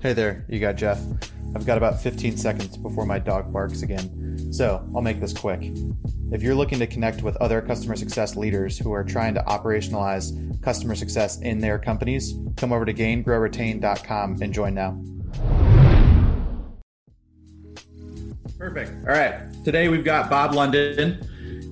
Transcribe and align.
Hey 0.00 0.12
there, 0.12 0.44
you 0.48 0.60
got 0.60 0.76
Jeff. 0.76 1.02
I've 1.56 1.66
got 1.66 1.76
about 1.76 2.00
15 2.00 2.36
seconds 2.36 2.76
before 2.76 3.04
my 3.04 3.18
dog 3.18 3.52
barks 3.52 3.82
again, 3.82 4.52
so 4.52 4.88
I'll 4.94 5.02
make 5.02 5.18
this 5.18 5.32
quick. 5.32 5.72
If 6.30 6.40
you're 6.40 6.54
looking 6.54 6.78
to 6.78 6.86
connect 6.86 7.22
with 7.22 7.36
other 7.38 7.60
customer 7.60 7.96
success 7.96 8.36
leaders 8.36 8.78
who 8.78 8.92
are 8.92 9.02
trying 9.02 9.34
to 9.34 9.42
operationalize 9.42 10.62
customer 10.62 10.94
success 10.94 11.40
in 11.40 11.58
their 11.58 11.80
companies, 11.80 12.34
come 12.56 12.72
over 12.72 12.84
to 12.84 12.94
gaingrowretain.com 12.94 14.38
and 14.40 14.54
join 14.54 14.74
now. 14.74 15.02
Perfect. 18.56 18.92
All 19.00 19.14
right. 19.14 19.64
Today 19.64 19.88
we've 19.88 20.04
got 20.04 20.30
Bob 20.30 20.54
London. 20.54 21.28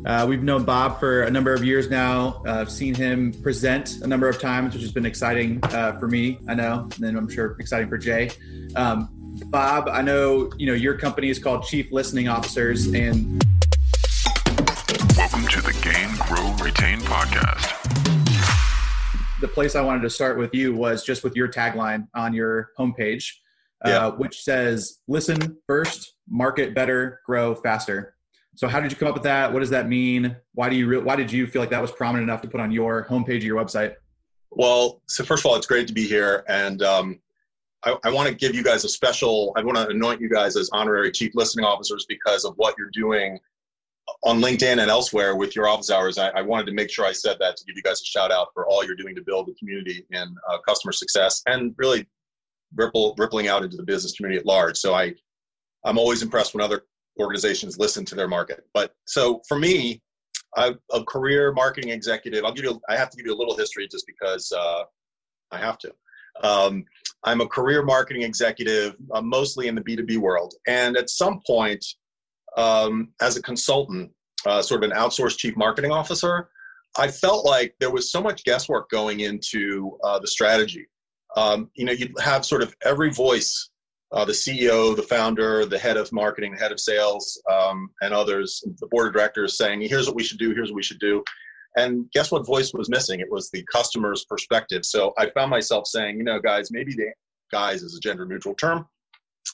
Uh, 0.06 0.24
we've 0.24 0.44
known 0.44 0.62
Bob 0.62 1.00
for 1.00 1.24
a 1.24 1.30
number 1.30 1.52
of 1.52 1.64
years 1.64 1.90
now. 1.90 2.40
Uh, 2.46 2.60
I've 2.60 2.70
seen 2.70 2.94
him 2.94 3.32
present 3.42 4.02
a 4.02 4.06
number 4.06 4.28
of 4.28 4.40
times, 4.40 4.72
which 4.72 4.82
has 4.82 4.92
been 4.92 5.04
exciting 5.04 5.58
uh, 5.64 5.98
for 5.98 6.06
me. 6.06 6.38
I 6.46 6.54
know, 6.54 6.82
and 6.82 6.92
then 6.92 7.16
I'm 7.16 7.28
sure 7.28 7.56
exciting 7.58 7.88
for 7.88 7.98
Jay. 7.98 8.30
Um, 8.76 9.08
Bob, 9.46 9.88
I 9.88 10.02
know 10.02 10.52
you 10.58 10.66
know 10.68 10.74
your 10.74 10.96
company 10.96 11.28
is 11.28 11.40
called 11.40 11.64
Chief 11.64 11.90
Listening 11.90 12.28
Officers, 12.28 12.86
and 12.86 13.42
welcome 15.16 15.44
to 15.48 15.60
the 15.60 15.76
Gain, 15.82 16.08
Grow, 16.28 16.54
Retain 16.64 17.00
podcast. 17.00 17.72
The 19.40 19.48
place 19.48 19.74
I 19.74 19.80
wanted 19.80 20.02
to 20.02 20.10
start 20.10 20.38
with 20.38 20.54
you 20.54 20.72
was 20.72 21.02
just 21.02 21.24
with 21.24 21.34
your 21.34 21.48
tagline 21.48 22.06
on 22.14 22.32
your 22.32 22.70
homepage, 22.78 23.32
uh, 23.84 23.88
yeah. 23.88 24.08
which 24.10 24.42
says 24.42 25.00
"Listen 25.08 25.58
first, 25.66 26.14
market 26.28 26.76
better, 26.76 27.22
grow 27.26 27.56
faster." 27.56 28.15
So 28.56 28.66
how 28.66 28.80
did 28.80 28.90
you 28.90 28.96
come 28.96 29.08
up 29.08 29.14
with 29.14 29.22
that? 29.24 29.52
What 29.52 29.60
does 29.60 29.70
that 29.70 29.86
mean? 29.86 30.34
Why 30.54 30.70
do 30.70 30.76
you 30.76 30.86
re- 30.88 30.98
why 30.98 31.14
did 31.14 31.30
you 31.30 31.46
feel 31.46 31.60
like 31.60 31.70
that 31.70 31.82
was 31.82 31.92
prominent 31.92 32.28
enough 32.28 32.40
to 32.42 32.48
put 32.48 32.58
on 32.58 32.72
your 32.72 33.04
homepage 33.04 33.38
of 33.38 33.44
your 33.44 33.62
website? 33.62 33.94
Well, 34.50 35.02
so 35.06 35.24
first 35.24 35.44
of 35.44 35.50
all, 35.50 35.56
it's 35.56 35.66
great 35.66 35.86
to 35.88 35.92
be 35.92 36.06
here, 36.06 36.42
and 36.48 36.82
um, 36.82 37.20
I, 37.84 37.96
I 38.04 38.10
want 38.10 38.28
to 38.30 38.34
give 38.34 38.54
you 38.54 38.64
guys 38.64 38.84
a 38.84 38.88
special. 38.88 39.52
I 39.56 39.62
want 39.62 39.76
to 39.76 39.88
anoint 39.88 40.22
you 40.22 40.30
guys 40.30 40.56
as 40.56 40.70
honorary 40.72 41.12
chief 41.12 41.32
listening 41.34 41.66
officers 41.66 42.06
because 42.08 42.46
of 42.46 42.54
what 42.56 42.74
you're 42.78 42.90
doing 42.92 43.38
on 44.22 44.40
LinkedIn 44.40 44.80
and 44.80 44.90
elsewhere 44.90 45.36
with 45.36 45.54
your 45.54 45.68
office 45.68 45.90
hours. 45.90 46.16
I, 46.16 46.28
I, 46.28 46.40
wanted 46.40 46.66
to 46.66 46.72
make 46.72 46.90
sure 46.90 47.04
I 47.04 47.12
said 47.12 47.36
that 47.40 47.56
to 47.56 47.64
give 47.64 47.76
you 47.76 47.82
guys 47.82 48.00
a 48.00 48.04
shout 48.04 48.30
out 48.30 48.48
for 48.54 48.64
all 48.66 48.84
you're 48.84 48.94
doing 48.94 49.16
to 49.16 49.20
build 49.20 49.48
the 49.48 49.54
community 49.54 50.06
and 50.12 50.30
uh, 50.48 50.58
customer 50.58 50.92
success 50.92 51.42
and 51.46 51.74
really 51.76 52.06
ripple 52.76 53.14
rippling 53.18 53.48
out 53.48 53.64
into 53.64 53.76
the 53.76 53.82
business 53.82 54.12
community 54.12 54.38
at 54.38 54.46
large. 54.46 54.78
So 54.78 54.94
I 54.94 55.12
I'm 55.84 55.98
always 55.98 56.22
impressed 56.22 56.54
when 56.54 56.62
other 56.62 56.82
organizations 57.18 57.78
listen 57.78 58.04
to 58.06 58.14
their 58.14 58.28
market. 58.28 58.64
But 58.74 58.94
so 59.06 59.42
for 59.48 59.58
me, 59.58 60.02
I'm 60.56 60.78
a 60.92 61.04
career 61.04 61.52
marketing 61.52 61.90
executive. 61.90 62.44
I'll 62.44 62.52
give 62.52 62.64
you, 62.64 62.80
I 62.88 62.96
have 62.96 63.10
to 63.10 63.16
give 63.16 63.26
you 63.26 63.34
a 63.34 63.38
little 63.38 63.56
history 63.56 63.88
just 63.88 64.06
because 64.06 64.50
uh, 64.52 64.84
I 65.50 65.58
have 65.58 65.78
to. 65.78 65.92
Um, 66.42 66.84
I'm 67.24 67.40
a 67.40 67.46
career 67.46 67.82
marketing 67.82 68.22
executive, 68.22 68.96
uh, 69.12 69.22
mostly 69.22 69.68
in 69.68 69.74
the 69.74 69.80
B2B 69.80 70.18
world. 70.18 70.54
And 70.66 70.96
at 70.96 71.10
some 71.10 71.40
point, 71.46 71.84
um, 72.56 73.12
as 73.20 73.36
a 73.36 73.42
consultant, 73.42 74.10
uh, 74.44 74.62
sort 74.62 74.82
of 74.82 74.90
an 74.90 74.96
outsourced 74.96 75.38
chief 75.38 75.56
marketing 75.56 75.90
officer, 75.90 76.48
I 76.98 77.08
felt 77.08 77.44
like 77.44 77.74
there 77.80 77.90
was 77.90 78.10
so 78.10 78.22
much 78.22 78.44
guesswork 78.44 78.88
going 78.90 79.20
into 79.20 79.98
uh, 80.02 80.18
the 80.18 80.26
strategy. 80.26 80.86
Um, 81.36 81.70
you 81.74 81.84
know, 81.84 81.92
you 81.92 82.14
have 82.22 82.46
sort 82.46 82.62
of 82.62 82.74
every 82.82 83.10
voice 83.10 83.70
uh, 84.16 84.24
the 84.24 84.32
CEO, 84.32 84.96
the 84.96 85.02
founder, 85.02 85.66
the 85.66 85.78
head 85.78 85.98
of 85.98 86.10
marketing, 86.10 86.52
the 86.52 86.58
head 86.58 86.72
of 86.72 86.80
sales, 86.80 87.40
um, 87.52 87.90
and 88.00 88.14
others, 88.14 88.64
the 88.80 88.86
board 88.86 89.08
of 89.08 89.12
directors 89.12 89.58
saying, 89.58 89.82
here's 89.82 90.06
what 90.06 90.16
we 90.16 90.24
should 90.24 90.38
do, 90.38 90.54
here's 90.54 90.70
what 90.70 90.76
we 90.76 90.82
should 90.82 90.98
do. 90.98 91.22
And 91.76 92.10
guess 92.12 92.32
what 92.32 92.46
voice 92.46 92.72
was 92.72 92.88
missing? 92.88 93.20
It 93.20 93.30
was 93.30 93.50
the 93.50 93.62
customer's 93.70 94.24
perspective. 94.24 94.86
So 94.86 95.12
I 95.18 95.28
found 95.30 95.50
myself 95.50 95.86
saying, 95.86 96.16
you 96.16 96.24
know, 96.24 96.40
guys, 96.40 96.70
maybe 96.72 96.94
the 96.94 97.12
guys 97.52 97.82
is 97.82 97.94
a 97.94 98.00
gender 98.00 98.24
neutral 98.24 98.54
term. 98.54 98.86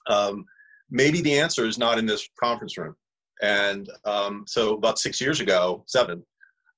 Um, 0.08 0.44
maybe 0.88 1.20
the 1.20 1.40
answer 1.40 1.66
is 1.66 1.76
not 1.76 1.98
in 1.98 2.06
this 2.06 2.28
conference 2.38 2.78
room. 2.78 2.94
And 3.42 3.90
um, 4.04 4.44
so 4.46 4.74
about 4.74 5.00
six 5.00 5.20
years 5.20 5.40
ago, 5.40 5.82
seven, 5.88 6.22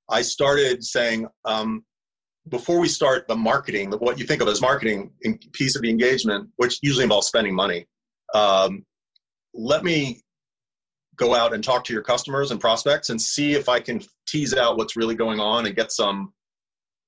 I 0.09 0.23
started 0.23 0.83
saying, 0.83 1.27
um, 1.45 1.85
before 2.49 2.79
we 2.79 2.87
start 2.87 3.27
the 3.27 3.35
marketing, 3.35 3.91
what 3.91 4.19
you 4.19 4.25
think 4.25 4.41
of 4.41 4.47
as 4.47 4.61
marketing 4.61 5.11
piece 5.53 5.75
of 5.75 5.81
the 5.81 5.89
engagement, 5.89 6.49
which 6.57 6.77
usually 6.81 7.03
involves 7.03 7.27
spending 7.27 7.55
money, 7.55 7.87
um, 8.33 8.85
let 9.53 9.83
me 9.83 10.21
go 11.15 11.33
out 11.33 11.53
and 11.53 11.63
talk 11.63 11.83
to 11.85 11.93
your 11.93 12.03
customers 12.03 12.51
and 12.51 12.59
prospects 12.59 13.09
and 13.09 13.21
see 13.21 13.53
if 13.53 13.69
I 13.69 13.79
can 13.79 14.01
tease 14.27 14.53
out 14.53 14.77
what's 14.77 14.95
really 14.95 15.15
going 15.15 15.39
on 15.39 15.65
and 15.65 15.75
get 15.75 15.91
some 15.91 16.33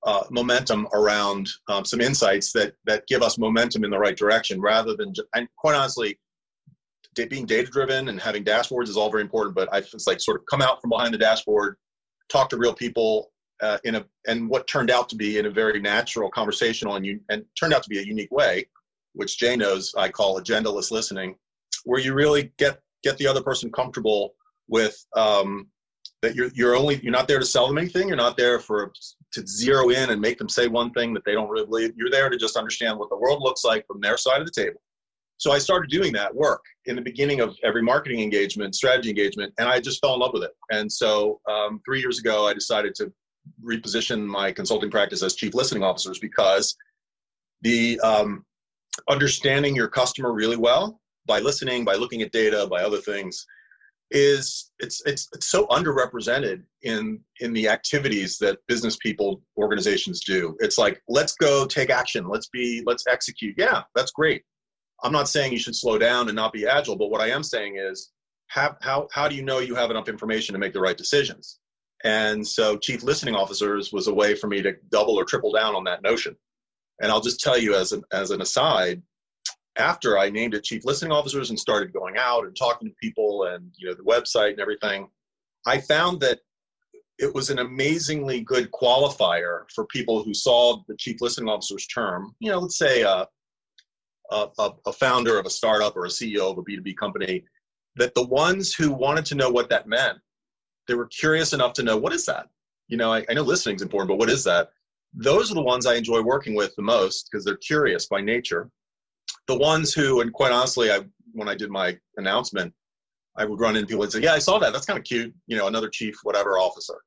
uh, 0.06 0.24
momentum 0.30 0.88
around 0.94 1.50
um, 1.68 1.84
some 1.84 2.00
insights 2.00 2.52
that 2.54 2.74
that 2.86 3.06
give 3.08 3.22
us 3.22 3.38
momentum 3.38 3.84
in 3.84 3.90
the 3.90 4.00
right 4.00 4.16
direction, 4.16 4.62
rather 4.62 4.96
than 4.96 5.14
just, 5.14 5.28
and 5.36 5.48
quite 5.58 5.76
honestly, 5.76 6.18
being 7.30 7.46
data 7.46 7.70
driven 7.70 8.10
and 8.10 8.22
having 8.22 8.44
dashboards 8.44 8.88
is 8.88 8.96
all 8.96 9.10
very 9.10 9.24
important. 9.24 9.56
But 9.56 9.74
I 9.74 9.80
it's 9.80 10.08
like 10.08 10.22
sort 10.22 10.40
of 10.40 10.46
come 10.50 10.62
out 10.62 10.80
from 10.82 10.92
behind 10.92 11.14
the 11.14 11.18
dashboard, 11.18 11.76
talk 12.30 12.50
to 12.50 12.58
real 12.58 12.74
people, 12.74 13.32
uh, 13.62 13.78
in 13.84 13.96
a 13.96 14.06
and 14.28 14.50
what 14.50 14.68
turned 14.68 14.92
out 14.92 15.10
to 15.10 15.16
be 15.16 15.38
in 15.38 15.46
a 15.46 15.50
very 15.50 15.80
natural, 15.80 16.30
conversational, 16.30 16.96
and 16.96 17.06
you 17.06 17.20
and 17.30 17.44
turned 17.60 17.74
out 17.74 17.84
to 17.84 17.90
be 17.90 18.00
a 18.00 18.04
unique 18.04 18.32
way, 18.32 18.66
which 19.14 19.40
Jay 19.40 19.56
knows 19.56 19.94
I 19.98 20.10
call 20.10 20.40
agendaless 20.40 20.92
listening, 20.92 21.36
where 21.84 22.00
you 22.00 22.14
really 22.14 22.52
get 22.58 22.80
get 23.04 23.18
the 23.18 23.28
other 23.28 23.42
person 23.42 23.72
comfortable 23.72 24.36
with 24.68 25.04
um, 25.16 25.68
that 26.22 26.36
you're 26.36 26.50
you're 26.54 26.76
only 26.76 27.00
you're 27.02 27.12
not 27.12 27.28
there 27.28 27.40
to 27.40 27.46
sell 27.46 27.68
them 27.68 27.78
anything. 27.78 28.08
You're 28.08 28.18
not 28.18 28.38
there 28.38 28.60
for 28.60 28.92
to 29.34 29.48
zero 29.48 29.90
in 29.90 30.10
and 30.10 30.22
make 30.22 30.38
them 30.38 30.50
say 30.50 30.68
one 30.68 30.92
thing 30.92 31.14
that 31.14 31.26
they 31.26 31.34
don't 31.34 31.50
really 31.50 31.66
believe. 31.66 31.94
You're 31.96 32.10
there 32.10 32.30
to 32.30 32.38
just 32.38 32.58
understand 32.58 32.98
what 32.98 33.10
the 33.10 33.18
world 33.18 33.42
looks 33.42 33.64
like 33.64 33.86
from 33.88 34.02
their 34.02 34.18
side 34.18 34.40
of 34.40 34.46
the 34.46 34.52
table. 34.52 34.82
So 35.40 35.52
I 35.52 35.60
started 35.60 35.92
doing 35.92 36.12
that 36.14 36.34
work 36.34 36.64
in 36.86 36.96
the 36.96 37.02
beginning 37.02 37.42
of 37.42 37.56
every 37.64 37.84
marketing 37.84 38.22
engagement, 38.22 38.74
strategy 38.74 39.10
engagement, 39.10 39.54
and 39.60 39.70
I 39.70 39.80
just 39.80 40.02
fell 40.02 40.16
in 40.16 40.20
love 40.20 40.32
with 40.34 40.44
it. 40.44 40.52
And 40.72 40.92
so 40.92 41.40
um, 41.48 41.80
three 41.86 42.00
years 42.00 42.18
ago, 42.18 42.48
I 42.48 42.56
decided 42.56 42.96
to 42.96 43.14
reposition 43.64 44.26
my 44.26 44.52
consulting 44.52 44.90
practice 44.90 45.24
as 45.24 45.36
chief 45.36 45.54
listening 45.54 45.84
officers 45.84 46.20
because 46.20 46.76
the 47.62 48.00
um, 48.02 48.46
understanding 49.10 49.76
your 49.76 49.88
customer 49.88 50.34
really 50.34 50.58
well 50.58 51.00
by 51.26 51.40
listening, 51.40 51.84
by 51.84 51.96
looking 51.96 52.22
at 52.22 52.32
data, 52.32 52.68
by 52.70 52.84
other 52.84 52.98
things 52.98 53.46
is 54.10 54.72
it's 54.80 55.02
it's 55.06 55.28
it's 55.34 55.48
so 55.48 55.68
underrepresented 55.68 56.64
in 56.84 57.20
in 57.42 57.52
the 57.52 57.68
activities 57.68 58.38
that 58.38 58.58
business 58.68 58.96
people 58.98 59.42
organizations 59.58 60.24
do. 60.24 60.56
It's 60.60 60.78
like 60.78 61.02
let's 61.10 61.36
go 61.36 61.66
take 61.66 61.90
action. 61.90 62.30
Let's 62.30 62.48
be 62.48 62.84
let's 62.86 63.04
execute. 63.08 63.56
Yeah 63.58 63.82
that's 63.96 64.12
great. 64.12 64.44
I'm 65.04 65.12
not 65.12 65.30
saying 65.30 65.52
you 65.52 65.60
should 65.60 65.76
slow 65.76 65.98
down 65.98 66.28
and 66.28 66.36
not 66.36 66.54
be 66.54 66.66
agile 66.66 66.96
but 66.96 67.10
what 67.10 67.22
i 67.22 67.30
am 67.30 67.44
saying 67.44 67.78
is 67.78 68.12
have 68.48 68.78
how 68.82 69.08
how 69.12 69.28
do 69.28 69.36
you 69.36 69.44
know 69.44 69.60
you 69.60 69.76
have 69.76 69.92
enough 69.92 70.10
information 70.10 70.54
to 70.54 70.60
make 70.60 70.74
the 70.74 70.80
right 70.80 70.98
decisions 70.98 71.60
and 72.04 72.46
so 72.46 72.78
chief 72.78 73.04
listening 73.04 73.36
officers 73.36 73.92
was 73.92 74.08
a 74.08 74.14
way 74.14 74.36
for 74.36 74.48
me 74.48 74.62
to 74.62 74.76
double 74.92 75.16
or 75.16 75.26
triple 75.26 75.52
down 75.52 75.76
on 75.76 75.84
that 75.86 76.04
notion. 76.04 76.36
And 77.02 77.12
I'll 77.12 77.22
just 77.22 77.40
tell 77.40 77.58
you 77.58 77.76
as 77.76 77.92
an, 77.92 78.04
as 78.12 78.32
an 78.32 78.42
aside, 78.42 79.02
after 79.78 80.18
I 80.18 80.30
named 80.30 80.56
it 80.56 80.64
chief 80.64 80.86
listening 80.86 81.12
officers 81.12 81.50
and 81.50 81.60
started 81.60 81.94
going 81.94 82.16
out 82.18 82.46
and 82.46 82.56
talking 82.56 82.88
to 82.88 82.96
people 83.02 83.44
and 83.44 83.72
you 83.78 83.88
know 83.88 83.94
the 83.94 84.04
website 84.04 84.52
and 84.52 84.60
everything, 84.60 85.08
I 85.66 85.80
found 85.80 86.20
that 86.22 86.40
it 87.20 87.34
was 87.34 87.50
an 87.50 87.60
amazingly 87.60 88.42
good 88.42 88.72
qualifier 88.72 89.62
for 89.74 89.86
people 89.86 90.24
who 90.24 90.34
saw 90.34 90.84
the 90.88 90.96
chief 90.98 91.18
listening 91.22 91.50
officer's 91.50 91.88
term. 91.88 92.36
You 92.40 92.52
know, 92.52 92.60
let's 92.60 92.78
say 92.78 93.04
uh, 93.04 93.26
a, 94.32 94.48
a, 94.60 94.72
a 94.88 94.94
founder 94.94 95.40
of 95.40 95.46
a 95.46 95.50
startup 95.50 95.96
or 95.96 96.06
a 96.06 96.10
CEO 96.10 96.52
of 96.52 96.58
a 96.58 96.64
B2B 96.64 96.96
company, 96.98 97.44
that 97.96 98.14
the 98.14 98.26
ones 98.26 98.74
who 98.74 98.92
wanted 98.92 99.26
to 99.26 99.36
know 99.36 99.50
what 99.50 99.70
that 99.70 99.88
meant 99.88 100.20
they 100.88 100.96
were 100.96 101.08
curious 101.08 101.54
enough 101.54 101.74
to 101.74 101.84
know 101.84 101.98
what 101.98 102.14
is 102.14 102.26
that? 102.26 102.48
You 102.88 102.98
know 102.98 103.14
I, 103.14 103.26
I 103.30 103.34
know 103.34 103.44
listening 103.44 103.76
is 103.76 103.82
important 103.82 104.10
but 104.10 104.18
what 104.18 104.30
is 104.30 104.44
that? 104.46 104.70
Those 105.14 105.52
are 105.52 105.56
the 105.56 105.62
ones 105.62 105.86
i 105.86 105.96
enjoy 105.96 106.22
working 106.22 106.56
with 106.56 106.76
the 106.76 106.82
most 106.82 107.30
because 107.30 107.44
they're 107.44 107.58
curious 107.58 108.08
by 108.08 108.22
nature. 108.22 108.70
The 109.48 109.58
ones 109.58 109.94
who 109.94 110.22
and 110.22 110.32
quite 110.34 110.52
honestly 110.52 110.92
i 110.92 111.00
when 111.34 111.50
i 111.50 111.56
did 111.56 111.70
my 111.70 111.98
announcement 112.18 112.74
i 113.38 113.46
would 113.46 113.60
run 113.60 113.76
into 113.76 113.88
people 113.88 114.04
and 114.04 114.12
say 114.12 114.22
yeah 114.22 114.34
i 114.34 114.40
saw 114.40 114.60
that. 114.60 114.74
That's 114.74 114.86
kind 114.86 115.00
of 115.00 115.06
cute. 115.06 115.34
You 115.48 115.58
know 115.58 115.68
another 115.68 115.90
chief 115.90 116.16
whatever 116.24 116.58
officer. 116.58 117.02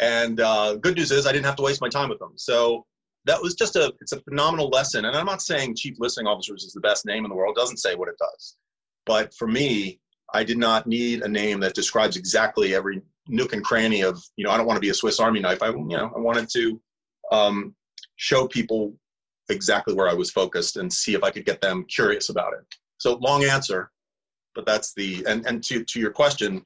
And 0.00 0.40
uh, 0.40 0.76
good 0.76 0.96
news 0.96 1.10
is 1.10 1.26
i 1.26 1.32
didn't 1.32 1.46
have 1.46 1.56
to 1.56 1.62
waste 1.62 1.80
my 1.80 1.88
time 1.88 2.08
with 2.08 2.18
them. 2.18 2.32
So 2.36 2.86
that 3.24 3.42
was 3.42 3.54
just 3.54 3.76
a 3.76 3.92
it's 4.00 4.12
a 4.12 4.20
phenomenal 4.20 4.68
lesson. 4.68 5.04
And 5.04 5.16
i'm 5.16 5.26
not 5.26 5.42
saying 5.42 5.76
chief 5.76 5.96
listening 5.98 6.26
officers 6.26 6.64
is 6.64 6.72
the 6.72 6.80
best 6.80 7.04
name 7.04 7.24
in 7.24 7.28
the 7.28 7.36
world. 7.36 7.56
It 7.56 7.60
doesn't 7.60 7.78
say 7.78 7.94
what 7.94 8.08
it 8.08 8.16
does. 8.18 8.56
But 9.06 9.34
for 9.34 9.48
me 9.48 10.00
i 10.34 10.44
did 10.44 10.58
not 10.58 10.86
need 10.86 11.22
a 11.22 11.28
name 11.28 11.60
that 11.60 11.74
describes 11.74 12.16
exactly 12.16 12.74
every 12.74 13.00
nook 13.28 13.52
and 13.52 13.64
cranny 13.64 14.02
of 14.02 14.22
you 14.36 14.44
know 14.44 14.50
I 14.50 14.56
don't 14.56 14.66
want 14.66 14.76
to 14.76 14.80
be 14.80 14.90
a 14.90 14.94
Swiss 14.94 15.20
Army 15.20 15.40
knife. 15.40 15.62
I 15.62 15.68
you 15.68 15.84
know 15.84 16.12
I 16.14 16.18
wanted 16.18 16.48
to 16.50 16.80
um, 17.30 17.74
show 18.16 18.48
people 18.48 18.94
exactly 19.48 19.94
where 19.94 20.08
I 20.08 20.14
was 20.14 20.30
focused 20.30 20.76
and 20.76 20.92
see 20.92 21.14
if 21.14 21.22
I 21.22 21.30
could 21.30 21.46
get 21.46 21.60
them 21.60 21.84
curious 21.84 22.28
about 22.28 22.52
it. 22.54 22.64
So 22.98 23.14
long 23.16 23.44
answer, 23.44 23.90
but 24.54 24.66
that's 24.66 24.92
the 24.94 25.24
and 25.28 25.46
and 25.46 25.62
to 25.64 25.84
to 25.84 26.00
your 26.00 26.10
question, 26.10 26.64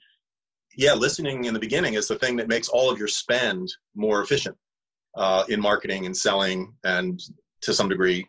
yeah, 0.76 0.94
listening 0.94 1.44
in 1.44 1.55
the 1.55 1.61
beginning 1.61 1.94
is 1.94 2.09
the 2.09 2.19
thing 2.19 2.37
that 2.37 2.49
makes 2.49 2.69
all 2.69 2.91
of 2.91 2.99
your 2.99 3.08
spend 3.08 3.73
more 3.94 4.23
efficient 4.23 4.56
uh, 5.17 5.44
in 5.49 5.61
marketing 5.61 6.06
and 6.06 6.17
selling 6.17 6.73
and 6.85 7.20
to 7.62 7.75
some 7.75 7.88
degree 7.88 8.26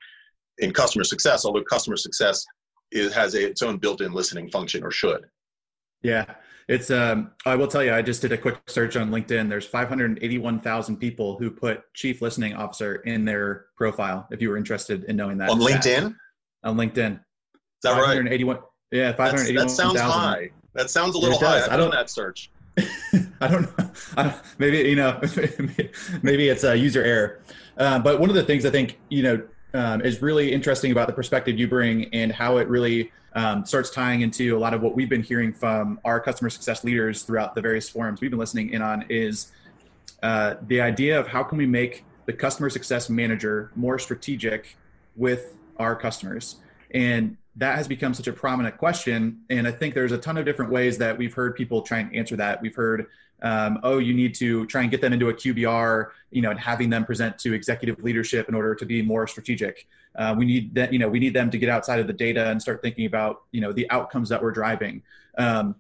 in 0.59 0.71
customer 0.71 1.03
success, 1.03 1.45
although 1.45 1.63
customer 1.63 1.97
success 1.97 2.45
is, 2.91 3.13
has 3.13 3.33
a, 3.33 3.49
its 3.49 3.61
own 3.61 3.77
built-in 3.77 4.13
listening 4.13 4.49
function 4.49 4.83
or 4.83 4.91
should. 4.91 5.25
Yeah, 6.03 6.25
it's. 6.67 6.91
Um, 6.91 7.31
I 7.45 7.55
will 7.55 7.67
tell 7.67 7.83
you, 7.83 7.93
I 7.93 8.01
just 8.01 8.21
did 8.21 8.31
a 8.31 8.37
quick 8.37 8.59
search 8.67 8.95
on 8.95 9.09
LinkedIn. 9.09 9.49
There's 9.49 9.65
581,000 9.65 10.97
people 10.97 11.37
who 11.37 11.49
put 11.49 11.81
chief 11.93 12.21
listening 12.21 12.53
officer 12.53 12.95
in 12.97 13.25
their 13.25 13.67
profile. 13.77 14.27
If 14.31 14.41
you 14.41 14.49
were 14.49 14.57
interested 14.57 15.05
in 15.05 15.15
knowing 15.15 15.37
that 15.39 15.49
on 15.49 15.59
LinkedIn. 15.59 16.15
On 16.63 16.77
LinkedIn. 16.77 17.13
Is 17.13 17.19
that 17.83 17.95
581, 17.95 18.55
right? 18.55 18.65
Yeah, 18.91 19.11
581. 19.13 19.67
That 19.67 19.73
sounds 19.73 19.99
000. 19.99 20.11
high. 20.11 20.51
That 20.73 20.89
sounds 20.89 21.15
a 21.15 21.19
little 21.19 21.39
high. 21.39 21.65
I 21.69 21.77
don't 21.77 21.91
that 21.91 22.09
search. 22.09 22.51
I 23.41 23.47
don't 23.47 23.77
know. 23.77 23.91
I, 24.17 24.39
maybe 24.57 24.77
you 24.77 24.95
know, 24.95 25.19
maybe 26.21 26.49
it's 26.49 26.63
a 26.63 26.75
user 26.75 27.03
error. 27.03 27.41
Uh, 27.77 27.99
but 27.99 28.19
one 28.19 28.29
of 28.29 28.35
the 28.35 28.43
things 28.43 28.65
I 28.65 28.69
think 28.69 28.99
you 29.09 29.23
know 29.23 29.43
um, 29.73 30.01
is 30.01 30.21
really 30.21 30.51
interesting 30.51 30.91
about 30.91 31.07
the 31.07 31.13
perspective 31.13 31.59
you 31.59 31.67
bring 31.67 32.05
and 32.13 32.31
how 32.31 32.57
it 32.57 32.67
really 32.67 33.11
um, 33.35 33.65
starts 33.65 33.89
tying 33.89 34.21
into 34.21 34.55
a 34.55 34.59
lot 34.59 34.73
of 34.73 34.81
what 34.81 34.95
we've 34.95 35.09
been 35.09 35.23
hearing 35.23 35.51
from 35.51 35.99
our 36.05 36.19
customer 36.19 36.49
success 36.49 36.83
leaders 36.83 37.23
throughout 37.23 37.55
the 37.55 37.61
various 37.61 37.89
forums 37.89 38.21
we've 38.21 38.31
been 38.31 38.39
listening 38.39 38.71
in 38.71 38.81
on 38.81 39.05
is 39.09 39.51
uh, 40.21 40.55
the 40.67 40.79
idea 40.79 41.19
of 41.19 41.27
how 41.27 41.43
can 41.43 41.57
we 41.57 41.65
make 41.65 42.05
the 42.25 42.33
customer 42.33 42.69
success 42.69 43.09
manager 43.09 43.71
more 43.75 43.99
strategic 43.99 44.77
with 45.15 45.55
our 45.77 45.95
customers. 45.95 46.57
And 46.91 47.37
that 47.55 47.75
has 47.75 47.87
become 47.87 48.13
such 48.13 48.27
a 48.27 48.33
prominent 48.33 48.77
question. 48.77 49.41
And 49.49 49.67
i 49.67 49.71
think 49.71 49.93
there's 49.93 50.11
a 50.11 50.17
ton 50.17 50.37
of 50.37 50.45
different 50.45 50.71
ways 50.71 50.97
that 50.99 51.17
we've 51.17 51.33
heard 51.33 51.55
people 51.55 51.81
try 51.81 51.99
and 51.99 52.15
answer 52.15 52.35
that. 52.37 52.61
We've 52.61 52.75
heard 52.75 53.07
um, 53.43 53.79
oh 53.83 53.97
you 53.99 54.13
need 54.13 54.33
to 54.35 54.65
try 54.67 54.81
and 54.81 54.89
get 54.89 55.01
them 55.01 55.13
into 55.13 55.29
a 55.29 55.33
qbr 55.33 56.11
you 56.31 56.41
know 56.41 56.49
and 56.49 56.59
having 56.59 56.89
them 56.89 57.05
present 57.05 57.37
to 57.39 57.53
executive 57.53 58.01
leadership 58.01 58.47
in 58.47 58.55
order 58.55 58.73
to 58.73 58.85
be 58.85 59.01
more 59.01 59.27
strategic 59.27 59.87
uh, 60.15 60.35
we 60.37 60.45
need 60.45 60.75
that 60.75 60.93
you 60.93 60.99
know 60.99 61.09
we 61.09 61.19
need 61.19 61.33
them 61.33 61.49
to 61.49 61.57
get 61.57 61.69
outside 61.69 61.99
of 61.99 62.07
the 62.07 62.13
data 62.13 62.49
and 62.49 62.61
start 62.61 62.81
thinking 62.81 63.05
about 63.05 63.43
you 63.51 63.61
know 63.61 63.71
the 63.71 63.89
outcomes 63.89 64.29
that 64.29 64.41
we're 64.41 64.51
driving. 64.51 65.01
Um, 65.37 65.75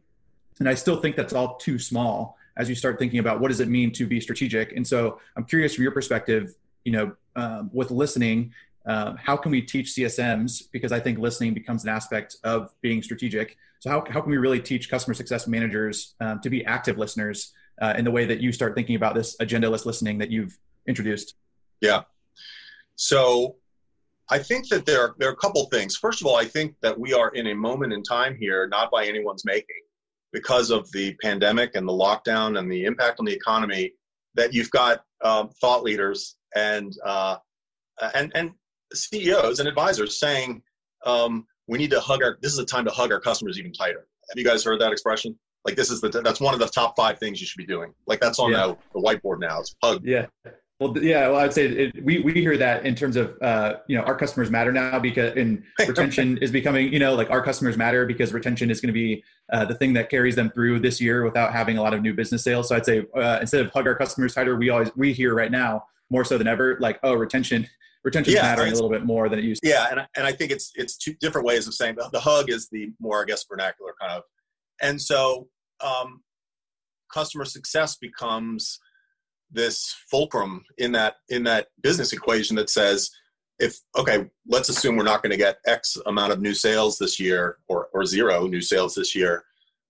and 0.59 0.69
i 0.69 0.75
still 0.75 0.97
think 0.97 1.15
that's 1.15 1.33
all 1.33 1.55
too 1.57 1.79
small 1.79 2.37
as 2.57 2.69
you 2.69 2.75
start 2.75 2.99
thinking 2.99 3.19
about 3.19 3.39
what 3.39 3.47
does 3.47 3.59
it 3.59 3.67
mean 3.67 3.91
to 3.91 4.05
be 4.05 4.19
strategic. 4.19 4.71
And 4.75 4.85
so 4.85 5.19
i'm 5.35 5.45
curious 5.45 5.75
from 5.75 5.83
your 5.83 5.91
perspective 5.91 6.55
you 6.83 6.91
know 6.91 7.15
um, 7.35 7.69
with 7.73 7.91
listening 7.91 8.53
uh, 8.85 9.15
how 9.15 9.37
can 9.37 9.51
we 9.51 9.61
teach 9.61 9.95
csms 9.95 10.63
because 10.71 10.91
i 10.91 10.99
think 10.99 11.17
listening 11.17 11.53
becomes 11.53 11.83
an 11.83 11.89
aspect 11.89 12.37
of 12.43 12.73
being 12.81 13.01
strategic. 13.01 13.57
So 13.79 13.89
how, 13.89 14.05
how 14.09 14.21
can 14.21 14.31
we 14.31 14.37
really 14.37 14.61
teach 14.61 14.89
customer 14.89 15.13
success 15.13 15.45
managers 15.45 16.15
um, 16.21 16.39
to 16.39 16.49
be 16.49 16.63
active 16.63 16.97
listeners 16.97 17.51
uh, 17.81 17.93
in 17.97 18.05
the 18.05 18.11
way 18.11 18.25
that 18.25 18.39
you 18.39 18.53
start 18.53 18.75
thinking 18.75 18.95
about 18.95 19.13
this 19.13 19.35
agendaless 19.41 19.85
listening 19.85 20.19
that 20.19 20.31
you've 20.31 20.57
introduced? 20.87 21.35
Yeah. 21.81 22.03
So 22.95 23.57
I 24.29 24.39
think 24.39 24.69
that 24.69 24.85
there 24.85 25.01
are, 25.01 25.15
there 25.17 25.29
are 25.29 25.33
a 25.33 25.37
couple 25.37 25.65
things. 25.65 25.95
First 25.95 26.21
of 26.21 26.27
all, 26.27 26.35
I 26.35 26.45
think 26.45 26.75
that 26.81 26.97
we 26.97 27.13
are 27.13 27.29
in 27.29 27.47
a 27.47 27.55
moment 27.55 27.93
in 27.93 28.03
time 28.03 28.35
here, 28.39 28.67
not 28.67 28.89
by 28.89 29.05
anyone's 29.05 29.43
making, 29.45 29.81
because 30.31 30.71
of 30.71 30.89
the 30.91 31.15
pandemic 31.21 31.75
and 31.75 31.87
the 31.87 31.93
lockdown 31.93 32.57
and 32.57 32.71
the 32.71 32.85
impact 32.85 33.19
on 33.19 33.25
the 33.25 33.33
economy, 33.33 33.93
that 34.35 34.53
you've 34.53 34.71
got 34.71 35.03
um, 35.23 35.49
thought 35.61 35.83
leaders 35.83 36.37
and 36.55 36.93
uh, 37.05 37.37
and 38.15 38.31
and 38.35 38.51
CEOs 38.93 39.59
and 39.59 39.67
advisors 39.67 40.19
saying 40.19 40.61
um, 41.05 41.45
we 41.67 41.77
need 41.77 41.91
to 41.91 41.99
hug 41.99 42.23
our. 42.23 42.37
This 42.41 42.53
is 42.53 42.59
a 42.59 42.65
time 42.65 42.85
to 42.85 42.91
hug 42.91 43.11
our 43.11 43.19
customers 43.19 43.59
even 43.59 43.73
tighter. 43.73 44.07
Have 44.29 44.37
you 44.37 44.45
guys 44.45 44.63
heard 44.63 44.79
that 44.81 44.91
expression? 44.91 45.37
Like 45.65 45.75
this 45.75 45.91
is 45.91 46.01
the 46.01 46.09
that's 46.09 46.41
one 46.41 46.53
of 46.53 46.59
the 46.59 46.67
top 46.67 46.95
five 46.95 47.19
things 47.19 47.39
you 47.39 47.47
should 47.47 47.57
be 47.57 47.65
doing. 47.65 47.93
Like 48.07 48.19
that's 48.19 48.39
on 48.39 48.51
yeah. 48.51 48.67
the, 48.67 48.77
the 48.93 49.01
whiteboard 49.01 49.39
now. 49.39 49.59
It's 49.59 49.75
hug. 49.81 50.01
Yeah. 50.03 50.25
Well, 50.83 51.03
yeah, 51.03 51.29
well, 51.29 51.37
I'd 51.37 51.53
say 51.53 51.67
it, 51.67 52.03
we 52.03 52.19
we 52.19 52.33
hear 52.33 52.57
that 52.57 52.85
in 52.85 52.93
terms 52.93 53.15
of 53.15 53.37
uh, 53.41 53.75
you 53.87 53.97
know 53.97 54.03
our 54.03 54.15
customers 54.15 54.49
matter 54.49 54.71
now 54.71 54.99
because 54.99 55.33
in 55.37 55.63
retention 55.87 56.37
is 56.39 56.51
becoming 56.51 56.91
you 56.91 56.99
know 56.99 57.15
like 57.15 57.29
our 57.29 57.41
customers 57.41 57.77
matter 57.77 58.05
because 58.05 58.33
retention 58.33 58.69
is 58.69 58.81
going 58.81 58.87
to 58.87 58.93
be 58.93 59.23
uh, 59.53 59.63
the 59.63 59.75
thing 59.75 59.93
that 59.93 60.09
carries 60.09 60.35
them 60.35 60.49
through 60.51 60.79
this 60.79 60.99
year 60.99 61.23
without 61.23 61.53
having 61.53 61.77
a 61.77 61.81
lot 61.81 61.93
of 61.93 62.01
new 62.01 62.13
business 62.13 62.43
sales. 62.43 62.67
So 62.67 62.75
I'd 62.75 62.85
say 62.85 63.05
uh, 63.15 63.37
instead 63.39 63.61
of 63.61 63.71
hug 63.71 63.87
our 63.87 63.95
customers 63.95 64.33
tighter, 64.33 64.57
we 64.57 64.69
always 64.69 64.91
we 64.95 65.13
hear 65.13 65.33
right 65.33 65.51
now 65.51 65.85
more 66.09 66.25
so 66.25 66.37
than 66.37 66.47
ever 66.47 66.77
like 66.79 66.99
oh 67.03 67.13
retention 67.13 67.67
retention 68.03 68.33
is 68.33 68.35
yeah, 68.35 68.43
mattering 68.43 68.71
a 68.71 68.75
little 68.75 68.89
bit 68.89 69.05
more 69.05 69.29
than 69.29 69.39
it 69.39 69.45
used. 69.45 69.63
to. 69.63 69.69
Yeah, 69.69 69.87
and 69.89 70.05
and 70.17 70.27
I 70.27 70.33
think 70.33 70.51
it's 70.51 70.73
it's 70.75 70.97
two 70.97 71.13
different 71.21 71.47
ways 71.47 71.67
of 71.67 71.73
saying 71.73 71.95
the, 71.95 72.09
the 72.11 72.19
hug 72.19 72.49
is 72.49 72.67
the 72.69 72.91
more 72.99 73.21
I 73.21 73.25
guess 73.25 73.45
vernacular 73.49 73.93
kind 73.99 74.11
of, 74.11 74.23
and 74.81 75.01
so 75.01 75.47
um, 75.79 76.21
customer 77.13 77.45
success 77.45 77.95
becomes 77.95 78.79
this 79.53 79.95
fulcrum 80.09 80.63
in 80.77 80.91
that 80.91 81.15
in 81.29 81.43
that 81.43 81.67
business 81.81 82.13
equation 82.13 82.55
that 82.55 82.69
says 82.69 83.09
if 83.59 83.77
okay 83.97 84.25
let's 84.47 84.69
assume 84.69 84.95
we're 84.95 85.03
not 85.03 85.21
going 85.21 85.31
to 85.31 85.37
get 85.37 85.57
x 85.65 85.97
amount 86.07 86.33
of 86.33 86.41
new 86.41 86.53
sales 86.53 86.97
this 86.97 87.19
year 87.19 87.57
or, 87.67 87.87
or 87.93 88.05
zero 88.05 88.47
new 88.47 88.61
sales 88.61 88.95
this 88.95 89.15
year 89.15 89.43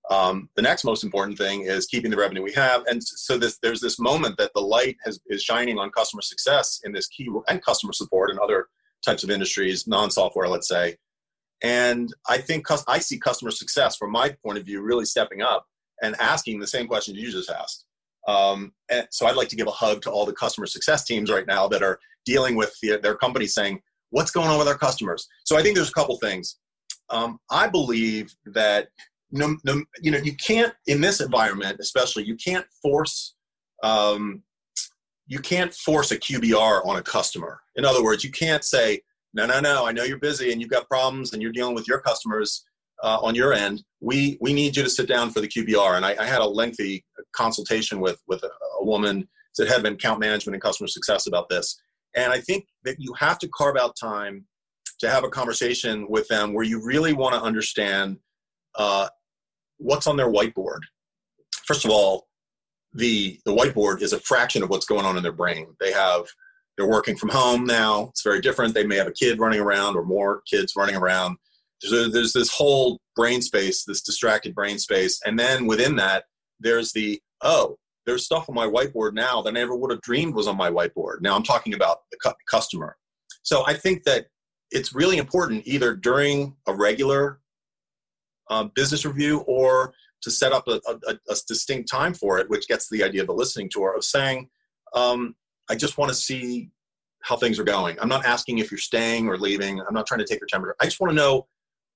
um, 0.09 0.49
the 0.55 0.61
next 0.61 0.83
most 0.83 1.03
important 1.03 1.37
thing 1.37 1.61
is 1.61 1.85
keeping 1.85 2.11
the 2.11 2.17
revenue 2.17 2.43
we 2.43 2.51
have. 2.53 2.83
And 2.87 3.01
so 3.01 3.37
this, 3.37 3.57
there's 3.63 3.79
this 3.79 3.99
moment 3.99 4.37
that 4.37 4.51
the 4.53 4.61
light 4.61 4.97
has, 5.05 5.19
is 5.27 5.41
shining 5.41 5.77
on 5.79 5.91
customer 5.91 6.21
success 6.21 6.81
in 6.83 6.91
this 6.91 7.07
key 7.07 7.29
and 7.47 7.63
customer 7.63 7.93
support 7.93 8.29
and 8.29 8.39
other 8.39 8.67
types 9.05 9.23
of 9.23 9.29
industries 9.29 9.87
non-software 9.87 10.47
let's 10.47 10.67
say. 10.67 10.95
And 11.61 12.13
i 12.27 12.37
think 12.37 12.65
i 12.87 12.99
see 12.99 13.17
customer 13.17 13.51
success 13.51 13.95
from 13.95 14.11
my 14.11 14.35
point 14.43 14.57
of 14.57 14.65
view 14.65 14.81
really 14.81 15.05
stepping 15.05 15.41
up 15.41 15.65
and 16.01 16.19
asking 16.19 16.59
the 16.59 16.67
same 16.67 16.87
questions 16.87 17.17
you 17.17 17.31
just 17.31 17.49
asked 17.49 17.85
um, 18.27 18.73
and 18.89 19.07
so 19.11 19.25
I'd 19.25 19.35
like 19.35 19.49
to 19.49 19.55
give 19.55 19.67
a 19.67 19.71
hug 19.71 20.01
to 20.03 20.11
all 20.11 20.25
the 20.25 20.33
customer 20.33 20.67
success 20.67 21.03
teams 21.03 21.29
right 21.29 21.47
now 21.47 21.67
that 21.67 21.83
are 21.83 21.99
dealing 22.25 22.55
with 22.55 22.73
the, 22.81 22.97
their 23.01 23.15
company 23.15 23.47
saying, 23.47 23.81
what's 24.11 24.31
going 24.31 24.47
on 24.47 24.57
with 24.57 24.67
our 24.67 24.77
customers? 24.77 25.27
So 25.45 25.57
I 25.57 25.61
think 25.61 25.75
there's 25.75 25.89
a 25.89 25.93
couple 25.93 26.17
things. 26.17 26.57
Um, 27.09 27.39
I 27.51 27.67
believe 27.67 28.33
that 28.45 28.87
no, 29.31 29.57
no, 29.65 29.83
you 30.01 30.11
know, 30.11 30.19
you 30.19 30.35
can't 30.35 30.73
in 30.87 31.01
this 31.01 31.19
environment, 31.19 31.77
especially, 31.79 32.23
you 32.23 32.35
can't 32.35 32.65
force 32.81 33.35
um, 33.83 34.43
you 35.27 35.39
can't 35.39 35.73
force 35.73 36.11
a 36.11 36.17
QBR 36.17 36.85
on 36.85 36.97
a 36.97 37.01
customer. 37.01 37.59
In 37.75 37.85
other 37.85 38.03
words, 38.03 38.23
you 38.23 38.31
can't 38.31 38.63
say, 38.63 39.01
no, 39.33 39.45
no, 39.45 39.59
no, 39.59 39.85
I 39.85 39.91
know 39.91 40.03
you're 40.03 40.19
busy 40.19 40.51
and 40.51 40.61
you've 40.61 40.69
got 40.69 40.87
problems 40.87 41.33
and 41.33 41.41
you're 41.41 41.51
dealing 41.51 41.75
with 41.75 41.87
your 41.87 41.99
customers 41.99 42.65
uh, 43.03 43.19
on 43.21 43.35
your 43.35 43.53
end. 43.53 43.83
We 43.99 44.37
we 44.41 44.53
need 44.53 44.75
you 44.75 44.83
to 44.83 44.89
sit 44.89 45.07
down 45.07 45.29
for 45.29 45.41
the 45.41 45.47
QBR. 45.47 45.97
And 45.97 46.05
I, 46.05 46.15
I 46.19 46.25
had 46.25 46.41
a 46.41 46.47
lengthy 46.47 47.05
consultation 47.35 47.99
with 47.99 48.19
with 48.27 48.43
a, 48.43 48.49
a 48.79 48.85
woman 48.85 49.27
that 49.57 49.67
had 49.67 49.83
been 49.83 49.93
account 49.93 50.19
management 50.19 50.55
and 50.55 50.63
customer 50.63 50.87
success 50.87 51.27
about 51.27 51.49
this. 51.49 51.79
And 52.15 52.31
I 52.31 52.39
think 52.39 52.65
that 52.85 52.95
you 52.99 53.13
have 53.13 53.37
to 53.39 53.47
carve 53.49 53.77
out 53.77 53.95
time 53.95 54.45
to 54.99 55.09
have 55.09 55.23
a 55.23 55.29
conversation 55.29 56.07
with 56.09 56.27
them 56.27 56.53
where 56.53 56.63
you 56.63 56.83
really 56.83 57.13
want 57.13 57.35
to 57.35 57.41
understand 57.41 58.17
uh, 58.75 59.07
what's 59.77 60.07
on 60.07 60.17
their 60.17 60.31
whiteboard. 60.31 60.79
First 61.65 61.85
of 61.85 61.91
all, 61.91 62.27
the 62.93 63.39
the 63.45 63.53
whiteboard 63.53 64.01
is 64.01 64.13
a 64.13 64.19
fraction 64.19 64.63
of 64.63 64.69
what's 64.69 64.85
going 64.85 65.05
on 65.05 65.17
in 65.17 65.23
their 65.23 65.31
brain. 65.31 65.67
They 65.79 65.91
have 65.91 66.25
they're 66.77 66.89
working 66.89 67.15
from 67.15 67.29
home 67.29 67.65
now. 67.65 68.07
It's 68.09 68.23
very 68.23 68.41
different. 68.41 68.73
They 68.73 68.85
may 68.85 68.95
have 68.95 69.07
a 69.07 69.11
kid 69.11 69.39
running 69.39 69.59
around 69.59 69.95
or 69.95 70.03
more 70.03 70.41
kids 70.49 70.73
running 70.75 70.95
around. 70.95 71.37
There's, 71.89 72.07
a, 72.07 72.39
this 72.39 72.49
whole 72.49 72.99
brain 73.15 73.41
space, 73.41 73.83
this 73.83 74.01
distracted 74.01 74.55
brain 74.55 74.79
space, 74.79 75.19
and 75.25 75.37
then 75.37 75.65
within 75.67 75.95
that, 75.97 76.25
there's 76.59 76.91
the 76.93 77.21
oh 77.41 77.77
there's 78.05 78.25
stuff 78.25 78.49
on 78.49 78.55
my 78.55 78.67
whiteboard 78.67 79.13
now 79.13 79.41
that 79.41 79.49
I 79.49 79.53
never 79.53 79.75
would 79.75 79.91
have 79.91 80.01
dreamed 80.01 80.35
was 80.35 80.47
on 80.47 80.57
my 80.57 80.69
whiteboard. 80.69 81.21
Now 81.21 81.35
I'm 81.35 81.43
talking 81.43 81.73
about 81.73 81.99
the 82.11 82.17
cu- 82.17 82.35
customer. 82.49 82.97
So 83.43 83.65
I 83.65 83.73
think 83.73 84.03
that 84.03 84.27
it's 84.71 84.93
really 84.93 85.17
important 85.17 85.65
either 85.65 85.95
during 85.95 86.55
a 86.67 86.73
regular 86.73 87.39
uh, 88.49 88.65
business 88.75 89.05
review 89.05 89.39
or 89.47 89.93
to 90.21 90.31
set 90.31 90.51
up 90.51 90.67
a, 90.67 90.81
a, 90.87 91.17
a, 91.29 91.35
distinct 91.47 91.89
time 91.89 92.13
for 92.13 92.39
it, 92.39 92.49
which 92.49 92.67
gets 92.67 92.89
the 92.89 93.03
idea 93.03 93.21
of 93.21 93.27
the 93.27 93.33
listening 93.33 93.69
tour 93.69 93.95
of 93.95 94.03
saying, 94.03 94.49
um, 94.93 95.35
I 95.69 95.75
just 95.75 95.97
want 95.97 96.09
to 96.09 96.15
see 96.15 96.71
how 97.21 97.35
things 97.37 97.59
are 97.59 97.63
going. 97.63 97.97
I'm 98.01 98.09
not 98.09 98.25
asking 98.25 98.57
if 98.57 98.71
you're 98.71 98.77
staying 98.77 99.27
or 99.27 99.37
leaving. 99.37 99.79
I'm 99.79 99.93
not 99.93 100.07
trying 100.07 100.19
to 100.19 100.25
take 100.25 100.39
your 100.39 100.47
temperature. 100.47 100.75
I 100.81 100.85
just 100.85 100.99
want 100.99 101.11
to 101.11 101.15
know 101.15 101.47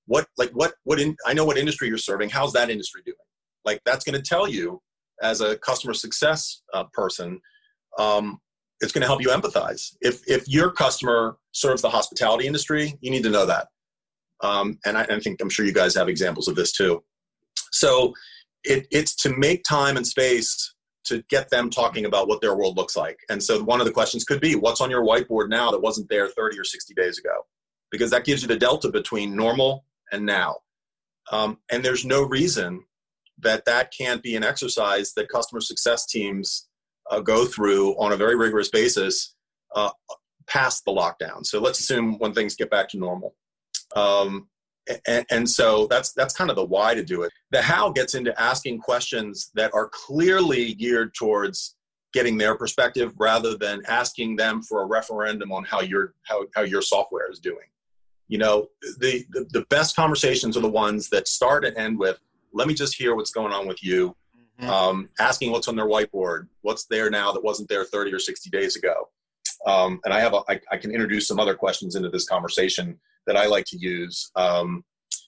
what, 0.08 0.26
like, 0.36 0.50
what, 0.50 0.72
what 0.82 0.98
in, 1.00 1.16
I 1.24 1.32
know 1.32 1.44
what 1.44 1.56
industry 1.56 1.86
you're 1.86 1.98
serving. 1.98 2.30
How's 2.30 2.52
that 2.54 2.68
industry 2.68 3.02
doing? 3.06 3.16
like 3.68 3.80
that's 3.84 4.04
going 4.04 4.20
to 4.20 4.22
tell 4.22 4.48
you 4.48 4.80
as 5.22 5.40
a 5.40 5.56
customer 5.58 5.94
success 5.94 6.62
uh, 6.74 6.84
person 6.92 7.40
um, 7.98 8.38
it's 8.80 8.92
going 8.92 9.02
to 9.02 9.08
help 9.08 9.20
you 9.20 9.28
empathize. 9.28 9.96
If 10.00 10.22
if 10.28 10.48
your 10.48 10.70
customer 10.70 11.36
serves 11.52 11.82
the 11.82 11.90
hospitality 11.90 12.46
industry 12.46 12.96
you 13.00 13.10
need 13.10 13.22
to 13.24 13.30
know 13.30 13.46
that. 13.46 13.68
Um, 14.40 14.78
and 14.86 14.96
I, 14.96 15.02
I, 15.02 15.18
think 15.18 15.40
i'm 15.40 15.50
sure 15.50 15.66
you 15.66 15.72
guys 15.72 15.96
have 15.96 16.08
examples 16.08 16.48
of 16.48 16.54
this 16.54 16.72
too. 16.72 17.02
So 17.72 18.14
it, 18.64 18.86
it's 18.90 19.16
to 19.22 19.36
make 19.36 19.64
time 19.64 19.96
and 19.96 20.06
space 20.06 20.74
to 21.06 21.24
get 21.28 21.50
them 21.50 21.70
talking 21.70 22.04
about 22.04 22.28
what 22.28 22.40
their 22.40 22.54
world 22.54 22.76
looks 22.76 22.96
like. 22.96 23.18
And 23.30 23.42
so 23.42 23.62
one 23.64 23.80
of 23.80 23.86
the 23.86 23.92
questions 23.92 24.24
could 24.24 24.40
be 24.40 24.54
what's 24.54 24.80
on 24.80 24.90
your 24.90 25.04
whiteboard 25.04 25.48
now 25.48 25.70
that 25.72 25.80
wasn't 25.80 26.08
there 26.08 26.28
30 26.28 26.58
or 26.58 26.64
60 26.64 26.94
days 26.94 27.18
ago? 27.18 27.46
Because 27.90 28.10
that 28.10 28.24
gives 28.24 28.42
you 28.42 28.48
the 28.48 28.56
delta 28.56 28.90
between 28.90 29.34
normal 29.34 29.84
and 30.12 30.24
now 30.24 30.56
um, 31.30 31.58
and 31.70 31.84
there's 31.84 32.04
no 32.04 32.22
reason 32.22 32.84
that 33.40 33.64
that 33.66 33.92
can't 33.96 34.22
be 34.22 34.36
an 34.36 34.44
exercise 34.44 35.12
that 35.14 35.28
customer 35.28 35.60
success 35.60 36.06
teams 36.06 36.68
uh, 37.10 37.20
go 37.20 37.44
through 37.44 37.92
on 37.98 38.12
a 38.12 38.16
very 38.16 38.36
rigorous 38.36 38.68
basis 38.68 39.34
uh, 39.74 39.90
past 40.46 40.84
the 40.84 40.92
lockdown. 40.92 41.44
So 41.44 41.60
let's 41.60 41.80
assume 41.80 42.18
when 42.18 42.32
things 42.32 42.56
get 42.56 42.70
back 42.70 42.88
to 42.90 42.98
normal. 42.98 43.34
Um, 43.94 44.48
and, 45.06 45.24
and, 45.30 45.48
so 45.48 45.86
that's 45.88 46.12
that's 46.14 46.34
kind 46.34 46.48
of 46.48 46.56
the 46.56 46.64
why 46.64 46.94
to 46.94 47.04
do 47.04 47.22
it. 47.22 47.32
The 47.50 47.60
how 47.60 47.90
gets 47.90 48.14
into 48.14 48.38
asking 48.40 48.78
questions 48.78 49.50
that 49.54 49.70
are 49.74 49.90
clearly 49.92 50.74
geared 50.74 51.14
towards 51.14 51.76
getting 52.14 52.38
their 52.38 52.56
perspective 52.56 53.12
rather 53.18 53.54
than 53.56 53.82
asking 53.86 54.36
them 54.36 54.62
for 54.62 54.82
a 54.82 54.86
referendum 54.86 55.52
on 55.52 55.64
how 55.64 55.82
your 55.82 56.14
how, 56.22 56.46
how 56.54 56.62
your 56.62 56.80
software 56.80 57.30
is 57.30 57.38
doing. 57.38 57.66
You 58.28 58.38
know, 58.38 58.68
the, 58.98 59.24
the 59.30 59.46
the 59.50 59.66
best 59.70 59.96
conversations 59.96 60.56
are 60.56 60.60
the 60.60 60.68
ones 60.68 61.08
that 61.10 61.28
start 61.28 61.64
and 61.64 61.76
end 61.76 61.98
with, 61.98 62.18
"Let 62.52 62.68
me 62.68 62.74
just 62.74 62.94
hear 62.94 63.14
what's 63.14 63.30
going 63.30 63.52
on 63.52 63.66
with 63.66 63.82
you." 63.82 64.14
Mm-hmm. 64.60 64.70
Um, 64.70 65.08
asking 65.20 65.52
what's 65.52 65.68
on 65.68 65.76
their 65.76 65.86
whiteboard, 65.86 66.48
what's 66.62 66.86
there 66.86 67.10
now 67.10 67.32
that 67.32 67.42
wasn't 67.42 67.68
there 67.68 67.84
30 67.84 68.12
or 68.12 68.18
60 68.18 68.50
days 68.50 68.74
ago. 68.74 69.08
Um, 69.66 70.00
and 70.04 70.12
I 70.12 70.18
have 70.18 70.34
a, 70.34 70.40
I, 70.48 70.60
I 70.72 70.76
can 70.76 70.90
introduce 70.90 71.28
some 71.28 71.38
other 71.38 71.54
questions 71.54 71.94
into 71.94 72.08
this 72.08 72.26
conversation 72.26 72.98
that 73.26 73.36
I 73.36 73.46
like 73.46 73.66
to 73.66 73.78
use. 73.78 74.32
Um, 74.34 74.84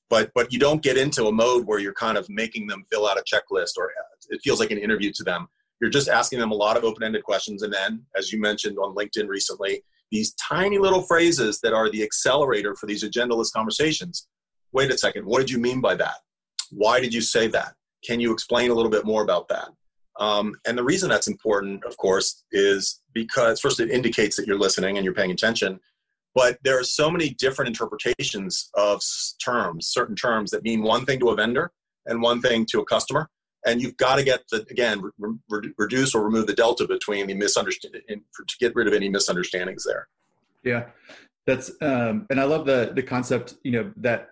but 0.09 0.33
but 0.35 0.53
you 0.53 0.59
don't 0.59 0.83
get 0.83 0.99
into 0.99 1.27
a 1.27 1.33
mode 1.33 1.67
where 1.67 1.79
you're 1.79 1.95
kind 1.95 2.19
of 2.19 2.29
making 2.29 2.67
them 2.67 2.85
fill 2.91 3.07
out 3.07 3.19
a 3.19 3.23
checklist 3.23 3.79
or 3.79 3.93
it 4.29 4.41
feels 4.43 4.61
like 4.61 4.73
an 4.73 4.79
interview 4.79 5.13
to 5.15 5.23
them. 5.23 5.49
You're 5.81 5.91
just 5.91 6.09
asking 6.09 6.41
them 6.41 6.51
a 6.51 6.55
lot 6.55 6.77
of 6.77 6.85
open-ended 6.85 7.25
questions, 7.25 7.63
and 7.63 7.73
then, 7.73 8.05
as 8.17 8.33
you 8.33 8.41
mentioned 8.41 8.79
on 8.79 8.95
LinkedIn 8.95 9.29
recently, 9.29 9.83
these 10.11 10.35
tiny 10.35 10.79
little 10.79 11.03
phrases 11.03 11.61
that 11.61 11.73
are 11.73 11.91
the 11.91 12.03
accelerator 12.03 12.75
for 12.75 12.87
these 12.87 13.05
agendaless 13.05 13.53
conversations. 13.53 14.29
Wait 14.73 14.91
a 14.91 14.99
second, 14.99 15.25
what 15.25 15.39
did 15.39 15.51
you 15.51 15.59
mean 15.59 15.81
by 15.81 15.95
that? 15.95 16.17
Why 16.71 17.01
did 17.01 17.13
you 17.13 17.21
say 17.21 17.49
that? 17.49 17.75
Can 18.05 18.21
you 18.21 18.33
explain 18.33 18.71
a 18.71 18.75
little 18.75 18.91
bit 18.91 19.05
more 19.05 19.23
about 19.23 19.49
that? 19.49 19.69
Um, 20.19 20.55
and 20.67 20.77
the 20.77 20.85
reason 20.85 21.09
that's 21.09 21.29
important, 21.29 21.85
of 21.85 21.97
course, 21.97 22.45
is 22.53 23.01
because 23.15 23.61
first 23.61 23.81
it 23.81 23.91
indicates 23.91 24.37
that 24.37 24.47
you're 24.47 24.59
listening 24.59 24.97
and 24.97 25.05
you're 25.05 25.15
paying 25.15 25.31
attention. 25.31 25.81
But 26.35 26.59
there 26.63 26.79
are 26.79 26.85
so 26.85 27.11
many 27.11 27.31
different 27.31 27.69
interpretations 27.69 28.71
of 28.75 29.03
terms, 29.43 29.89
certain 29.89 30.15
terms 30.15 30.51
that 30.51 30.63
mean 30.63 30.83
one 30.83 31.05
thing 31.05 31.19
to 31.21 31.31
a 31.31 31.35
vendor 31.35 31.73
and 32.07 32.23
one 32.23 32.41
thing 32.41 32.67
to 32.71 32.81
a 32.81 32.85
customer. 32.85 33.29
And 33.67 33.81
you've 33.83 33.97
got 33.97 34.17
to 34.17 34.25
get 34.25 34.49
the, 34.51 34.67
again, 34.71 35.03
re- 35.19 35.35
re- 35.49 35.73
reduce 35.77 36.15
or 36.15 36.25
remove 36.25 36.47
the 36.47 36.55
delta 36.55 36.87
between 36.87 37.27
the 37.27 37.35
misunderstanding 37.35 38.03
to 38.09 38.57
get 38.59 38.75
rid 38.75 38.87
of 38.87 38.95
any 38.95 39.09
misunderstandings 39.09 39.85
there. 39.85 40.09
Yeah. 40.63 40.87
That's, 41.47 41.71
um, 41.83 42.27
and 42.31 42.41
I 42.41 42.45
love 42.45 42.65
the, 42.67 42.93
the 42.95 43.03
concept, 43.03 43.55
you 43.63 43.73
know, 43.73 43.93
that 43.97 44.31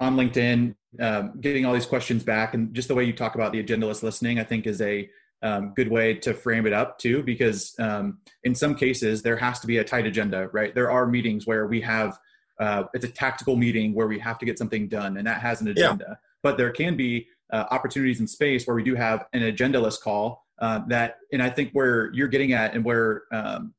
on 0.00 0.16
LinkedIn, 0.16 0.74
um, 1.00 1.32
getting 1.40 1.66
all 1.66 1.74
these 1.74 1.86
questions 1.86 2.22
back 2.24 2.54
and 2.54 2.74
just 2.74 2.88
the 2.88 2.94
way 2.94 3.04
you 3.04 3.12
talk 3.12 3.34
about 3.34 3.52
the 3.52 3.62
agendaless 3.62 4.02
listening, 4.02 4.38
I 4.38 4.44
think 4.44 4.66
is 4.66 4.80
a 4.80 5.08
um, 5.42 5.72
good 5.76 5.88
way 5.88 6.14
to 6.14 6.34
frame 6.34 6.66
it 6.66 6.72
up 6.72 6.98
too, 6.98 7.22
because 7.22 7.74
um, 7.78 8.18
in 8.42 8.54
some 8.54 8.74
cases 8.74 9.22
there 9.22 9.36
has 9.36 9.60
to 9.60 9.66
be 9.66 9.78
a 9.78 9.84
tight 9.84 10.06
agenda, 10.06 10.48
right? 10.52 10.74
There 10.74 10.90
are 10.90 11.06
meetings 11.06 11.46
where 11.46 11.66
we 11.66 11.80
have 11.82 12.18
uh, 12.58 12.84
it's 12.92 13.04
a 13.04 13.08
tactical 13.08 13.56
meeting 13.56 13.94
where 13.94 14.08
we 14.08 14.18
have 14.18 14.38
to 14.38 14.44
get 14.44 14.58
something 14.58 14.88
done, 14.88 15.16
and 15.16 15.26
that 15.26 15.40
has 15.40 15.60
an 15.60 15.68
agenda. 15.68 16.06
Yeah. 16.08 16.14
But 16.42 16.56
there 16.56 16.70
can 16.70 16.96
be 16.96 17.28
uh, 17.52 17.64
opportunities 17.70 18.20
in 18.20 18.26
space 18.26 18.66
where 18.66 18.76
we 18.76 18.82
do 18.82 18.94
have 18.94 19.26
an 19.32 19.40
agendaless 19.40 20.00
call 20.00 20.46
uh, 20.60 20.80
that, 20.88 21.18
and 21.32 21.42
I 21.42 21.50
think 21.50 21.72
where 21.72 22.12
you're 22.12 22.28
getting 22.28 22.52
at, 22.52 22.74
and 22.74 22.84
where 22.84 23.22
um, 23.32 23.74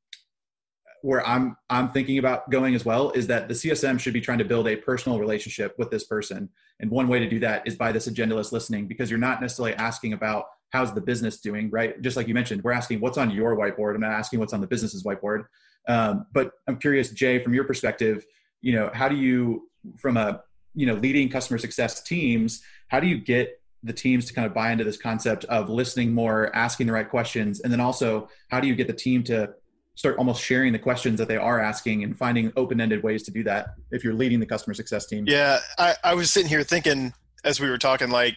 where 1.01 1.25
I'm 1.25 1.55
I'm 1.69 1.91
thinking 1.91 2.17
about 2.17 2.49
going 2.49 2.75
as 2.75 2.85
well 2.85 3.11
is 3.11 3.27
that 3.27 3.47
the 3.47 3.53
CSM 3.53 3.99
should 3.99 4.13
be 4.13 4.21
trying 4.21 4.37
to 4.39 4.45
build 4.45 4.67
a 4.67 4.75
personal 4.75 5.19
relationship 5.19 5.75
with 5.77 5.91
this 5.91 6.05
person, 6.05 6.49
and 6.79 6.89
one 6.89 7.07
way 7.07 7.19
to 7.19 7.29
do 7.29 7.39
that 7.39 7.67
is 7.67 7.75
by 7.75 7.91
this 7.91 8.07
agendaless 8.07 8.51
listening, 8.51 8.87
because 8.87 9.09
you're 9.09 9.19
not 9.19 9.41
necessarily 9.41 9.73
asking 9.75 10.13
about 10.13 10.45
how's 10.71 10.93
the 10.93 11.01
business 11.01 11.41
doing, 11.41 11.69
right? 11.71 11.99
Just 12.01 12.15
like 12.15 12.27
you 12.27 12.33
mentioned, 12.33 12.63
we're 12.63 12.71
asking 12.71 12.99
what's 13.01 13.17
on 13.17 13.31
your 13.31 13.57
whiteboard. 13.57 13.95
I'm 13.95 14.01
not 14.01 14.11
asking 14.11 14.39
what's 14.39 14.53
on 14.53 14.61
the 14.61 14.67
business's 14.67 15.03
whiteboard. 15.03 15.45
Um, 15.87 16.27
but 16.31 16.51
I'm 16.67 16.77
curious, 16.77 17.09
Jay, 17.09 17.43
from 17.43 17.53
your 17.53 17.63
perspective, 17.63 18.25
you 18.61 18.73
know, 18.73 18.91
how 18.93 19.09
do 19.09 19.15
you, 19.15 19.67
from 19.97 20.17
a 20.17 20.43
you 20.75 20.85
know 20.85 20.93
leading 20.93 21.29
customer 21.29 21.57
success 21.57 22.01
teams, 22.03 22.61
how 22.87 22.99
do 22.99 23.07
you 23.07 23.17
get 23.17 23.58
the 23.83 23.93
teams 23.93 24.25
to 24.25 24.33
kind 24.33 24.45
of 24.45 24.53
buy 24.53 24.71
into 24.71 24.83
this 24.83 24.97
concept 24.97 25.45
of 25.45 25.69
listening 25.69 26.13
more, 26.13 26.53
asking 26.55 26.87
the 26.87 26.93
right 26.93 27.09
questions, 27.09 27.61
and 27.61 27.71
then 27.71 27.79
also 27.79 28.29
how 28.49 28.59
do 28.59 28.67
you 28.67 28.75
get 28.75 28.87
the 28.87 28.93
team 28.93 29.23
to 29.23 29.49
start 29.95 30.17
almost 30.17 30.41
sharing 30.41 30.71
the 30.71 30.79
questions 30.79 31.17
that 31.19 31.27
they 31.27 31.37
are 31.37 31.59
asking 31.59 32.03
and 32.03 32.17
finding 32.17 32.53
open-ended 32.55 33.03
ways 33.03 33.23
to 33.23 33.31
do 33.31 33.43
that 33.43 33.75
if 33.91 34.01
you're 34.01 34.13
leading 34.13 34.39
the 34.39 34.45
customer 34.45 34.73
success 34.73 35.05
team 35.05 35.25
yeah 35.27 35.59
i, 35.77 35.93
I 36.05 36.13
was 36.13 36.31
sitting 36.31 36.47
here 36.47 36.63
thinking 36.63 37.13
as 37.43 37.59
we 37.59 37.69
were 37.69 37.77
talking 37.77 38.09
like 38.09 38.35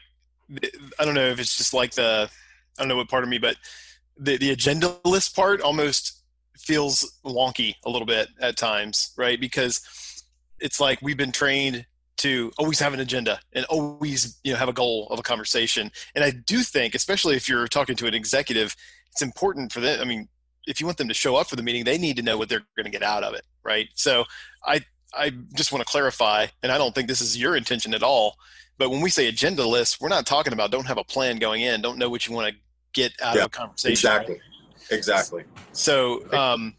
I 0.98 1.04
don't 1.04 1.14
know 1.14 1.28
if 1.28 1.40
it's 1.40 1.56
just 1.56 1.74
like 1.74 1.92
the 1.92 2.28
I 2.78 2.82
don't 2.82 2.88
know 2.88 2.96
what 2.96 3.08
part 3.08 3.22
of 3.22 3.28
me, 3.28 3.38
but 3.38 3.56
the 4.18 4.36
the 4.36 4.54
agendaless 4.54 5.34
part 5.34 5.60
almost 5.60 6.22
feels 6.58 7.18
wonky 7.24 7.74
a 7.84 7.90
little 7.90 8.06
bit 8.06 8.28
at 8.40 8.56
times, 8.56 9.12
right? 9.16 9.40
Because 9.40 10.24
it's 10.60 10.80
like 10.80 11.00
we've 11.02 11.16
been 11.16 11.32
trained 11.32 11.86
to 12.18 12.52
always 12.58 12.78
have 12.78 12.94
an 12.94 13.00
agenda 13.00 13.40
and 13.52 13.64
always 13.66 14.38
you 14.44 14.52
know 14.52 14.58
have 14.58 14.68
a 14.68 14.72
goal 14.72 15.08
of 15.10 15.18
a 15.18 15.22
conversation. 15.22 15.90
And 16.14 16.24
I 16.24 16.30
do 16.30 16.58
think, 16.58 16.94
especially 16.94 17.36
if 17.36 17.48
you're 17.48 17.68
talking 17.68 17.96
to 17.96 18.06
an 18.06 18.14
executive, 18.14 18.76
it's 19.10 19.22
important 19.22 19.72
for 19.72 19.80
them. 19.80 20.00
I 20.00 20.04
mean, 20.04 20.28
if 20.66 20.80
you 20.80 20.86
want 20.86 20.98
them 20.98 21.08
to 21.08 21.14
show 21.14 21.36
up 21.36 21.48
for 21.48 21.56
the 21.56 21.62
meeting, 21.62 21.84
they 21.84 21.98
need 21.98 22.16
to 22.16 22.22
know 22.22 22.38
what 22.38 22.48
they're 22.48 22.64
going 22.76 22.84
to 22.84 22.90
get 22.90 23.02
out 23.02 23.24
of 23.24 23.34
it, 23.34 23.44
right? 23.64 23.88
So 23.94 24.24
I 24.64 24.80
I 25.14 25.30
just 25.54 25.72
want 25.72 25.84
to 25.84 25.90
clarify, 25.90 26.46
and 26.62 26.72
I 26.72 26.78
don't 26.78 26.94
think 26.94 27.08
this 27.08 27.20
is 27.20 27.36
your 27.36 27.56
intention 27.56 27.94
at 27.94 28.02
all. 28.02 28.36
But 28.78 28.90
when 28.90 29.00
we 29.00 29.10
say 29.10 29.30
agendaless, 29.30 30.00
we're 30.00 30.08
not 30.08 30.26
talking 30.26 30.52
about 30.52 30.70
don't 30.70 30.86
have 30.86 30.98
a 30.98 31.04
plan 31.04 31.38
going 31.38 31.62
in, 31.62 31.82
don't 31.82 31.98
know 31.98 32.08
what 32.08 32.26
you 32.26 32.34
want 32.34 32.52
to 32.52 32.60
get 32.94 33.12
out 33.22 33.36
yeah, 33.36 33.42
of 33.42 33.46
a 33.46 33.50
conversation. 33.50 33.92
Exactly. 33.92 34.34
Right? 34.34 34.42
Exactly. 34.90 35.44
So, 35.72 36.30
um, 36.32 36.74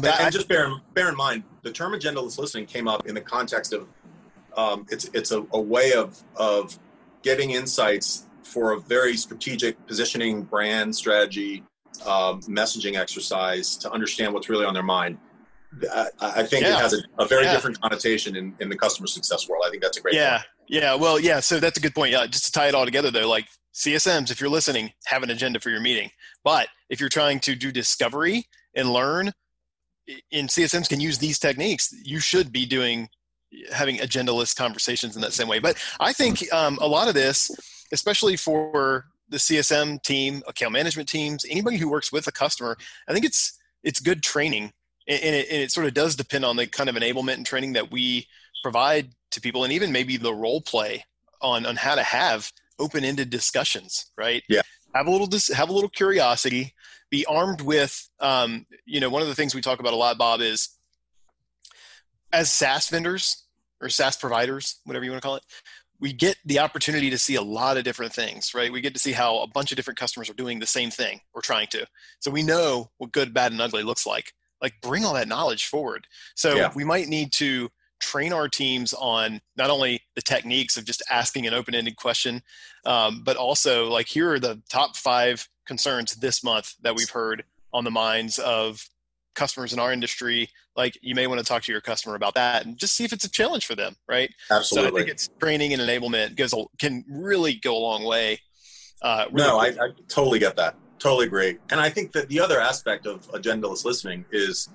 but 0.00 0.20
and, 0.20 0.32
just 0.32 0.48
bear 0.48 0.66
in, 0.66 0.80
bear 0.94 1.08
in 1.08 1.16
mind, 1.16 1.42
the 1.62 1.72
term 1.72 1.92
agendaless 1.92 2.38
listening 2.38 2.66
came 2.66 2.88
up 2.88 3.06
in 3.06 3.14
the 3.14 3.20
context 3.20 3.72
of 3.72 3.88
um, 4.56 4.86
it's 4.90 5.10
it's 5.14 5.32
a, 5.32 5.44
a 5.52 5.60
way 5.60 5.92
of 5.92 6.22
of 6.36 6.78
getting 7.22 7.50
insights 7.50 8.26
for 8.42 8.72
a 8.72 8.80
very 8.80 9.16
strategic 9.16 9.86
positioning, 9.86 10.42
brand 10.42 10.94
strategy, 10.94 11.62
um, 12.06 12.40
messaging 12.42 12.96
exercise 12.96 13.76
to 13.76 13.90
understand 13.92 14.32
what's 14.34 14.48
really 14.48 14.64
on 14.64 14.74
their 14.74 14.82
mind. 14.82 15.18
I, 15.92 16.08
I 16.20 16.42
think 16.42 16.64
yeah. 16.64 16.74
it 16.74 16.80
has 16.80 16.94
a, 16.94 17.22
a 17.22 17.26
very 17.26 17.44
yeah. 17.44 17.52
different 17.52 17.80
connotation 17.80 18.34
in, 18.34 18.54
in 18.58 18.68
the 18.68 18.76
customer 18.76 19.06
success 19.06 19.48
world. 19.48 19.62
I 19.64 19.70
think 19.70 19.82
that's 19.82 19.98
a 19.98 20.00
great. 20.00 20.14
Yeah, 20.14 20.38
point. 20.38 20.46
Yeah, 20.68 20.94
well, 20.96 21.20
yeah. 21.20 21.40
So 21.40 21.60
that's 21.60 21.78
a 21.78 21.80
good 21.80 21.94
point. 21.94 22.10
Yeah, 22.12 22.26
just 22.26 22.46
to 22.46 22.52
tie 22.52 22.68
it 22.68 22.74
all 22.74 22.84
together, 22.84 23.10
though, 23.10 23.28
like 23.28 23.46
CSMs, 23.74 24.30
if 24.30 24.40
you're 24.40 24.50
listening, 24.50 24.92
have 25.06 25.22
an 25.22 25.30
agenda 25.30 25.60
for 25.60 25.70
your 25.70 25.80
meeting. 25.80 26.10
But 26.42 26.68
if 26.88 26.98
you're 26.98 27.08
trying 27.08 27.38
to 27.40 27.54
do 27.54 27.70
discovery 27.70 28.46
and 28.74 28.92
learn, 28.92 29.32
in 30.30 30.46
CSMs 30.46 30.88
can 30.88 31.00
use 31.00 31.18
these 31.18 31.38
techniques. 31.38 31.94
You 32.02 32.18
should 32.18 32.52
be 32.52 32.66
doing 32.66 33.08
having 33.72 33.96
agendaless 33.98 34.54
conversations 34.54 35.16
in 35.16 35.22
that 35.22 35.32
same 35.32 35.48
way. 35.48 35.58
But 35.58 35.76
I 35.98 36.12
think 36.12 36.52
um, 36.52 36.78
a 36.80 36.86
lot 36.86 37.08
of 37.08 37.14
this, 37.14 37.50
especially 37.92 38.36
for 38.36 39.06
the 39.28 39.38
CSM 39.38 40.02
team, 40.02 40.42
account 40.48 40.72
management 40.72 41.08
teams, 41.08 41.44
anybody 41.48 41.76
who 41.76 41.88
works 41.88 42.12
with 42.12 42.26
a 42.26 42.32
customer, 42.32 42.76
I 43.08 43.12
think 43.12 43.24
it's 43.24 43.58
it's 43.82 44.00
good 44.00 44.22
training, 44.22 44.72
and 45.08 45.34
it, 45.34 45.48
and 45.50 45.62
it 45.62 45.72
sort 45.72 45.86
of 45.86 45.94
does 45.94 46.16
depend 46.16 46.44
on 46.44 46.56
the 46.56 46.66
kind 46.66 46.88
of 46.88 46.96
enablement 46.96 47.34
and 47.34 47.46
training 47.46 47.72
that 47.74 47.90
we 47.90 48.26
provide 48.62 49.10
to 49.30 49.40
people 49.40 49.64
and 49.64 49.72
even 49.72 49.92
maybe 49.92 50.16
the 50.16 50.34
role 50.34 50.60
play 50.60 51.04
on 51.40 51.64
on 51.64 51.76
how 51.76 51.94
to 51.94 52.02
have 52.02 52.50
open-ended 52.78 53.30
discussions 53.30 54.10
right? 54.18 54.42
Yeah. 54.48 54.62
Have 54.94 55.06
a 55.06 55.10
little 55.10 55.26
dis- 55.26 55.52
have 55.52 55.68
a 55.68 55.72
little 55.72 55.88
curiosity 55.88 56.74
be 57.10 57.26
armed 57.26 57.60
with 57.60 58.08
um, 58.20 58.66
you 58.86 59.00
know 59.00 59.10
one 59.10 59.22
of 59.22 59.28
the 59.28 59.34
things 59.34 59.54
we 59.54 59.60
talk 59.60 59.80
about 59.80 59.92
a 59.92 59.96
lot 59.96 60.18
bob 60.18 60.40
is 60.40 60.68
as 62.32 62.52
saas 62.52 62.88
vendors 62.88 63.44
or 63.80 63.88
saas 63.88 64.16
providers 64.16 64.80
whatever 64.84 65.04
you 65.04 65.10
want 65.10 65.22
to 65.22 65.26
call 65.26 65.36
it 65.36 65.44
we 66.00 66.12
get 66.12 66.36
the 66.46 66.58
opportunity 66.58 67.10
to 67.10 67.18
see 67.18 67.34
a 67.34 67.42
lot 67.42 67.76
of 67.76 67.84
different 67.84 68.12
things 68.12 68.52
right? 68.54 68.72
We 68.72 68.80
get 68.80 68.94
to 68.94 69.00
see 69.00 69.12
how 69.12 69.38
a 69.40 69.46
bunch 69.46 69.70
of 69.70 69.76
different 69.76 69.98
customers 69.98 70.28
are 70.30 70.34
doing 70.34 70.58
the 70.58 70.66
same 70.66 70.90
thing 70.90 71.20
or 71.34 71.42
trying 71.42 71.68
to. 71.68 71.86
So 72.18 72.30
we 72.30 72.42
know 72.42 72.90
what 72.98 73.12
good 73.12 73.32
bad 73.32 73.52
and 73.52 73.60
ugly 73.60 73.82
looks 73.82 74.06
like. 74.06 74.32
Like 74.60 74.74
bring 74.82 75.04
all 75.04 75.14
that 75.14 75.28
knowledge 75.28 75.66
forward. 75.66 76.06
So 76.34 76.54
yeah. 76.54 76.72
we 76.74 76.84
might 76.84 77.08
need 77.08 77.32
to 77.34 77.70
train 78.00 78.32
our 78.32 78.48
teams 78.48 78.94
on 78.94 79.40
not 79.56 79.70
only 79.70 80.00
the 80.14 80.22
techniques 80.22 80.76
of 80.76 80.86
just 80.86 81.02
asking 81.10 81.46
an 81.46 81.52
open-ended 81.52 81.96
question 81.96 82.42
um, 82.86 83.22
but 83.22 83.36
also 83.36 83.90
like 83.90 84.08
here 84.08 84.32
are 84.32 84.40
the 84.40 84.60
top 84.70 84.96
five 84.96 85.46
concerns 85.66 86.14
this 86.16 86.42
month 86.42 86.74
that 86.80 86.96
we've 86.96 87.10
heard 87.10 87.44
on 87.74 87.84
the 87.84 87.90
minds 87.90 88.38
of 88.38 88.88
customers 89.34 89.72
in 89.72 89.78
our 89.78 89.92
industry 89.92 90.48
like 90.76 90.98
you 91.02 91.14
may 91.14 91.26
want 91.26 91.38
to 91.38 91.44
talk 91.44 91.62
to 91.62 91.72
your 91.72 91.80
customer 91.80 92.14
about 92.14 92.34
that 92.34 92.66
and 92.66 92.76
just 92.76 92.94
see 92.94 93.04
if 93.04 93.12
it's 93.12 93.24
a 93.24 93.30
challenge 93.30 93.66
for 93.66 93.74
them 93.74 93.94
right 94.08 94.32
absolutely 94.50 94.90
so 94.90 94.96
i 94.96 94.98
think 94.98 95.10
it's 95.10 95.28
training 95.38 95.72
and 95.72 95.80
enablement 95.82 96.36
goes 96.36 96.54
can 96.78 97.04
really 97.08 97.54
go 97.54 97.76
a 97.76 97.78
long 97.78 98.04
way 98.04 98.38
uh, 99.02 99.24
really 99.30 99.46
no 99.46 99.58
I, 99.58 99.68
I 99.68 99.90
totally 100.08 100.38
get 100.38 100.56
that 100.56 100.74
totally 100.98 101.26
agree 101.26 101.58
and 101.70 101.80
i 101.80 101.88
think 101.88 102.12
that 102.12 102.28
the 102.28 102.40
other 102.40 102.60
aspect 102.60 103.06
of 103.06 103.26
agendaless 103.32 103.84
listening 103.84 104.24
is 104.32 104.68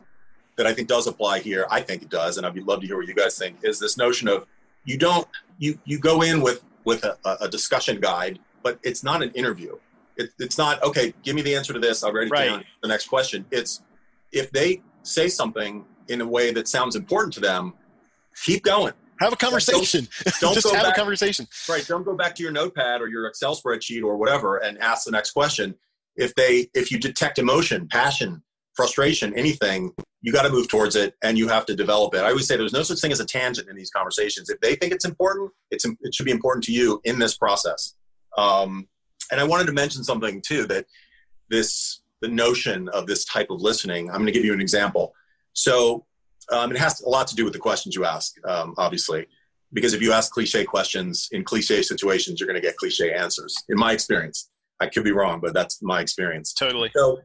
that 0.55 0.65
I 0.65 0.73
think 0.73 0.87
does 0.87 1.07
apply 1.07 1.39
here. 1.39 1.65
I 1.69 1.81
think 1.81 2.03
it 2.03 2.09
does, 2.09 2.37
and 2.37 2.45
I'd 2.45 2.55
love 2.63 2.81
to 2.81 2.87
hear 2.87 2.97
what 2.97 3.07
you 3.07 3.13
guys 3.13 3.37
think. 3.37 3.57
Is 3.63 3.79
this 3.79 3.97
notion 3.97 4.27
of 4.27 4.45
you 4.85 4.97
don't 4.97 5.27
you 5.57 5.77
you 5.85 5.99
go 5.99 6.21
in 6.21 6.41
with 6.41 6.63
with 6.83 7.03
a, 7.03 7.17
a 7.41 7.49
discussion 7.49 7.99
guide, 7.99 8.39
but 8.63 8.79
it's 8.83 9.03
not 9.03 9.21
an 9.21 9.31
interview. 9.31 9.77
It, 10.17 10.29
it's 10.39 10.57
not 10.57 10.81
okay. 10.83 11.13
Give 11.23 11.35
me 11.35 11.41
the 11.41 11.55
answer 11.55 11.73
to 11.73 11.79
this. 11.79 12.03
I'll 12.03 12.13
write 12.13 12.27
it 12.27 12.31
right. 12.31 12.45
down. 12.45 12.63
The 12.81 12.87
next 12.87 13.07
question. 13.07 13.45
It's 13.51 13.81
if 14.35 14.51
they 14.51 14.83
say 15.03 15.27
something 15.29 15.85
in 16.07 16.21
a 16.21 16.27
way 16.27 16.51
that 16.51 16.67
sounds 16.67 16.95
important 16.95 17.33
to 17.33 17.39
them, 17.39 17.73
keep 18.43 18.63
going. 18.63 18.93
Have 19.19 19.31
a 19.31 19.37
conversation. 19.37 20.07
Don't, 20.23 20.39
don't 20.41 20.53
Just 20.55 20.69
have 20.71 20.83
back, 20.83 20.97
a 20.97 20.99
conversation. 20.99 21.47
Right. 21.69 21.85
Don't 21.87 22.03
go 22.03 22.15
back 22.15 22.35
to 22.35 22.43
your 22.43 22.51
notepad 22.51 23.01
or 23.01 23.07
your 23.07 23.27
Excel 23.27 23.55
spreadsheet 23.55 24.03
or 24.03 24.17
whatever 24.17 24.57
and 24.57 24.77
ask 24.79 25.05
the 25.05 25.11
next 25.11 25.31
question. 25.31 25.73
If 26.17 26.35
they 26.35 26.69
if 26.73 26.91
you 26.91 26.99
detect 26.99 27.39
emotion, 27.39 27.87
passion, 27.87 28.43
frustration, 28.75 29.33
anything, 29.37 29.93
you 30.21 30.33
got 30.33 30.43
to 30.43 30.49
move 30.49 30.67
towards 30.67 30.95
it 30.97 31.15
and 31.23 31.37
you 31.37 31.47
have 31.47 31.65
to 31.67 31.75
develop 31.75 32.13
it. 32.13 32.19
I 32.19 32.29
always 32.29 32.47
say 32.47 32.57
there's 32.57 32.73
no 32.73 32.83
such 32.83 32.99
thing 32.99 33.11
as 33.11 33.21
a 33.21 33.25
tangent 33.25 33.69
in 33.69 33.75
these 33.75 33.89
conversations. 33.89 34.49
If 34.49 34.59
they 34.59 34.75
think 34.75 34.91
it's 34.91 35.05
important, 35.05 35.51
it's 35.71 35.85
it 35.85 36.13
should 36.13 36.25
be 36.25 36.31
important 36.31 36.65
to 36.65 36.73
you 36.73 36.99
in 37.05 37.19
this 37.19 37.37
process. 37.37 37.93
Um, 38.37 38.87
and 39.31 39.39
I 39.39 39.45
wanted 39.45 39.67
to 39.67 39.73
mention 39.73 40.03
something 40.03 40.41
too 40.45 40.67
that 40.67 40.85
this 41.49 42.01
the 42.25 42.33
notion 42.33 42.89
of 42.89 43.05
this 43.05 43.23
type 43.25 43.47
of 43.51 43.61
listening. 43.61 44.09
I'm 44.09 44.15
going 44.15 44.25
to 44.25 44.31
give 44.31 44.43
you 44.43 44.53
an 44.53 44.61
example. 44.61 45.13
So 45.53 46.05
um, 46.51 46.71
it 46.71 46.77
has 46.77 47.01
a 47.01 47.09
lot 47.09 47.27
to 47.27 47.35
do 47.35 47.43
with 47.43 47.53
the 47.53 47.59
questions 47.59 47.95
you 47.95 48.03
ask, 48.03 48.33
um, 48.47 48.73
obviously, 48.79 49.27
because 49.73 49.93
if 49.93 50.01
you 50.01 50.11
ask 50.11 50.31
cliche 50.31 50.63
questions 50.63 51.29
in 51.31 51.43
cliche 51.43 51.83
situations, 51.83 52.39
you're 52.39 52.47
going 52.47 52.59
to 52.59 52.67
get 52.67 52.77
cliche 52.77 53.13
answers. 53.13 53.55
In 53.69 53.77
my 53.77 53.91
experience, 53.91 54.49
I 54.79 54.87
could 54.87 55.03
be 55.03 55.11
wrong, 55.11 55.39
but 55.39 55.53
that's 55.53 55.83
my 55.83 56.01
experience. 56.01 56.53
Totally. 56.53 56.89
So 56.95 57.19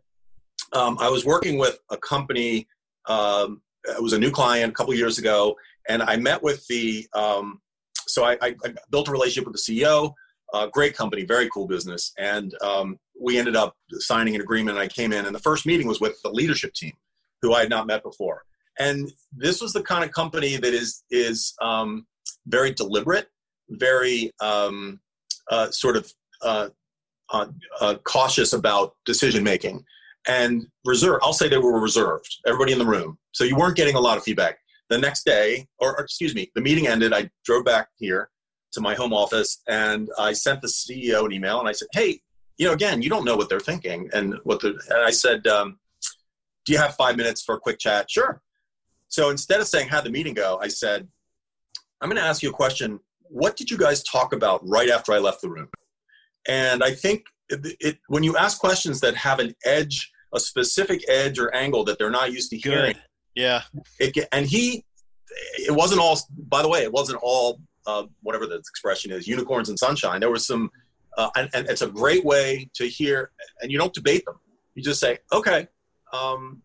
um, 0.74 0.98
I 1.00 1.08
was 1.08 1.24
working 1.24 1.56
with 1.56 1.78
a 1.90 1.96
company. 1.96 2.68
Um, 3.08 3.62
it 3.84 4.02
was 4.02 4.12
a 4.12 4.18
new 4.18 4.30
client 4.30 4.72
a 4.72 4.74
couple 4.74 4.92
years 4.92 5.18
ago, 5.18 5.56
and 5.88 6.02
I 6.02 6.16
met 6.16 6.42
with 6.42 6.66
the. 6.66 7.06
Um, 7.14 7.60
so 8.06 8.24
I, 8.24 8.32
I, 8.42 8.54
I, 8.64 8.74
built 8.90 9.08
a 9.08 9.12
relationship 9.12 9.46
with 9.46 9.54
the 9.54 9.80
CEO. 9.80 10.12
Uh, 10.52 10.66
great 10.66 10.96
company, 10.96 11.24
very 11.24 11.48
cool 11.50 11.66
business, 11.66 12.12
and 12.18 12.54
um, 12.62 12.98
we 13.20 13.38
ended 13.38 13.54
up 13.54 13.76
signing 13.98 14.34
an 14.34 14.40
agreement. 14.40 14.78
I 14.78 14.88
came 14.88 15.12
in, 15.12 15.26
and 15.26 15.34
the 15.34 15.40
first 15.40 15.66
meeting 15.66 15.86
was 15.86 16.00
with 16.00 16.20
the 16.22 16.30
leadership 16.30 16.74
team, 16.74 16.92
who 17.42 17.54
I 17.54 17.60
had 17.60 17.70
not 17.70 17.86
met 17.86 18.02
before. 18.02 18.42
And 18.78 19.12
this 19.36 19.60
was 19.60 19.72
the 19.72 19.82
kind 19.82 20.04
of 20.04 20.10
company 20.12 20.56
that 20.56 20.74
is 20.74 21.04
is 21.10 21.54
um, 21.62 22.06
very 22.46 22.72
deliberate, 22.72 23.28
very 23.68 24.32
um, 24.40 25.00
uh, 25.50 25.70
sort 25.70 25.96
of 25.96 26.12
uh, 26.42 26.68
uh, 27.32 27.46
uh 27.80 27.94
cautious 28.04 28.52
about 28.52 28.94
decision 29.04 29.44
making 29.44 29.84
and 30.28 30.66
reserved. 30.84 31.20
I'll 31.22 31.32
say 31.32 31.48
they 31.48 31.58
were 31.58 31.80
reserved, 31.80 32.28
everybody 32.46 32.72
in 32.72 32.78
the 32.78 32.86
room. 32.86 33.18
So 33.32 33.44
you 33.44 33.56
weren't 33.56 33.76
getting 33.76 33.94
a 33.94 34.00
lot 34.00 34.16
of 34.16 34.22
feedback. 34.22 34.58
The 34.88 34.98
next 34.98 35.24
day, 35.24 35.66
or, 35.78 35.96
or, 35.96 36.04
excuse 36.04 36.34
me, 36.34 36.50
the 36.54 36.60
meeting 36.60 36.88
ended. 36.88 37.12
I 37.12 37.30
drove 37.44 37.64
back 37.64 37.88
here 37.96 38.28
to 38.72 38.80
my 38.80 38.94
home 38.94 39.12
office 39.12 39.62
and 39.68 40.08
I 40.18 40.32
sent 40.32 40.60
the 40.60 40.68
CEO 40.68 41.24
an 41.26 41.32
email 41.32 41.58
and 41.60 41.68
I 41.68 41.72
said, 41.72 41.88
hey, 41.92 42.20
you 42.58 42.66
know, 42.66 42.72
again, 42.72 43.02
you 43.02 43.08
don't 43.08 43.24
know 43.24 43.36
what 43.36 43.48
they're 43.48 43.60
thinking 43.60 44.08
and 44.12 44.36
what 44.44 44.60
the, 44.60 44.68
and 44.90 45.04
I 45.04 45.10
said, 45.10 45.46
um, 45.46 45.78
do 46.64 46.72
you 46.72 46.78
have 46.78 46.94
five 46.94 47.16
minutes 47.16 47.42
for 47.42 47.54
a 47.54 47.60
quick 47.60 47.78
chat? 47.78 48.10
Sure. 48.10 48.42
So 49.08 49.30
instead 49.30 49.60
of 49.60 49.66
saying, 49.66 49.88
how'd 49.88 50.04
the 50.04 50.10
meeting 50.10 50.34
go? 50.34 50.58
I 50.62 50.68
said, 50.68 51.08
I'm 52.00 52.08
going 52.08 52.20
to 52.20 52.26
ask 52.26 52.42
you 52.42 52.50
a 52.50 52.52
question. 52.52 53.00
What 53.22 53.56
did 53.56 53.70
you 53.70 53.78
guys 53.78 54.02
talk 54.04 54.32
about 54.32 54.60
right 54.68 54.88
after 54.88 55.12
I 55.12 55.18
left 55.18 55.40
the 55.40 55.50
room? 55.50 55.68
And 56.48 56.82
I 56.82 56.92
think 56.92 57.24
it, 57.48 57.76
it, 57.80 57.98
when 58.08 58.22
you 58.22 58.36
ask 58.36 58.58
questions 58.58 59.00
that 59.00 59.14
have 59.16 59.38
an 59.38 59.54
edge, 59.64 60.10
a 60.34 60.40
specific 60.40 61.02
edge 61.08 61.38
or 61.38 61.54
angle 61.54 61.84
that 61.84 61.98
they're 61.98 62.10
not 62.10 62.32
used 62.32 62.50
to 62.50 62.56
hearing, 62.56 62.92
Good. 62.92 63.02
yeah. 63.34 63.62
It, 63.98 64.28
and 64.32 64.46
he, 64.46 64.84
it 65.58 65.74
wasn't 65.74 66.00
all. 66.00 66.18
By 66.48 66.62
the 66.62 66.68
way, 66.68 66.82
it 66.82 66.92
wasn't 66.92 67.20
all 67.22 67.60
uh, 67.86 68.04
whatever 68.22 68.46
the 68.46 68.56
expression 68.56 69.10
is, 69.10 69.26
unicorns 69.26 69.68
and 69.68 69.78
sunshine. 69.78 70.20
There 70.20 70.30
was 70.30 70.46
some, 70.46 70.70
uh, 71.16 71.30
and, 71.36 71.48
and, 71.54 71.68
it's 71.68 71.82
a 71.82 71.88
great 71.88 72.24
way 72.24 72.70
to 72.74 72.86
hear. 72.86 73.30
And 73.62 73.70
you 73.70 73.78
don't 73.78 73.92
debate 73.92 74.24
them. 74.24 74.38
You 74.74 74.82
just 74.82 75.00
say, 75.00 75.18
okay, 75.32 75.68
um, 76.12 76.62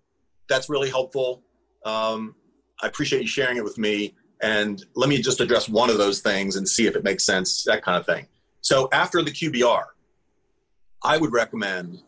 that's 0.47 0.69
really 0.69 0.89
helpful. 0.89 1.43
Um, 1.85 2.35
I 2.81 2.87
appreciate 2.87 3.21
you 3.21 3.27
sharing 3.27 3.57
it 3.57 3.63
with 3.63 3.77
me. 3.77 4.15
And 4.41 4.83
let 4.95 5.09
me 5.09 5.21
just 5.21 5.39
address 5.39 5.69
one 5.69 5.89
of 5.89 5.97
those 5.97 6.19
things 6.19 6.55
and 6.57 6.67
see 6.67 6.87
if 6.87 6.95
it 6.95 7.03
makes 7.03 7.25
sense. 7.25 7.63
That 7.63 7.83
kind 7.83 7.97
of 7.97 8.05
thing. 8.05 8.27
So 8.61 8.89
after 8.91 9.21
the 9.21 9.31
QBR, 9.31 9.83
I 11.03 11.17
would 11.17 11.31
recommend 11.31 11.99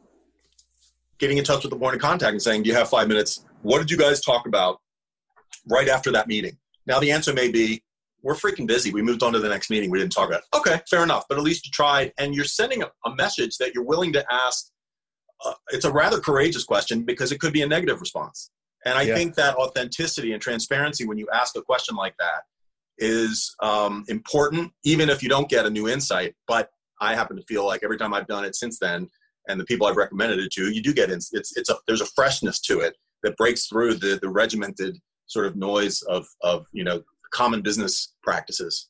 getting 1.19 1.37
in 1.37 1.43
touch 1.43 1.63
with 1.63 1.71
the 1.71 1.79
point 1.79 1.95
of 1.95 2.01
contact 2.01 2.31
and 2.31 2.41
saying, 2.41 2.63
Do 2.63 2.69
you 2.69 2.75
have 2.75 2.89
five 2.89 3.07
minutes? 3.07 3.45
What 3.61 3.79
did 3.79 3.89
you 3.89 3.97
guys 3.97 4.21
talk 4.21 4.47
about 4.47 4.81
right 5.67 5.87
after 5.87 6.11
that 6.11 6.27
meeting? 6.27 6.57
Now, 6.85 6.99
the 6.99 7.11
answer 7.11 7.33
may 7.33 7.51
be, 7.51 7.83
We're 8.27 8.33
freaking 8.33 8.67
busy. 8.67 8.91
We 8.91 9.01
moved 9.01 9.23
on 9.23 9.31
to 9.31 9.39
the 9.39 9.47
next 9.47 9.69
meeting. 9.69 9.89
We 9.89 9.99
didn't 9.99 10.11
talk 10.11 10.27
about 10.27 10.41
it. 10.41 10.57
Okay, 10.57 10.81
fair 10.89 11.01
enough. 11.01 11.23
But 11.29 11.37
at 11.37 11.45
least 11.45 11.65
you 11.65 11.71
tried, 11.71 12.11
and 12.17 12.35
you're 12.35 12.43
sending 12.43 12.83
a, 12.83 12.91
a 13.05 13.15
message 13.15 13.55
that 13.59 13.73
you're 13.73 13.85
willing 13.85 14.11
to 14.11 14.25
ask. 14.29 14.69
Uh, 15.45 15.53
it's 15.69 15.85
a 15.85 15.91
rather 15.93 16.19
courageous 16.19 16.65
question 16.65 17.03
because 17.03 17.31
it 17.31 17.39
could 17.39 17.53
be 17.53 17.61
a 17.61 17.67
negative 17.67 18.01
response. 18.01 18.51
And 18.83 18.97
I 18.97 19.03
yeah. 19.03 19.15
think 19.15 19.35
that 19.35 19.55
authenticity 19.55 20.33
and 20.33 20.41
transparency 20.41 21.07
when 21.07 21.17
you 21.17 21.25
ask 21.33 21.55
a 21.55 21.61
question 21.61 21.95
like 21.95 22.15
that 22.19 22.41
is 22.97 23.55
um, 23.63 24.03
important, 24.09 24.73
even 24.83 25.09
if 25.09 25.23
you 25.23 25.29
don't 25.29 25.47
get 25.47 25.65
a 25.65 25.69
new 25.69 25.87
insight. 25.87 26.35
But 26.49 26.69
I 26.99 27.15
happen 27.15 27.37
to 27.37 27.43
feel 27.43 27.65
like 27.65 27.79
every 27.81 27.97
time 27.97 28.13
I've 28.13 28.27
done 28.27 28.43
it 28.43 28.57
since 28.57 28.77
then, 28.77 29.07
and 29.47 29.57
the 29.57 29.63
people 29.63 29.87
I've 29.87 29.95
recommended 29.95 30.39
it 30.39 30.51
to, 30.51 30.69
you 30.69 30.81
do 30.81 30.93
get 30.93 31.09
it's 31.09 31.31
it's 31.31 31.69
a 31.69 31.75
there's 31.87 32.01
a 32.01 32.05
freshness 32.07 32.59
to 32.63 32.81
it 32.81 32.93
that 33.23 33.37
breaks 33.37 33.67
through 33.67 33.93
the 33.93 34.19
the 34.21 34.27
regimented 34.27 34.97
sort 35.27 35.45
of 35.45 35.55
noise 35.55 36.01
of 36.09 36.27
of 36.41 36.65
you 36.73 36.83
know 36.83 37.01
common 37.37 37.61
business 37.61 38.15
practices. 38.23 38.89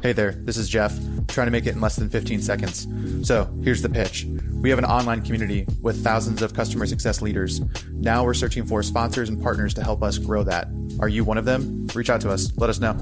Hey 0.00 0.12
there, 0.12 0.30
this 0.30 0.56
is 0.56 0.68
Jeff, 0.68 0.96
trying 1.26 1.48
to 1.48 1.50
make 1.50 1.66
it 1.66 1.74
in 1.74 1.80
less 1.80 1.96
than 1.96 2.08
15 2.08 2.40
seconds. 2.40 2.86
So 3.26 3.52
here's 3.64 3.82
the 3.82 3.88
pitch. 3.88 4.26
We 4.62 4.70
have 4.70 4.78
an 4.78 4.84
online 4.84 5.22
community 5.22 5.66
with 5.82 6.04
thousands 6.04 6.42
of 6.42 6.54
customer 6.54 6.86
success 6.86 7.20
leaders. 7.20 7.60
Now 7.90 8.22
we're 8.24 8.34
searching 8.34 8.64
for 8.64 8.80
sponsors 8.84 9.28
and 9.28 9.42
partners 9.42 9.74
to 9.74 9.82
help 9.82 10.04
us 10.04 10.18
grow 10.18 10.44
that. 10.44 10.68
Are 11.00 11.08
you 11.08 11.24
one 11.24 11.36
of 11.36 11.44
them? 11.44 11.88
Reach 11.92 12.10
out 12.10 12.20
to 12.20 12.30
us. 12.30 12.56
Let 12.56 12.70
us 12.70 12.78
know. 12.78 12.94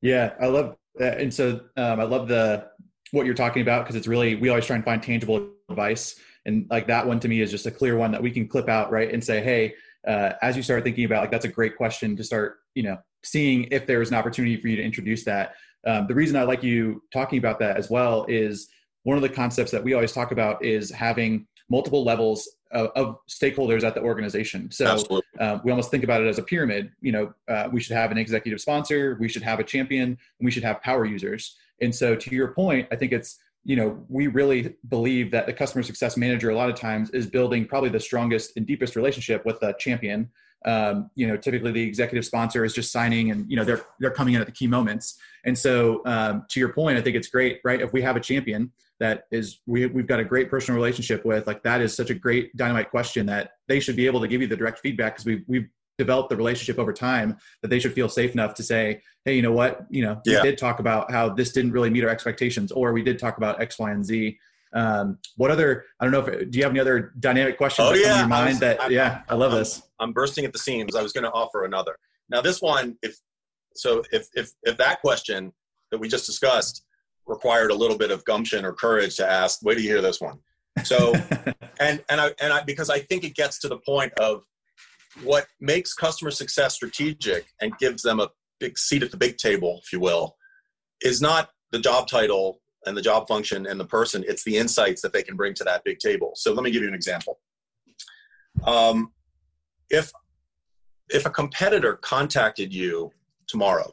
Yeah, 0.00 0.32
I 0.40 0.46
love 0.46 0.76
uh, 0.98 1.04
and 1.04 1.34
so 1.34 1.60
um, 1.76 2.00
I 2.00 2.04
love 2.04 2.28
the 2.28 2.66
what 3.10 3.26
you're 3.26 3.34
talking 3.34 3.60
about 3.60 3.84
because 3.84 3.96
it's 3.96 4.06
really 4.06 4.36
we 4.36 4.48
always 4.48 4.64
try 4.64 4.76
and 4.76 4.84
find 4.86 5.02
tangible 5.02 5.50
advice, 5.68 6.18
and 6.46 6.66
like 6.70 6.86
that 6.86 7.06
one 7.06 7.20
to 7.20 7.28
me 7.28 7.42
is 7.42 7.50
just 7.50 7.66
a 7.66 7.70
clear 7.70 7.98
one 7.98 8.10
that 8.12 8.22
we 8.22 8.30
can 8.30 8.48
clip 8.48 8.70
out 8.70 8.90
right 8.90 9.12
and 9.12 9.22
say, 9.22 9.42
hey, 9.42 9.74
uh, 10.06 10.32
as 10.42 10.56
you 10.56 10.62
start 10.62 10.84
thinking 10.84 11.04
about 11.04 11.22
like 11.22 11.30
that's 11.30 11.44
a 11.44 11.48
great 11.48 11.76
question 11.76 12.16
to 12.16 12.24
start, 12.24 12.58
you 12.74 12.82
know, 12.82 12.98
seeing 13.22 13.64
if 13.70 13.86
there 13.86 14.02
is 14.02 14.10
an 14.10 14.16
opportunity 14.16 14.56
for 14.60 14.68
you 14.68 14.76
to 14.76 14.82
introduce 14.82 15.24
that. 15.24 15.54
Um, 15.86 16.06
the 16.06 16.14
reason 16.14 16.36
I 16.36 16.44
like 16.44 16.62
you 16.62 17.02
talking 17.12 17.38
about 17.38 17.58
that 17.58 17.76
as 17.76 17.90
well 17.90 18.24
is 18.28 18.68
one 19.02 19.16
of 19.16 19.22
the 19.22 19.28
concepts 19.28 19.70
that 19.70 19.82
we 19.82 19.94
always 19.94 20.12
talk 20.12 20.32
about 20.32 20.64
is 20.64 20.90
having 20.90 21.46
multiple 21.70 22.04
levels 22.04 22.48
of, 22.72 22.90
of 22.96 23.18
stakeholders 23.28 23.84
at 23.84 23.94
the 23.94 24.00
organization. 24.00 24.70
So 24.70 24.98
uh, 25.40 25.58
we 25.64 25.70
almost 25.70 25.90
think 25.90 26.04
about 26.04 26.22
it 26.22 26.26
as 26.26 26.38
a 26.38 26.42
pyramid. 26.42 26.92
You 27.00 27.12
know, 27.12 27.34
uh, 27.48 27.68
we 27.72 27.80
should 27.80 27.96
have 27.96 28.10
an 28.10 28.18
executive 28.18 28.60
sponsor, 28.60 29.16
we 29.20 29.28
should 29.28 29.42
have 29.42 29.60
a 29.60 29.64
champion, 29.64 30.08
and 30.08 30.18
we 30.40 30.50
should 30.50 30.64
have 30.64 30.82
power 30.82 31.04
users. 31.04 31.56
And 31.80 31.94
so, 31.94 32.14
to 32.14 32.34
your 32.34 32.48
point, 32.48 32.86
I 32.92 32.96
think 32.96 33.12
it's 33.12 33.38
you 33.64 33.76
know 33.76 34.04
we 34.08 34.26
really 34.26 34.76
believe 34.88 35.30
that 35.30 35.46
the 35.46 35.52
customer 35.52 35.82
success 35.82 36.16
manager 36.16 36.50
a 36.50 36.54
lot 36.54 36.68
of 36.68 36.76
times 36.76 37.10
is 37.10 37.26
building 37.26 37.66
probably 37.66 37.90
the 37.90 38.00
strongest 38.00 38.56
and 38.56 38.66
deepest 38.66 38.96
relationship 38.96 39.44
with 39.44 39.58
the 39.60 39.74
champion. 39.78 40.30
Um, 40.66 41.10
you 41.14 41.26
know 41.26 41.36
typically 41.36 41.72
the 41.72 41.82
executive 41.82 42.24
sponsor 42.24 42.64
is 42.64 42.72
just 42.72 42.90
signing 42.90 43.30
and 43.30 43.50
you 43.50 43.56
know 43.56 43.64
they're 43.64 43.82
they're 44.00 44.10
coming 44.10 44.34
in 44.34 44.40
at 44.40 44.46
the 44.46 44.52
key 44.52 44.66
moments. 44.66 45.18
And 45.44 45.58
so 45.58 46.00
um, 46.06 46.46
to 46.48 46.58
your 46.58 46.72
point 46.72 46.96
i 46.96 47.02
think 47.02 47.16
it's 47.16 47.28
great 47.28 47.60
right? 47.64 47.80
If 47.80 47.92
we 47.92 48.00
have 48.00 48.16
a 48.16 48.20
champion 48.20 48.72
that 49.00 49.24
is 49.30 49.60
we, 49.66 49.86
we've 49.86 50.06
got 50.06 50.20
a 50.20 50.24
great 50.24 50.48
personal 50.48 50.76
relationship 50.76 51.24
with 51.24 51.46
like 51.46 51.62
that 51.64 51.80
is 51.80 51.94
such 51.94 52.10
a 52.10 52.14
great 52.14 52.56
dynamite 52.56 52.90
question 52.90 53.26
that 53.26 53.52
they 53.68 53.80
should 53.80 53.96
be 53.96 54.06
able 54.06 54.20
to 54.20 54.28
give 54.28 54.40
you 54.40 54.46
the 54.46 54.56
direct 54.56 54.78
feedback 54.78 55.14
because 55.14 55.26
we've, 55.26 55.44
we've 55.46 55.68
developed 55.98 56.30
the 56.30 56.36
relationship 56.36 56.78
over 56.78 56.92
time 56.92 57.36
that 57.62 57.68
they 57.68 57.78
should 57.78 57.92
feel 57.92 58.08
safe 58.08 58.32
enough 58.32 58.54
to 58.54 58.62
say 58.62 59.00
hey 59.24 59.34
you 59.34 59.42
know 59.42 59.52
what 59.52 59.86
you 59.90 60.02
know 60.02 60.20
yeah. 60.24 60.42
we 60.42 60.50
did 60.50 60.58
talk 60.58 60.80
about 60.80 61.10
how 61.10 61.28
this 61.28 61.52
didn't 61.52 61.72
really 61.72 61.90
meet 61.90 62.04
our 62.04 62.10
expectations 62.10 62.72
or 62.72 62.92
we 62.92 63.02
did 63.02 63.18
talk 63.18 63.36
about 63.36 63.60
x 63.60 63.78
y 63.78 63.90
and 63.90 64.04
z 64.04 64.38
um, 64.74 65.18
what 65.36 65.50
other 65.50 65.84
i 66.00 66.04
don't 66.04 66.12
know 66.12 66.20
if 66.20 66.50
do 66.50 66.58
you 66.58 66.64
have 66.64 66.72
any 66.72 66.80
other 66.80 67.12
dynamic 67.20 67.56
questions 67.56 67.88
oh, 67.90 67.94
yeah. 67.94 68.14
in 68.14 68.18
your 68.20 68.28
mind 68.28 68.48
was, 68.50 68.60
that 68.60 68.82
I'm, 68.82 68.92
yeah 68.92 69.22
i 69.28 69.34
love 69.34 69.52
I'm, 69.52 69.58
this 69.58 69.82
i'm 70.00 70.12
bursting 70.12 70.44
at 70.44 70.52
the 70.52 70.58
seams 70.58 70.96
i 70.96 71.02
was 71.02 71.12
going 71.12 71.24
to 71.24 71.32
offer 71.32 71.64
another 71.64 71.96
now 72.28 72.40
this 72.40 72.60
one 72.60 72.96
if 73.02 73.16
so 73.76 74.02
if 74.12 74.26
if 74.34 74.50
if 74.64 74.76
that 74.78 75.00
question 75.00 75.52
that 75.90 75.98
we 75.98 76.08
just 76.08 76.26
discussed 76.26 76.84
required 77.26 77.70
a 77.70 77.74
little 77.74 77.96
bit 77.96 78.10
of 78.10 78.24
gumption 78.24 78.64
or 78.64 78.72
courage 78.72 79.16
to 79.16 79.28
ask, 79.28 79.60
wait 79.62 79.74
till 79.74 79.84
you 79.84 79.90
hear 79.90 80.02
this 80.02 80.20
one. 80.20 80.38
So, 80.84 81.14
and, 81.80 82.02
and 82.08 82.20
I, 82.20 82.32
and 82.40 82.52
I, 82.52 82.62
because 82.62 82.90
I 82.90 83.00
think 83.00 83.24
it 83.24 83.34
gets 83.34 83.58
to 83.60 83.68
the 83.68 83.78
point 83.78 84.12
of 84.18 84.42
what 85.22 85.46
makes 85.60 85.94
customer 85.94 86.30
success 86.30 86.74
strategic 86.74 87.46
and 87.60 87.76
gives 87.78 88.02
them 88.02 88.20
a 88.20 88.28
big 88.60 88.78
seat 88.78 89.02
at 89.02 89.10
the 89.10 89.16
big 89.16 89.36
table, 89.36 89.80
if 89.84 89.92
you 89.92 90.00
will, 90.00 90.36
is 91.02 91.20
not 91.20 91.50
the 91.72 91.78
job 91.78 92.08
title 92.08 92.60
and 92.86 92.96
the 92.96 93.02
job 93.02 93.26
function 93.28 93.66
and 93.66 93.80
the 93.80 93.84
person, 93.84 94.24
it's 94.26 94.44
the 94.44 94.56
insights 94.56 95.00
that 95.02 95.12
they 95.12 95.22
can 95.22 95.36
bring 95.36 95.54
to 95.54 95.64
that 95.64 95.82
big 95.84 95.98
table. 95.98 96.32
So 96.34 96.52
let 96.52 96.62
me 96.62 96.70
give 96.70 96.82
you 96.82 96.88
an 96.88 96.94
example. 96.94 97.38
Um, 98.64 99.12
if, 99.90 100.12
if 101.08 101.26
a 101.26 101.30
competitor 101.30 101.94
contacted 101.94 102.72
you 102.72 103.10
tomorrow 103.46 103.92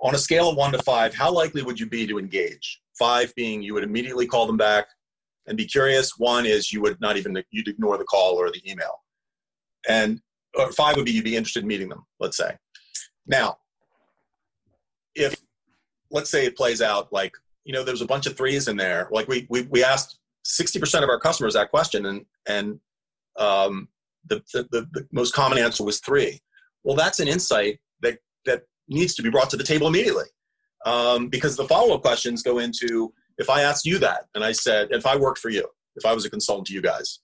on 0.00 0.14
a 0.14 0.18
scale 0.18 0.50
of 0.50 0.56
one 0.56 0.72
to 0.72 0.82
five, 0.82 1.14
how 1.14 1.32
likely 1.32 1.62
would 1.62 1.78
you 1.78 1.86
be 1.86 2.06
to 2.06 2.18
engage? 2.18 2.80
Five 2.98 3.34
being 3.34 3.62
you 3.62 3.74
would 3.74 3.84
immediately 3.84 4.26
call 4.26 4.46
them 4.46 4.56
back, 4.56 4.86
and 5.46 5.56
be 5.56 5.64
curious. 5.64 6.18
One 6.18 6.46
is 6.46 6.72
you 6.72 6.80
would 6.82 7.00
not 7.00 7.16
even 7.16 7.42
you'd 7.50 7.68
ignore 7.68 7.98
the 7.98 8.04
call 8.04 8.34
or 8.34 8.50
the 8.50 8.62
email, 8.70 9.01
and 9.88 10.20
five 10.72 10.96
would 10.96 11.04
be 11.04 11.12
you'd 11.12 11.24
be 11.24 11.36
interested 11.36 11.62
in 11.62 11.68
meeting 11.68 11.88
them. 11.88 12.04
Let's 12.20 12.36
say. 12.36 12.56
Now, 13.26 13.58
if 15.14 15.34
let's 16.10 16.30
say 16.30 16.46
it 16.46 16.56
plays 16.56 16.82
out 16.82 17.12
like 17.12 17.34
you 17.64 17.72
know 17.72 17.84
there's 17.84 18.02
a 18.02 18.06
bunch 18.06 18.26
of 18.26 18.36
threes 18.36 18.68
in 18.68 18.76
there. 18.76 19.08
Like 19.10 19.28
we 19.28 19.46
we 19.48 19.62
we 19.62 19.84
asked 19.84 20.18
sixty 20.44 20.78
percent 20.78 21.04
of 21.04 21.10
our 21.10 21.18
customers 21.18 21.54
that 21.54 21.70
question, 21.70 22.06
and 22.06 22.24
and 22.46 22.80
um, 23.38 23.88
the, 24.28 24.42
the 24.52 24.88
the 24.92 25.06
most 25.12 25.34
common 25.34 25.58
answer 25.58 25.84
was 25.84 26.00
three. 26.00 26.40
Well, 26.84 26.96
that's 26.96 27.20
an 27.20 27.28
insight 27.28 27.78
that 28.00 28.18
that 28.44 28.62
needs 28.88 29.14
to 29.14 29.22
be 29.22 29.30
brought 29.30 29.50
to 29.50 29.56
the 29.56 29.64
table 29.64 29.86
immediately, 29.86 30.26
um, 30.84 31.28
because 31.28 31.56
the 31.56 31.64
follow 31.64 31.94
up 31.94 32.02
questions 32.02 32.42
go 32.42 32.58
into 32.58 33.12
if 33.38 33.48
I 33.50 33.62
asked 33.62 33.86
you 33.86 33.98
that 33.98 34.26
and 34.34 34.44
I 34.44 34.52
said, 34.52 34.88
if 34.90 35.06
I 35.06 35.16
worked 35.16 35.38
for 35.38 35.48
you, 35.48 35.66
if 35.96 36.04
I 36.04 36.12
was 36.12 36.24
a 36.24 36.30
consultant 36.30 36.66
to 36.68 36.74
you 36.74 36.82
guys 36.82 37.20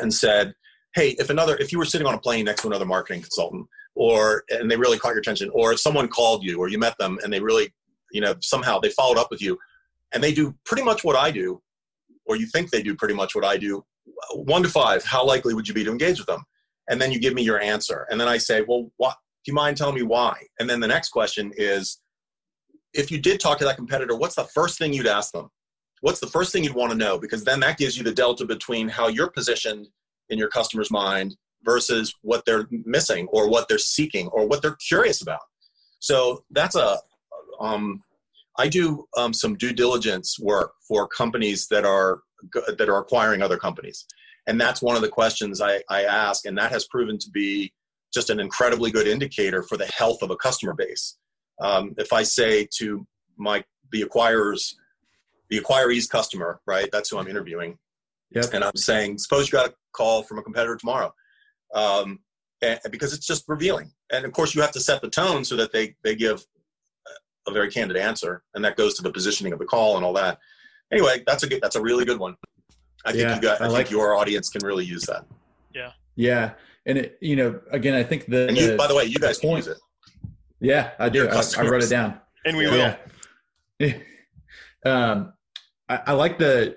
and 0.00 0.12
said, 0.12 0.54
hey, 0.96 1.10
if 1.18 1.28
another, 1.28 1.56
if 1.58 1.70
you 1.70 1.78
were 1.78 1.84
sitting 1.84 2.06
on 2.06 2.14
a 2.14 2.18
plane 2.18 2.46
next 2.46 2.62
to 2.62 2.68
another 2.68 2.86
marketing 2.86 3.20
consultant 3.20 3.66
or, 3.94 4.44
and 4.48 4.70
they 4.70 4.76
really 4.76 4.98
caught 4.98 5.10
your 5.10 5.18
attention, 5.18 5.50
or 5.52 5.72
if 5.72 5.78
someone 5.78 6.08
called 6.08 6.42
you 6.42 6.58
or 6.58 6.68
you 6.68 6.78
met 6.78 6.96
them 6.98 7.18
and 7.22 7.30
they 7.30 7.38
really, 7.38 7.72
you 8.12 8.22
know, 8.22 8.34
somehow 8.40 8.80
they 8.80 8.88
followed 8.88 9.18
up 9.18 9.30
with 9.30 9.42
you 9.42 9.58
and 10.12 10.24
they 10.24 10.32
do 10.32 10.54
pretty 10.64 10.82
much 10.82 11.04
what 11.04 11.14
I 11.14 11.30
do, 11.30 11.60
or 12.24 12.36
you 12.36 12.46
think 12.46 12.70
they 12.70 12.82
do 12.82 12.96
pretty 12.96 13.14
much 13.14 13.34
what 13.34 13.44
I 13.44 13.58
do, 13.58 13.84
one 14.34 14.62
to 14.62 14.70
five, 14.70 15.04
how 15.04 15.24
likely 15.24 15.52
would 15.52 15.68
you 15.68 15.74
be 15.74 15.84
to 15.84 15.90
engage 15.90 16.18
with 16.18 16.26
them? 16.26 16.42
And 16.88 17.00
then 17.00 17.12
you 17.12 17.20
give 17.20 17.34
me 17.34 17.42
your 17.42 17.60
answer. 17.60 18.06
And 18.10 18.18
then 18.18 18.28
I 18.28 18.38
say, 18.38 18.64
well, 18.66 18.90
what, 18.96 19.16
do 19.44 19.50
you 19.50 19.54
mind 19.54 19.76
telling 19.76 19.96
me 19.96 20.02
why? 20.02 20.34
And 20.60 20.68
then 20.68 20.80
the 20.80 20.88
next 20.88 21.10
question 21.10 21.52
is, 21.56 22.00
if 22.94 23.10
you 23.10 23.20
did 23.20 23.38
talk 23.38 23.58
to 23.58 23.64
that 23.64 23.76
competitor, 23.76 24.16
what's 24.16 24.34
the 24.34 24.48
first 24.54 24.78
thing 24.78 24.94
you'd 24.94 25.06
ask 25.06 25.32
them? 25.32 25.50
What's 26.00 26.20
the 26.20 26.26
first 26.28 26.52
thing 26.52 26.64
you'd 26.64 26.74
want 26.74 26.92
to 26.92 26.96
know? 26.96 27.18
Because 27.18 27.44
then 27.44 27.60
that 27.60 27.76
gives 27.76 27.98
you 27.98 28.02
the 28.02 28.14
delta 28.14 28.46
between 28.46 28.88
how 28.88 29.08
you're 29.08 29.30
positioned 29.30 29.88
in 30.30 30.38
your 30.38 30.48
customer's 30.48 30.90
mind 30.90 31.36
versus 31.64 32.14
what 32.22 32.44
they're 32.44 32.66
missing 32.70 33.26
or 33.32 33.48
what 33.48 33.68
they're 33.68 33.78
seeking 33.78 34.28
or 34.28 34.46
what 34.46 34.62
they're 34.62 34.76
curious 34.88 35.22
about. 35.22 35.40
So 35.98 36.44
that's 36.50 36.76
a, 36.76 36.98
um, 37.60 38.02
I 38.58 38.68
do 38.68 39.06
um, 39.16 39.32
some 39.32 39.56
due 39.56 39.72
diligence 39.72 40.38
work 40.38 40.72
for 40.86 41.08
companies 41.08 41.66
that 41.68 41.84
are 41.84 42.20
that 42.78 42.88
are 42.88 42.98
acquiring 42.98 43.42
other 43.42 43.56
companies, 43.56 44.06
and 44.46 44.60
that's 44.60 44.82
one 44.82 44.94
of 44.94 45.02
the 45.02 45.08
questions 45.08 45.60
I, 45.60 45.82
I 45.88 46.04
ask, 46.04 46.46
and 46.46 46.56
that 46.58 46.70
has 46.70 46.86
proven 46.86 47.18
to 47.18 47.30
be 47.30 47.72
just 48.12 48.30
an 48.30 48.40
incredibly 48.40 48.90
good 48.90 49.08
indicator 49.08 49.62
for 49.62 49.76
the 49.76 49.86
health 49.86 50.22
of 50.22 50.30
a 50.30 50.36
customer 50.36 50.74
base 50.74 51.16
um, 51.60 51.94
if 51.98 52.12
I 52.12 52.22
say 52.22 52.68
to 52.78 53.06
my 53.36 53.64
the 53.92 54.02
acquirers, 54.02 54.74
the 55.50 55.60
acquiree's 55.60 56.06
customer, 56.06 56.60
right? 56.66 56.88
That's 56.92 57.10
who 57.10 57.18
I'm 57.18 57.28
interviewing. 57.28 57.78
Yep. 58.32 58.46
And 58.52 58.64
I'm 58.64 58.76
saying, 58.76 59.18
suppose 59.18 59.46
you 59.46 59.52
got 59.52 59.70
a 59.70 59.74
call 59.96 60.22
from 60.22 60.38
a 60.38 60.42
competitor 60.42 60.76
tomorrow, 60.76 61.12
um, 61.74 62.20
and, 62.62 62.78
because 62.90 63.12
it's 63.12 63.26
just 63.26 63.44
revealing. 63.48 63.90
And 64.12 64.24
of 64.24 64.32
course, 64.32 64.54
you 64.54 64.60
have 64.60 64.72
to 64.72 64.80
set 64.80 65.00
the 65.02 65.10
tone 65.10 65.44
so 65.44 65.56
that 65.56 65.72
they 65.72 65.94
they 66.04 66.14
give 66.14 66.44
a 67.48 67.52
very 67.52 67.70
candid 67.70 67.96
answer, 67.96 68.42
and 68.54 68.64
that 68.64 68.76
goes 68.76 68.94
to 68.94 69.02
the 69.02 69.10
positioning 69.12 69.52
of 69.52 69.58
the 69.58 69.64
call 69.64 69.96
and 69.96 70.04
all 70.04 70.12
that. 70.14 70.38
Anyway, 70.92 71.22
that's 71.26 71.42
a 71.42 71.48
good, 71.48 71.60
that's 71.62 71.76
a 71.76 71.80
really 71.80 72.04
good 72.04 72.18
one. 72.18 72.34
I 73.04 73.12
think 73.12 73.22
Yeah, 73.24 73.34
you 73.36 73.40
got. 73.40 73.60
I, 73.60 73.66
I 73.66 73.70
think 73.70 73.90
your 73.90 74.14
audience 74.16 74.48
can 74.50 74.64
really 74.64 74.84
use 74.84 75.02
that. 75.06 75.24
Yeah, 75.74 75.92
Yeah, 76.16 76.52
and 76.86 76.98
it, 76.98 77.18
you 77.20 77.36
know, 77.36 77.60
again, 77.70 77.94
I 77.94 78.02
think 78.02 78.26
the, 78.26 78.48
And 78.48 78.56
you, 78.56 78.70
the- 78.72 78.76
by 78.76 78.86
the 78.86 78.94
way, 78.94 79.04
you 79.04 79.18
guys 79.18 79.38
can 79.38 79.50
point- 79.50 79.66
use 79.66 79.76
it. 79.76 79.78
yeah, 80.60 80.92
I 80.98 81.08
do. 81.08 81.28
I, 81.28 81.42
I 81.58 81.62
wrote 81.68 81.82
it 81.82 81.90
down. 81.90 82.20
And 82.44 82.56
we 82.56 82.66
will. 82.66 82.76
Yeah. 82.76 82.96
Yeah. 83.78 83.94
um, 84.84 85.32
I, 85.88 86.00
I 86.06 86.12
like 86.12 86.38
the 86.38 86.76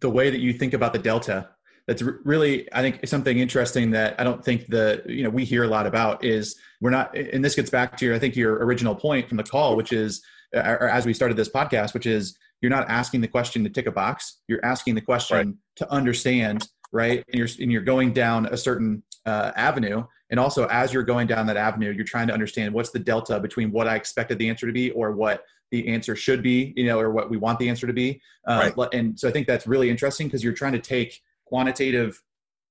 the 0.00 0.10
way 0.10 0.28
that 0.30 0.40
you 0.40 0.52
think 0.52 0.74
about 0.74 0.92
the 0.92 0.98
delta. 0.98 1.50
That's 1.86 2.02
really, 2.02 2.72
I 2.72 2.82
think, 2.82 3.06
something 3.06 3.38
interesting 3.38 3.92
that 3.92 4.18
I 4.20 4.24
don't 4.24 4.44
think 4.44 4.66
the 4.66 5.02
you 5.06 5.22
know 5.22 5.30
we 5.30 5.44
hear 5.44 5.62
a 5.64 5.68
lot 5.68 5.86
about 5.86 6.24
is 6.24 6.56
we're 6.80 6.90
not, 6.90 7.16
and 7.16 7.44
this 7.44 7.54
gets 7.54 7.70
back 7.70 7.96
to 7.98 8.04
your 8.04 8.14
I 8.14 8.18
think 8.18 8.34
your 8.34 8.54
original 8.64 8.94
point 8.94 9.28
from 9.28 9.36
the 9.36 9.44
call, 9.44 9.76
which 9.76 9.92
is, 9.92 10.22
uh, 10.54 10.76
or 10.80 10.88
as 10.88 11.06
we 11.06 11.14
started 11.14 11.36
this 11.36 11.48
podcast, 11.48 11.94
which 11.94 12.06
is 12.06 12.36
you're 12.60 12.70
not 12.70 12.88
asking 12.88 13.20
the 13.20 13.28
question 13.28 13.62
to 13.64 13.70
tick 13.70 13.86
a 13.86 13.92
box. 13.92 14.38
You're 14.48 14.64
asking 14.64 14.96
the 14.96 15.00
question 15.00 15.36
Right. 15.36 15.56
to 15.76 15.92
understand, 15.92 16.68
right? 16.92 17.22
And 17.28 17.38
you're 17.38 17.48
and 17.60 17.70
you're 17.70 17.82
going 17.82 18.12
down 18.12 18.46
a 18.46 18.56
certain 18.56 19.02
uh, 19.24 19.52
avenue, 19.54 20.02
and 20.30 20.40
also 20.40 20.66
as 20.66 20.92
you're 20.92 21.04
going 21.04 21.28
down 21.28 21.46
that 21.46 21.56
avenue, 21.56 21.92
you're 21.92 22.04
trying 22.04 22.26
to 22.26 22.34
understand 22.34 22.74
what's 22.74 22.90
the 22.90 22.98
delta 22.98 23.38
between 23.38 23.70
what 23.70 23.86
I 23.86 23.94
expected 23.94 24.38
the 24.38 24.48
answer 24.48 24.66
to 24.66 24.72
be 24.72 24.90
or 24.90 25.12
what 25.12 25.44
the 25.70 25.86
answer 25.88 26.16
should 26.16 26.42
be, 26.42 26.72
you 26.76 26.86
know, 26.86 26.98
or 26.98 27.10
what 27.10 27.28
we 27.28 27.36
want 27.36 27.58
the 27.58 27.68
answer 27.68 27.86
to 27.86 27.92
be. 27.92 28.20
Uh, 28.46 28.70
And 28.92 29.18
so 29.18 29.28
I 29.28 29.32
think 29.32 29.46
that's 29.46 29.66
really 29.66 29.90
interesting 29.90 30.26
because 30.28 30.42
you're 30.44 30.52
trying 30.52 30.72
to 30.72 30.78
take 30.80 31.20
quantitative 31.46 32.22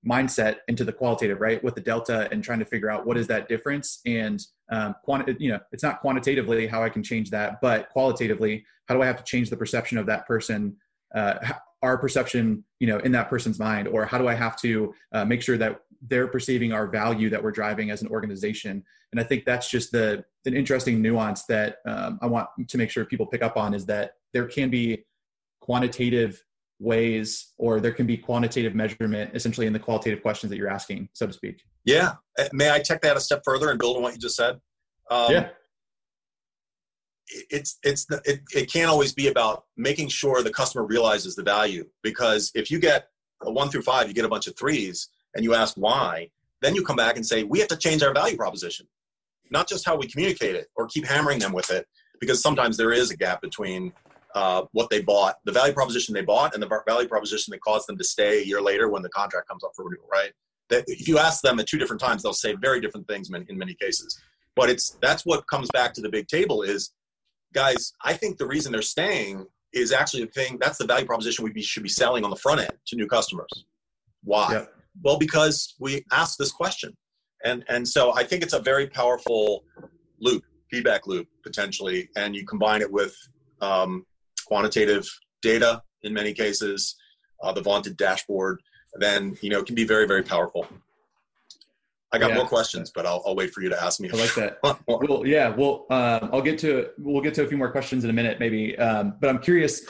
mindset 0.08 0.58
into 0.68 0.84
the 0.84 0.94
qualitative, 0.94 1.42
right? 1.42 1.64
With 1.64 1.76
the 1.76 1.82
delta 1.82 2.30
and 2.32 2.44
trying 2.44 2.60
to 2.60 2.66
figure 2.66 2.90
out 2.90 3.06
what 3.06 3.18
is 3.18 3.28
that 3.28 3.50
difference 3.50 4.02
and 4.06 4.40
um, 4.72 4.96
quanti- 5.04 5.36
you 5.40 5.52
know, 5.52 5.60
it's 5.72 5.84
not 5.84 6.00
quantitatively 6.00 6.68
how 6.68 6.84
I 6.84 6.90
can 6.90 7.04
change 7.04 7.32
that, 7.32 7.60
but 7.62 7.90
qualitatively, 7.90 8.66
how 8.88 8.96
do 8.96 9.02
I 9.02 9.08
have 9.08 9.18
to 9.18 9.24
change 9.24 9.50
the 9.50 9.58
perception 9.58 9.98
of 9.98 10.06
that 10.06 10.28
person, 10.28 10.78
uh, 11.16 11.36
our 11.82 11.98
perception, 11.98 12.64
you 12.80 12.88
know, 12.88 13.00
in 13.00 13.12
that 13.14 13.30
person's 13.30 13.60
mind, 13.60 13.88
or 13.88 14.06
how 14.06 14.18
do 14.18 14.28
I 14.28 14.34
have 14.36 14.60
to 14.62 14.94
uh, 15.12 15.26
make 15.26 15.42
sure 15.42 15.58
that 15.58 15.82
they're 16.08 16.28
perceiving 16.28 16.72
our 16.72 16.88
value 16.88 17.30
that 17.30 17.42
we're 17.42 17.52
driving 17.52 17.90
as 17.90 18.02
an 18.02 18.08
organization? 18.10 18.84
And 19.12 19.20
I 19.20 19.24
think 19.24 19.46
that's 19.46 19.70
just 19.70 19.92
the 19.92 20.24
an 20.46 20.56
interesting 20.56 21.02
nuance 21.02 21.46
that 21.46 21.78
um, 21.88 22.20
I 22.22 22.28
want 22.28 22.50
to 22.68 22.78
make 22.78 22.92
sure 22.92 23.06
people 23.06 23.26
pick 23.26 23.42
up 23.42 23.58
on 23.58 23.74
is 23.74 23.86
that 23.88 24.14
there 24.34 24.46
can 24.46 24.70
be 24.70 25.06
quantitative 25.62 26.44
ways 26.80 27.54
or 27.58 27.80
there 27.80 27.92
can 27.92 28.06
be 28.06 28.18
quantitative 28.18 28.76
measurement 28.76 29.32
essentially 29.34 29.66
in 29.66 29.74
the 29.74 29.80
qualitative 29.80 30.22
questions 30.22 30.50
that 30.50 30.58
you're 30.58 30.70
asking 30.70 31.08
so 31.14 31.26
to 31.26 31.34
speak 31.34 31.62
Yeah. 31.86 32.16
Uh, 32.38 32.50
May 32.52 32.70
I 32.70 32.80
take 32.80 33.02
that 33.02 33.16
a 33.16 33.22
step 33.22 33.42
further 33.46 33.70
and 33.70 33.80
build 33.80 33.96
on 33.98 34.04
what 34.04 34.14
you 34.14 34.20
just 34.20 34.36
said? 34.36 34.60
Um, 35.10 35.32
yeah 35.32 35.50
It's 37.50 37.80
it's 37.84 38.06
it, 38.26 38.42
it 38.54 38.72
can't 38.72 38.90
always 38.90 39.14
be 39.14 39.28
about 39.28 39.64
making 39.78 40.10
sure 40.10 40.44
the 40.44 40.52
customer 40.52 40.86
realizes 40.86 41.36
the 41.36 41.44
value 41.44 41.86
because 42.04 42.52
if 42.56 42.70
you 42.70 42.80
get 42.80 43.08
a 43.42 43.52
one 43.52 43.70
through 43.70 43.82
five, 43.82 44.08
you 44.08 44.14
get 44.14 44.26
a 44.26 44.30
bunch 44.30 44.48
of 44.48 44.58
threes, 44.58 45.10
and 45.36 45.44
you 45.44 45.54
ask 45.54 45.76
why, 45.76 46.30
then 46.62 46.74
you 46.76 46.84
come 46.84 46.96
back 46.96 47.16
and 47.16 47.26
say 47.26 47.44
we 47.44 47.60
have 47.60 47.68
to 47.68 47.78
change 47.78 48.02
our 48.04 48.14
value 48.14 48.38
proposition, 48.38 48.88
not 49.52 49.68
just 49.68 49.86
how 49.86 49.96
we 49.96 50.08
communicate 50.08 50.56
it 50.56 50.68
or 50.76 50.88
keep 50.88 51.06
hammering 51.06 51.40
them 51.40 51.54
with 51.54 51.70
it 51.70 51.86
because 52.20 52.42
sometimes 52.42 52.78
there 52.78 52.94
is 52.94 53.12
a 53.12 53.18
gap 53.18 53.42
between 53.42 53.92
uh, 54.36 54.66
what 54.74 54.90
they 54.90 55.02
bought, 55.02 55.38
the 55.46 55.52
value 55.52 55.74
proposition 55.74 56.14
they 56.14 56.22
bought, 56.22 56.54
and 56.54 56.62
the 56.62 56.82
value 56.86 57.08
proposition 57.08 57.52
that 57.52 57.62
caused 57.62 57.88
them 57.88 57.98
to 57.98 58.04
stay 58.04 58.42
a 58.42 58.46
year 58.46 58.62
later 58.62 58.90
when 58.90 59.02
the 59.02 59.10
contract 59.10 59.48
comes 59.48 59.64
up 59.64 59.72
for 59.76 59.86
renewal, 59.86 60.08
right? 60.12 60.32
That 60.70 60.84
if 60.88 61.08
you 61.08 61.18
ask 61.18 61.42
them 61.42 61.60
at 61.60 61.68
two 61.68 61.78
different 61.78 62.02
times, 62.02 62.22
they'll 62.22 62.34
say 62.34 62.54
very 62.54 62.82
different 62.82 63.08
things 63.08 63.30
in 63.30 63.46
in 63.50 63.58
many 63.58 63.76
cases. 63.76 64.20
But 64.56 64.70
it's 64.70 64.98
that's 65.02 65.26
what 65.26 65.48
comes 65.48 65.70
back 65.72 65.94
to 65.94 66.02
the 66.02 66.10
big 66.10 66.28
table 66.28 66.64
is, 66.64 66.92
guys. 67.54 67.94
I 68.04 68.14
think 68.14 68.38
the 68.38 68.48
reason 68.48 68.72
they're 68.72 68.82
staying 68.82 69.46
is 69.74 69.92
actually 69.92 70.26
the 70.26 70.32
thing. 70.32 70.58
That's 70.60 70.78
the 70.78 70.86
value 70.86 71.06
proposition 71.06 71.44
we 71.46 71.52
be, 71.52 71.62
should 71.62 71.84
be 71.84 71.90
selling 71.90 72.24
on 72.24 72.30
the 72.30 72.36
front 72.36 72.62
end 72.62 72.74
to 72.88 72.96
new 72.96 73.08
customers. 73.08 73.66
Why? 74.24 74.52
Yep. 74.52 74.74
Well, 75.04 75.18
because 75.18 75.76
we 75.80 76.04
asked 76.12 76.40
this 76.40 76.52
question, 76.52 76.94
and 77.44 77.64
and 77.70 77.88
so 77.88 78.14
I 78.14 78.24
think 78.24 78.44
it's 78.44 78.54
a 78.54 78.62
very 78.62 78.88
powerful 78.88 79.64
loop, 80.20 80.44
feedback 80.72 81.08
loop 81.08 81.28
potentially, 81.44 82.10
and 82.18 82.36
you 82.36 82.46
combine 82.46 82.82
it 82.82 82.92
with 82.92 83.16
um, 83.62 84.06
quantitative 84.46 85.08
data 85.42 85.82
in 86.04 86.14
many 86.14 86.34
cases, 86.34 86.96
uh, 87.44 87.52
the 87.52 87.62
vaunted 87.62 87.98
dashboard, 87.98 88.62
then 89.00 89.36
you 89.42 89.50
know 89.50 89.60
it 89.60 89.66
can 89.66 89.76
be 89.76 89.86
very 89.86 90.08
very 90.08 90.24
powerful. 90.24 90.68
I 92.12 92.18
got 92.18 92.30
Yeah. 92.30 92.38
more 92.38 92.48
questions, 92.48 92.92
but 92.96 93.06
I'll, 93.06 93.22
I'll 93.26 93.36
wait 93.36 93.52
for 93.52 93.62
you 93.62 93.70
to 93.70 93.84
ask 93.84 94.00
me. 94.00 94.10
i 94.10 94.16
like 94.16 94.34
that 94.36 94.60
well 94.88 95.26
yeah 95.28 95.50
well 95.50 95.86
um, 95.90 96.30
i'll 96.32 96.42
get 96.42 96.58
to 96.60 96.90
we'll 96.98 97.22
get 97.22 97.34
to 97.34 97.44
a 97.44 97.48
few 97.48 97.58
more 97.58 97.70
questions 97.72 98.04
in 98.06 98.10
a 98.10 98.14
minute 98.14 98.40
maybe 98.40 98.78
um, 98.78 99.16
but 99.20 99.30
i'm 99.30 99.40
curious 99.40 99.86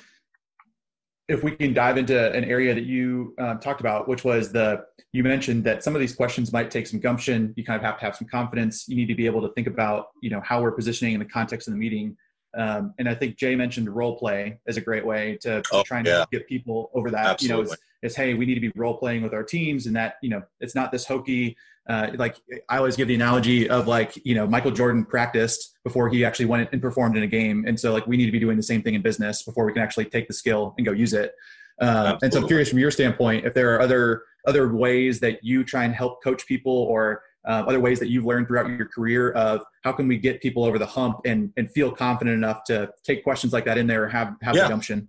if 1.27 1.43
we 1.43 1.51
can 1.51 1.73
dive 1.73 1.97
into 1.97 2.31
an 2.33 2.43
area 2.43 2.73
that 2.73 2.85
you 2.85 3.33
um, 3.39 3.59
talked 3.59 3.79
about 3.79 4.07
which 4.07 4.23
was 4.23 4.51
the 4.51 4.83
you 5.11 5.23
mentioned 5.23 5.63
that 5.63 5.83
some 5.83 5.93
of 5.95 5.99
these 6.01 6.15
questions 6.15 6.51
might 6.51 6.71
take 6.71 6.87
some 6.87 6.99
gumption 6.99 7.53
you 7.57 7.63
kind 7.63 7.77
of 7.77 7.83
have 7.83 7.99
to 7.99 8.05
have 8.05 8.15
some 8.15 8.27
confidence 8.27 8.87
you 8.87 8.95
need 8.95 9.07
to 9.07 9.15
be 9.15 9.25
able 9.27 9.41
to 9.41 9.53
think 9.53 9.67
about 9.67 10.07
you 10.21 10.29
know 10.29 10.41
how 10.43 10.61
we're 10.61 10.71
positioning 10.71 11.13
in 11.13 11.19
the 11.19 11.25
context 11.25 11.67
of 11.67 11.73
the 11.73 11.79
meeting 11.79 12.15
um, 12.55 12.93
and 12.99 13.07
i 13.07 13.13
think 13.15 13.37
jay 13.37 13.55
mentioned 13.55 13.89
role 13.89 14.17
play 14.17 14.59
as 14.67 14.77
a 14.77 14.81
great 14.81 15.05
way 15.05 15.37
to, 15.41 15.61
to 15.61 15.69
Oh, 15.71 15.83
try 15.83 15.99
and 15.99 16.07
yeah. 16.07 16.25
get 16.31 16.47
people 16.47 16.91
over 16.93 17.11
that 17.11 17.41
you 17.41 17.49
know 17.49 17.59
Absolutely. 17.61 17.73
it's, 17.73 17.81
it's 18.03 18.15
hey 18.15 18.33
we 18.33 18.45
need 18.45 18.55
to 18.55 18.61
be 18.61 18.71
role 18.75 18.97
playing 18.97 19.21
with 19.23 19.33
our 19.33 19.43
teams 19.43 19.87
and 19.87 19.95
that 19.95 20.15
you 20.21 20.29
know 20.29 20.41
it's 20.59 20.75
not 20.75 20.91
this 20.91 21.05
hokey 21.05 21.55
uh, 21.87 22.07
like 22.17 22.37
I 22.67 22.77
always 22.77 22.95
give 22.95 23.07
the 23.07 23.15
analogy 23.15 23.69
of 23.69 23.87
like 23.87 24.19
you 24.25 24.33
know 24.33 24.47
Michael 24.47 24.71
Jordan 24.71 25.05
practiced 25.05 25.77
before 25.83 26.09
he 26.09 26.25
actually 26.25 26.45
went 26.45 26.69
and 26.71 26.81
performed 26.81 27.15
in 27.15 27.23
a 27.23 27.27
game, 27.27 27.65
and 27.67 27.79
so 27.79 27.93
like 27.93 28.07
we 28.07 28.17
need 28.17 28.25
to 28.25 28.31
be 28.31 28.39
doing 28.39 28.57
the 28.57 28.63
same 28.63 28.81
thing 28.81 28.95
in 28.95 29.03
business 29.03 29.43
before 29.43 29.65
we 29.65 29.73
can 29.73 29.83
actually 29.83 30.05
take 30.05 30.27
the 30.27 30.33
skill 30.33 30.73
and 30.77 30.85
go 30.85 30.91
use 30.91 31.13
it. 31.13 31.33
Uh, 31.79 32.17
and 32.23 32.33
so 32.33 32.39
I'm 32.41 32.47
curious 32.47 32.69
from 32.69 32.79
your 32.79 32.89
standpoint 32.89 33.45
if 33.45 33.53
there 33.53 33.75
are 33.75 33.81
other 33.81 34.23
other 34.47 34.73
ways 34.73 35.19
that 35.19 35.43
you 35.43 35.63
try 35.63 35.83
and 35.83 35.93
help 35.93 36.23
coach 36.23 36.47
people 36.47 36.71
or 36.73 37.21
uh, 37.47 37.63
other 37.67 37.79
ways 37.79 37.99
that 37.99 38.09
you've 38.09 38.25
learned 38.25 38.47
throughout 38.47 38.67
your 38.69 38.87
career 38.87 39.31
of 39.31 39.61
how 39.83 39.91
can 39.91 40.07
we 40.07 40.17
get 40.17 40.41
people 40.41 40.63
over 40.63 40.79
the 40.79 40.85
hump 40.85 41.21
and 41.25 41.51
and 41.57 41.71
feel 41.71 41.91
confident 41.91 42.35
enough 42.35 42.63
to 42.65 42.89
take 43.03 43.23
questions 43.23 43.53
like 43.53 43.65
that 43.65 43.77
in 43.77 43.87
there 43.87 44.03
or 44.03 44.07
have 44.07 44.35
have 44.41 44.55
Yeah. 44.55 44.63
the 44.63 44.69
gumption. 44.69 45.07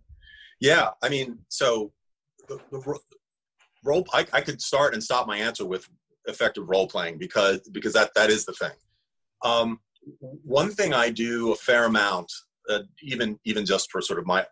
Yeah, 0.60 0.90
I 1.02 1.08
mean, 1.10 1.38
so 1.48 1.92
the, 2.48 2.58
the 2.70 2.98
role 3.84 4.06
I, 4.12 4.26
I 4.32 4.40
could 4.40 4.60
start 4.62 4.94
and 4.94 5.02
stop 5.02 5.26
my 5.26 5.36
answer 5.38 5.66
with 5.66 5.88
effective 6.26 6.68
role 6.68 6.88
playing 6.88 7.18
because 7.18 7.60
because 7.72 7.92
that 7.92 8.10
that 8.14 8.30
is 8.30 8.44
the 8.44 8.52
thing. 8.52 8.72
Um, 9.44 9.80
one 10.20 10.70
thing 10.70 10.94
I 10.94 11.10
do 11.10 11.52
a 11.52 11.56
fair 11.56 11.84
amount, 11.84 12.32
uh, 12.68 12.80
even 13.02 13.38
even 13.44 13.64
just 13.66 13.90
for 13.90 14.00
sort 14.00 14.18
of 14.18 14.26
my 14.26 14.46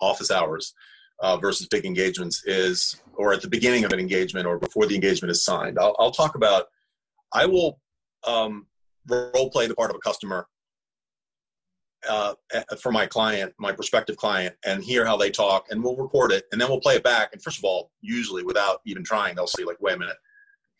office 0.00 0.30
hours 0.30 0.74
uh, 1.20 1.36
versus 1.36 1.66
big 1.68 1.84
engagements, 1.84 2.42
is 2.46 3.00
or 3.14 3.32
at 3.32 3.42
the 3.42 3.48
beginning 3.48 3.84
of 3.84 3.92
an 3.92 4.00
engagement 4.00 4.46
or 4.46 4.58
before 4.58 4.86
the 4.86 4.94
engagement 4.94 5.30
is 5.30 5.44
signed. 5.44 5.78
I'll, 5.78 5.96
I'll 5.98 6.10
talk 6.12 6.34
about. 6.34 6.66
I 7.32 7.46
will 7.46 7.80
um, 8.26 8.66
role 9.08 9.50
play 9.50 9.66
the 9.66 9.74
part 9.74 9.90
of 9.90 9.96
a 9.96 10.00
customer 10.00 10.46
uh, 12.08 12.34
for 12.80 12.92
my 12.92 13.06
client, 13.06 13.52
my 13.58 13.72
prospective 13.72 14.16
client, 14.16 14.54
and 14.64 14.82
hear 14.82 15.04
how 15.04 15.16
they 15.16 15.30
talk, 15.30 15.66
and 15.70 15.82
we'll 15.82 15.96
record 15.96 16.32
it, 16.32 16.44
and 16.52 16.60
then 16.60 16.68
we'll 16.68 16.80
play 16.80 16.96
it 16.96 17.02
back. 17.02 17.30
And 17.32 17.42
first 17.42 17.58
of 17.58 17.64
all, 17.64 17.90
usually 18.00 18.44
without 18.44 18.80
even 18.86 19.02
trying, 19.02 19.34
they'll 19.34 19.46
see 19.46 19.64
like, 19.64 19.80
wait 19.80 19.96
a 19.96 19.98
minute, 19.98 20.16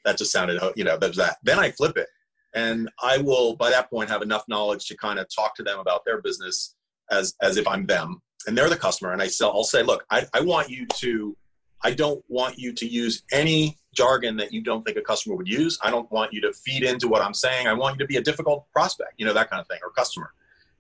that 0.05 0.19
just 0.19 0.33
sounded, 0.33 0.61
you 0.77 0.85
know, 0.85 0.97
there's 0.97 1.17
that. 1.17 1.39
Then 1.43 1.59
I 1.59 1.71
flip 1.73 1.97
it, 1.97 2.09
and 2.55 2.89
I 3.03 3.19
will 3.19 3.57
by 3.57 3.71
that 3.71 3.91
point 3.91 4.11
have 4.11 4.23
enough 4.23 4.45
knowledge 4.49 4.87
to 4.87 4.97
kind 4.97 5.19
of 5.19 5.27
talk 5.35 5.55
to 5.57 5.63
them 5.63 5.79
about 5.81 6.05
their 6.05 6.23
business 6.23 6.77
as 7.11 7.35
as 7.43 7.57
if 7.57 7.67
I'm 7.67 7.87
them, 7.87 8.21
and 8.47 8.57
they're 8.57 8.71
the 8.71 8.77
customer. 8.77 9.13
And 9.13 9.23
I 9.23 9.27
sell, 9.27 9.51
I'll 9.51 9.65
say, 9.65 9.83
look, 9.83 10.05
I, 10.11 10.27
I 10.35 10.41
want 10.41 10.71
you 10.71 10.87
to, 10.87 11.37
I 11.83 11.93
don't 11.93 12.23
want 12.29 12.59
you 12.59 12.73
to 12.75 12.87
use 12.87 13.23
any 13.33 13.78
jargon 13.95 14.37
that 14.37 14.53
you 14.53 14.63
don't 14.63 14.85
think 14.85 14.97
a 14.97 15.03
customer 15.03 15.35
would 15.35 15.49
use. 15.49 15.79
I 15.83 15.91
don't 15.91 16.11
want 16.13 16.33
you 16.33 16.41
to 16.43 16.53
feed 16.53 16.83
into 16.83 17.09
what 17.09 17.23
I'm 17.23 17.35
saying. 17.35 17.67
I 17.67 17.73
want 17.73 17.95
you 17.97 17.99
to 18.01 18.07
be 18.07 18.17
a 18.17 18.23
difficult 18.23 18.67
prospect, 18.73 19.15
you 19.17 19.27
know, 19.27 19.33
that 19.33 19.51
kind 19.51 19.61
of 19.61 19.67
thing, 19.67 19.79
or 19.83 19.91
customer 19.91 20.33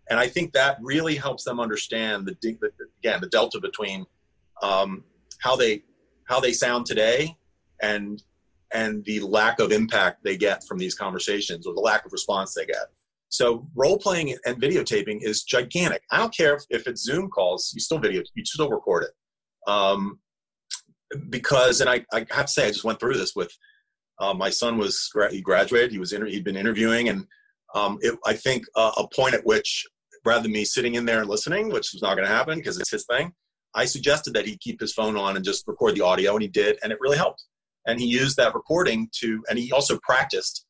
and 0.08 0.18
I 0.18 0.26
think 0.26 0.52
that 0.52 0.78
really 0.80 1.16
helps 1.16 1.44
them 1.44 1.60
understand 1.60 2.26
the, 2.26 2.36
the 2.42 2.70
again 3.00 3.20
the 3.20 3.28
delta 3.28 3.60
between 3.60 4.06
um, 4.62 5.04
how 5.40 5.56
they 5.56 5.82
how 6.24 6.40
they 6.40 6.52
sound 6.52 6.86
today 6.86 7.36
and 7.82 8.22
and 8.72 9.04
the 9.04 9.20
lack 9.20 9.60
of 9.60 9.72
impact 9.72 10.24
they 10.24 10.36
get 10.36 10.64
from 10.64 10.78
these 10.78 10.94
conversations 10.94 11.66
or 11.66 11.74
the 11.74 11.80
lack 11.80 12.04
of 12.04 12.12
response 12.12 12.54
they 12.54 12.66
get. 12.66 12.86
So 13.30 13.66
role 13.74 13.98
playing 13.98 14.36
and 14.44 14.60
videotaping 14.60 15.18
is 15.22 15.42
gigantic. 15.42 16.02
I 16.10 16.18
don't 16.18 16.34
care 16.34 16.54
if, 16.54 16.64
if 16.70 16.86
it's 16.86 17.02
Zoom 17.02 17.28
calls, 17.30 17.72
you 17.74 17.80
still 17.80 17.98
video, 17.98 18.22
you 18.34 18.44
still 18.44 18.70
record 18.70 19.04
it. 19.04 19.70
Um, 19.70 20.18
because, 21.30 21.80
and 21.80 21.88
I, 21.88 22.04
I 22.12 22.26
have 22.30 22.46
to 22.46 22.52
say, 22.52 22.66
I 22.66 22.70
just 22.70 22.84
went 22.84 23.00
through 23.00 23.14
this 23.14 23.34
with 23.34 23.50
uh, 24.20 24.34
my 24.34 24.50
son 24.50 24.78
was 24.78 25.10
he 25.30 25.40
graduated, 25.40 25.92
he 25.92 25.98
was 25.98 26.12
inter- 26.12 26.26
he'd 26.26 26.44
been 26.44 26.56
interviewing, 26.56 27.08
and 27.08 27.26
um, 27.74 27.98
it, 28.00 28.18
I 28.26 28.34
think 28.34 28.64
uh, 28.74 28.92
a 28.96 29.06
point 29.08 29.34
at 29.34 29.44
which 29.44 29.86
rather 30.24 30.42
than 30.42 30.52
me 30.52 30.64
sitting 30.64 30.96
in 30.96 31.04
there 31.04 31.20
and 31.20 31.30
listening, 31.30 31.68
which 31.68 31.92
was 31.92 32.02
not 32.02 32.16
going 32.16 32.26
to 32.26 32.34
happen 32.34 32.58
because 32.58 32.78
it's 32.78 32.90
his 32.90 33.04
thing, 33.06 33.32
I 33.74 33.84
suggested 33.84 34.34
that 34.34 34.46
he 34.46 34.56
keep 34.58 34.80
his 34.80 34.92
phone 34.92 35.16
on 35.16 35.36
and 35.36 35.44
just 35.44 35.66
record 35.66 35.94
the 35.94 36.00
audio, 36.00 36.32
and 36.32 36.42
he 36.42 36.48
did, 36.48 36.78
and 36.82 36.92
it 36.92 36.98
really 37.00 37.16
helped. 37.16 37.44
And 37.86 38.00
he 38.00 38.06
used 38.06 38.36
that 38.36 38.54
recording 38.54 39.08
to, 39.20 39.42
and 39.48 39.58
he 39.58 39.72
also 39.72 39.98
practiced 40.02 40.66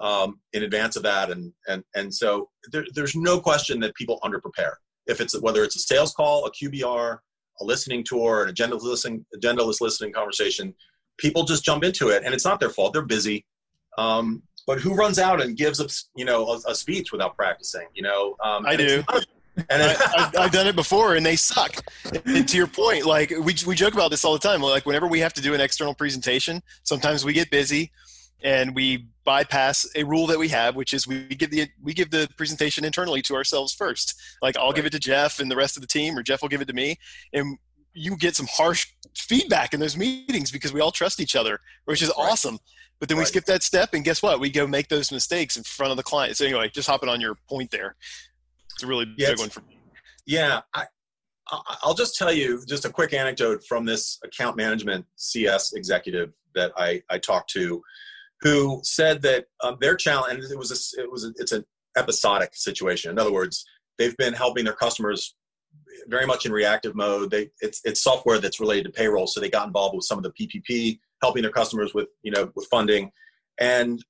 um, 0.00 0.40
in 0.52 0.62
advance 0.62 0.96
of 0.96 1.02
that, 1.02 1.30
and 1.30 1.52
and 1.68 1.84
and 1.94 2.14
so 2.14 2.48
there, 2.72 2.84
there's 2.94 3.14
no 3.14 3.40
question 3.40 3.80
that 3.80 3.94
people 3.94 4.18
underprepare. 4.24 4.74
If 5.06 5.20
it's 5.20 5.38
whether 5.40 5.62
it's 5.64 5.76
a 5.76 5.80
sales 5.80 6.12
call, 6.12 6.46
a 6.46 6.50
QBR, 6.50 7.18
a 7.60 7.64
listening 7.64 8.04
tour, 8.04 8.44
an 8.44 8.54
agendaless 8.54 8.82
listening, 8.82 9.24
agendaless 9.36 9.80
listening 9.80 10.12
conversation, 10.12 10.74
people 11.18 11.44
just 11.44 11.64
jump 11.64 11.84
into 11.84 12.08
it, 12.08 12.22
and 12.24 12.34
it's 12.34 12.44
not 12.44 12.60
their 12.60 12.70
fault. 12.70 12.92
They're 12.92 13.02
busy. 13.02 13.44
Um, 13.98 14.42
but 14.66 14.80
who 14.80 14.94
runs 14.94 15.18
out 15.18 15.40
and 15.40 15.56
gives 15.56 15.80
a 15.80 15.88
you 16.14 16.24
know 16.24 16.46
a, 16.48 16.70
a 16.70 16.74
speech 16.74 17.12
without 17.12 17.36
practicing? 17.36 17.86
You 17.94 18.02
know, 18.02 18.36
um, 18.42 18.64
I 18.66 18.76
do. 18.76 19.02
and 19.68 19.82
I, 19.82 20.30
have 20.34 20.52
done 20.52 20.66
it 20.66 20.76
before, 20.76 21.16
and 21.16 21.24
they 21.24 21.36
suck. 21.36 21.76
And 22.24 22.48
to 22.48 22.56
your 22.56 22.66
point, 22.66 23.04
like 23.04 23.30
we 23.30 23.54
we 23.66 23.74
joke 23.74 23.94
about 23.94 24.10
this 24.10 24.24
all 24.24 24.32
the 24.32 24.38
time. 24.38 24.62
Like 24.62 24.86
whenever 24.86 25.06
we 25.06 25.20
have 25.20 25.32
to 25.34 25.42
do 25.42 25.54
an 25.54 25.60
external 25.60 25.94
presentation, 25.94 26.62
sometimes 26.84 27.24
we 27.24 27.32
get 27.32 27.50
busy, 27.50 27.90
and 28.42 28.74
we 28.74 29.08
bypass 29.24 29.88
a 29.94 30.04
rule 30.04 30.26
that 30.26 30.38
we 30.38 30.48
have, 30.48 30.76
which 30.76 30.92
is 30.92 31.06
we 31.06 31.26
give 31.28 31.50
the 31.50 31.68
we 31.82 31.92
give 31.94 32.10
the 32.10 32.28
presentation 32.36 32.84
internally 32.84 33.22
to 33.22 33.34
ourselves 33.34 33.72
first. 33.72 34.20
Like 34.42 34.56
I'll 34.56 34.66
right. 34.66 34.76
give 34.76 34.86
it 34.86 34.92
to 34.92 34.98
Jeff 34.98 35.40
and 35.40 35.50
the 35.50 35.56
rest 35.56 35.76
of 35.76 35.80
the 35.80 35.86
team, 35.86 36.16
or 36.16 36.22
Jeff 36.22 36.42
will 36.42 36.48
give 36.48 36.60
it 36.60 36.68
to 36.68 36.74
me, 36.74 36.96
and 37.32 37.58
you 37.92 38.16
get 38.16 38.36
some 38.36 38.46
harsh 38.50 38.86
feedback 39.16 39.74
in 39.74 39.80
those 39.80 39.96
meetings 39.96 40.50
because 40.50 40.72
we 40.72 40.80
all 40.80 40.92
trust 40.92 41.20
each 41.20 41.36
other, 41.36 41.58
which 41.84 42.02
is 42.02 42.08
right. 42.08 42.30
awesome. 42.30 42.58
But 42.98 43.08
then 43.08 43.16
right. 43.16 43.22
we 43.22 43.26
skip 43.26 43.46
that 43.46 43.62
step, 43.62 43.94
and 43.94 44.04
guess 44.04 44.22
what? 44.22 44.40
We 44.40 44.50
go 44.50 44.66
make 44.66 44.88
those 44.88 45.10
mistakes 45.10 45.56
in 45.56 45.62
front 45.62 45.90
of 45.90 45.96
the 45.96 46.02
client. 46.02 46.36
So 46.36 46.44
anyway, 46.44 46.70
just 46.72 46.88
hopping 46.88 47.08
on 47.08 47.20
your 47.20 47.36
point 47.48 47.70
there, 47.70 47.96
it's 48.74 48.82
a 48.82 48.86
really 48.86 49.12
yeah, 49.16 49.30
big 49.30 49.38
one 49.38 49.48
for 49.48 49.60
me. 49.60 49.78
Yeah, 50.26 50.60
I, 50.74 50.84
I'll 51.82 51.94
just 51.94 52.16
tell 52.16 52.32
you 52.32 52.62
just 52.66 52.84
a 52.84 52.90
quick 52.90 53.12
anecdote 53.12 53.64
from 53.66 53.84
this 53.84 54.18
account 54.24 54.56
management 54.56 55.06
CS 55.16 55.72
executive 55.72 56.32
that 56.54 56.72
I, 56.76 57.02
I 57.10 57.18
talked 57.18 57.50
to, 57.50 57.82
who 58.42 58.80
said 58.82 59.22
that 59.22 59.46
um, 59.62 59.76
their 59.80 59.96
challenge, 59.96 60.44
and 60.44 60.52
it 60.52 60.58
was 60.58 60.70
a, 60.70 61.00
it 61.00 61.10
was 61.10 61.24
a, 61.24 61.32
it's 61.36 61.52
an 61.52 61.64
episodic 61.96 62.50
situation. 62.54 63.10
In 63.10 63.18
other 63.18 63.32
words, 63.32 63.64
they've 63.98 64.16
been 64.16 64.32
helping 64.32 64.64
their 64.64 64.74
customers 64.74 65.34
very 66.08 66.26
much 66.26 66.46
in 66.46 66.52
reactive 66.52 66.94
mode. 66.94 67.30
They 67.30 67.50
it's 67.60 67.80
it's 67.84 68.02
software 68.02 68.38
that's 68.38 68.60
related 68.60 68.84
to 68.84 68.90
payroll, 68.90 69.26
so 69.26 69.40
they 69.40 69.50
got 69.50 69.66
involved 69.66 69.94
with 69.94 70.04
some 70.04 70.18
of 70.18 70.24
the 70.24 70.32
PPP 70.32 70.98
helping 71.22 71.42
their 71.42 71.52
customers 71.52 71.92
with 71.94 72.08
you 72.22 72.32
know 72.32 72.50
with 72.54 72.66
funding, 72.70 73.10
and 73.58 74.02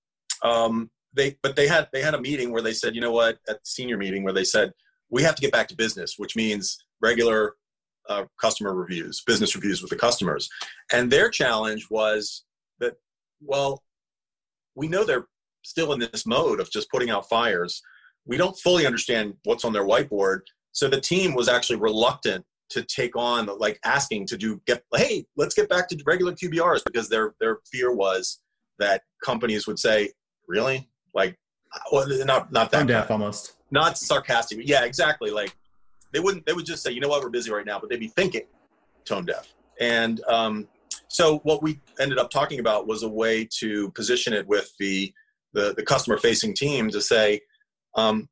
um, 0.42 0.90
they 1.12 1.36
but 1.42 1.56
they 1.56 1.66
had 1.66 1.88
they 1.92 2.02
had 2.02 2.14
a 2.14 2.20
meeting 2.20 2.52
where 2.52 2.62
they 2.62 2.72
said 2.72 2.94
you 2.94 3.00
know 3.00 3.12
what 3.12 3.38
at 3.48 3.56
the 3.56 3.60
senior 3.64 3.96
meeting 3.96 4.22
where 4.22 4.32
they 4.32 4.44
said 4.44 4.72
we 5.10 5.22
have 5.22 5.34
to 5.34 5.42
get 5.42 5.52
back 5.52 5.68
to 5.68 5.76
business, 5.76 6.14
which 6.18 6.36
means 6.36 6.78
regular 7.02 7.54
uh, 8.08 8.24
customer 8.40 8.74
reviews, 8.74 9.22
business 9.26 9.54
reviews 9.54 9.82
with 9.82 9.90
the 9.90 9.96
customers, 9.96 10.48
and 10.92 11.10
their 11.10 11.28
challenge 11.28 11.88
was 11.90 12.44
that 12.78 12.94
well 13.42 13.82
we 14.74 14.88
know 14.88 15.04
they're 15.04 15.26
still 15.62 15.92
in 15.92 16.00
this 16.00 16.26
mode 16.26 16.60
of 16.60 16.70
just 16.70 16.90
putting 16.90 17.10
out 17.10 17.28
fires. 17.28 17.82
We 18.26 18.36
don't 18.36 18.58
fully 18.58 18.86
understand 18.86 19.34
what's 19.44 19.64
on 19.64 19.72
their 19.72 19.86
whiteboard. 19.86 20.40
So 20.72 20.88
the 20.88 21.00
team 21.00 21.34
was 21.34 21.48
actually 21.48 21.76
reluctant 21.76 22.44
to 22.70 22.82
take 22.82 23.16
on 23.16 23.46
like 23.58 23.80
asking 23.84 24.24
to 24.24 24.36
do 24.36 24.60
get 24.64 24.84
hey 24.94 25.24
let's 25.36 25.54
get 25.54 25.68
back 25.68 25.88
to 25.88 26.00
regular 26.06 26.32
qbrs 26.32 26.82
because 26.84 27.08
their 27.08 27.34
their 27.40 27.58
fear 27.72 27.92
was 27.92 28.42
that 28.78 29.02
companies 29.24 29.66
would 29.66 29.78
say 29.78 30.08
really? 30.46 30.88
Like 31.12 31.36
well, 31.92 32.06
not 32.24 32.52
not 32.52 32.70
that 32.70 32.86
deaf 32.86 33.10
almost. 33.10 33.56
Not 33.70 33.98
sarcastic 33.98 34.60
yeah 34.62 34.84
exactly. 34.84 35.30
Like 35.30 35.54
they 36.12 36.20
wouldn't 36.20 36.46
they 36.46 36.52
would 36.52 36.66
just 36.66 36.82
say 36.82 36.92
you 36.92 37.00
know 37.00 37.08
what? 37.08 37.22
We're 37.22 37.30
busy 37.30 37.50
right 37.50 37.66
now 37.66 37.78
but 37.80 37.90
they'd 37.90 38.00
be 38.00 38.08
thinking 38.08 38.46
tone 39.04 39.24
deaf. 39.24 39.52
And 39.80 40.20
um, 40.28 40.68
so 41.10 41.38
what 41.38 41.60
we 41.60 41.80
ended 41.98 42.18
up 42.18 42.30
talking 42.30 42.60
about 42.60 42.86
was 42.86 43.02
a 43.02 43.08
way 43.08 43.46
to 43.58 43.90
position 43.90 44.32
it 44.32 44.46
with 44.46 44.70
the 44.78 45.12
the, 45.52 45.74
the 45.76 45.82
customer 45.82 46.16
facing 46.16 46.54
team 46.54 46.88
to 46.90 47.00
say 47.00 47.40
um, 47.96 48.28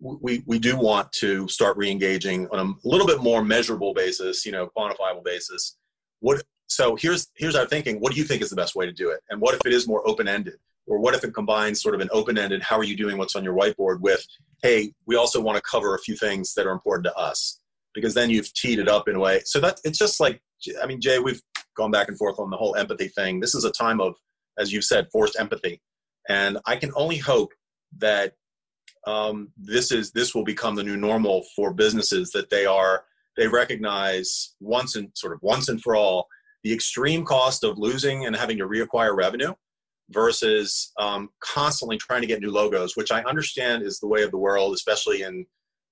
we, 0.00 0.42
we 0.44 0.58
do 0.58 0.76
want 0.76 1.12
to 1.12 1.46
start 1.46 1.76
re-engaging 1.76 2.48
on 2.48 2.58
a 2.58 2.88
little 2.88 3.06
bit 3.06 3.20
more 3.20 3.44
measurable 3.44 3.94
basis, 3.94 4.44
you 4.44 4.50
know, 4.50 4.68
quantifiable 4.76 5.22
basis. 5.22 5.76
What 6.18 6.42
so 6.66 6.96
here's 6.96 7.28
here's 7.36 7.54
our 7.54 7.66
thinking. 7.66 8.00
What 8.00 8.12
do 8.12 8.18
you 8.18 8.24
think 8.24 8.42
is 8.42 8.50
the 8.50 8.56
best 8.56 8.74
way 8.74 8.86
to 8.86 8.92
do 8.92 9.10
it? 9.10 9.20
And 9.30 9.40
what 9.40 9.54
if 9.54 9.60
it 9.64 9.72
is 9.72 9.86
more 9.86 10.06
open-ended? 10.08 10.54
Or 10.86 10.98
what 10.98 11.14
if 11.14 11.22
it 11.22 11.32
combines 11.32 11.80
sort 11.80 11.94
of 11.94 12.00
an 12.00 12.08
open-ended, 12.10 12.62
how 12.62 12.76
are 12.76 12.84
you 12.84 12.96
doing 12.96 13.16
what's 13.16 13.36
on 13.36 13.44
your 13.44 13.54
whiteboard 13.54 14.00
with, 14.00 14.26
hey, 14.62 14.92
we 15.06 15.14
also 15.14 15.40
want 15.40 15.56
to 15.56 15.62
cover 15.62 15.94
a 15.94 16.00
few 16.00 16.16
things 16.16 16.54
that 16.54 16.66
are 16.66 16.72
important 16.72 17.04
to 17.04 17.14
us. 17.14 17.60
Because 17.94 18.14
then 18.14 18.30
you've 18.30 18.52
teed 18.54 18.80
it 18.80 18.88
up 18.88 19.06
in 19.06 19.14
a 19.14 19.20
way. 19.20 19.42
So 19.44 19.60
that 19.60 19.80
it's 19.84 19.98
just 19.98 20.18
like 20.18 20.40
I 20.82 20.86
mean, 20.86 21.00
Jay, 21.00 21.18
we've 21.18 21.40
gone 21.80 21.90
back 21.90 22.08
and 22.08 22.18
forth 22.18 22.38
on 22.38 22.50
the 22.50 22.56
whole 22.56 22.76
empathy 22.76 23.08
thing. 23.08 23.40
This 23.40 23.54
is 23.54 23.64
a 23.64 23.72
time 23.72 24.00
of, 24.00 24.14
as 24.58 24.72
you 24.72 24.82
said, 24.82 25.08
forced 25.10 25.38
empathy. 25.38 25.80
And 26.28 26.58
I 26.66 26.76
can 26.76 26.92
only 26.94 27.16
hope 27.16 27.52
that 27.98 28.34
um, 29.06 29.48
this 29.56 29.90
is 29.90 30.12
this 30.12 30.34
will 30.34 30.44
become 30.44 30.74
the 30.74 30.84
new 30.84 30.96
normal 30.96 31.44
for 31.56 31.72
businesses 31.72 32.30
that 32.32 32.50
they 32.50 32.66
are 32.66 33.04
they 33.36 33.48
recognize 33.48 34.54
once 34.60 34.96
and 34.96 35.08
sort 35.14 35.32
of 35.32 35.38
once 35.42 35.68
and 35.70 35.80
for 35.80 35.96
all 35.96 36.26
the 36.64 36.72
extreme 36.72 37.24
cost 37.24 37.64
of 37.64 37.78
losing 37.78 38.26
and 38.26 38.36
having 38.36 38.58
to 38.58 38.68
reacquire 38.68 39.16
revenue 39.16 39.54
versus 40.10 40.92
um, 40.98 41.30
constantly 41.40 41.96
trying 41.96 42.20
to 42.20 42.26
get 42.26 42.40
new 42.40 42.50
logos, 42.50 42.96
which 42.96 43.10
I 43.10 43.22
understand 43.22 43.82
is 43.82 43.98
the 43.98 44.08
way 44.08 44.22
of 44.22 44.30
the 44.30 44.36
world, 44.36 44.74
especially 44.74 45.22
in 45.22 45.46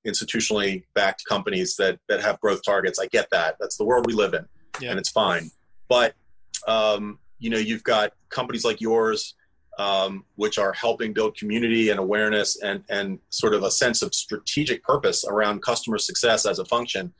institutionally 0.06 0.82
backed 0.94 1.24
companies 1.26 1.76
that 1.76 1.98
that 2.08 2.20
have 2.20 2.40
growth 2.40 2.60
targets. 2.64 2.98
I 2.98 3.06
get 3.06 3.28
that. 3.32 3.56
That's 3.58 3.76
the 3.76 3.84
world 3.84 4.06
we 4.06 4.12
live 4.12 4.34
in, 4.34 4.46
yeah. 4.80 4.90
and 4.90 4.98
it's 4.98 5.10
fine. 5.10 5.50
But 5.88 6.14
um, 6.66 7.18
you 7.38 7.50
know, 7.50 7.58
you've 7.58 7.84
got 7.84 8.12
companies 8.30 8.64
like 8.64 8.80
yours 8.80 9.34
um, 9.78 10.24
which 10.34 10.58
are 10.58 10.72
helping 10.72 11.12
build 11.12 11.36
community 11.36 11.90
and 11.90 12.00
awareness 12.00 12.60
and, 12.62 12.82
and 12.88 13.20
sort 13.30 13.54
of 13.54 13.62
a 13.62 13.70
sense 13.70 14.02
of 14.02 14.12
strategic 14.12 14.82
purpose 14.82 15.24
around 15.24 15.62
customer 15.62 15.98
success 15.98 16.46
as 16.46 16.58
a 16.58 16.64
function, 16.64 17.12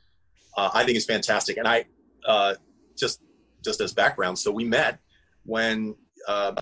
uh, 0.57 0.69
I 0.73 0.83
think 0.83 0.97
is 0.97 1.05
fantastic. 1.05 1.57
And 1.57 1.67
I 1.67 1.85
uh, 2.25 2.55
just 2.97 3.21
just 3.63 3.81
as 3.81 3.93
background, 3.93 4.37
so 4.37 4.51
we 4.51 4.63
met 4.63 4.99
when 5.45 5.95
uh, 6.27 6.53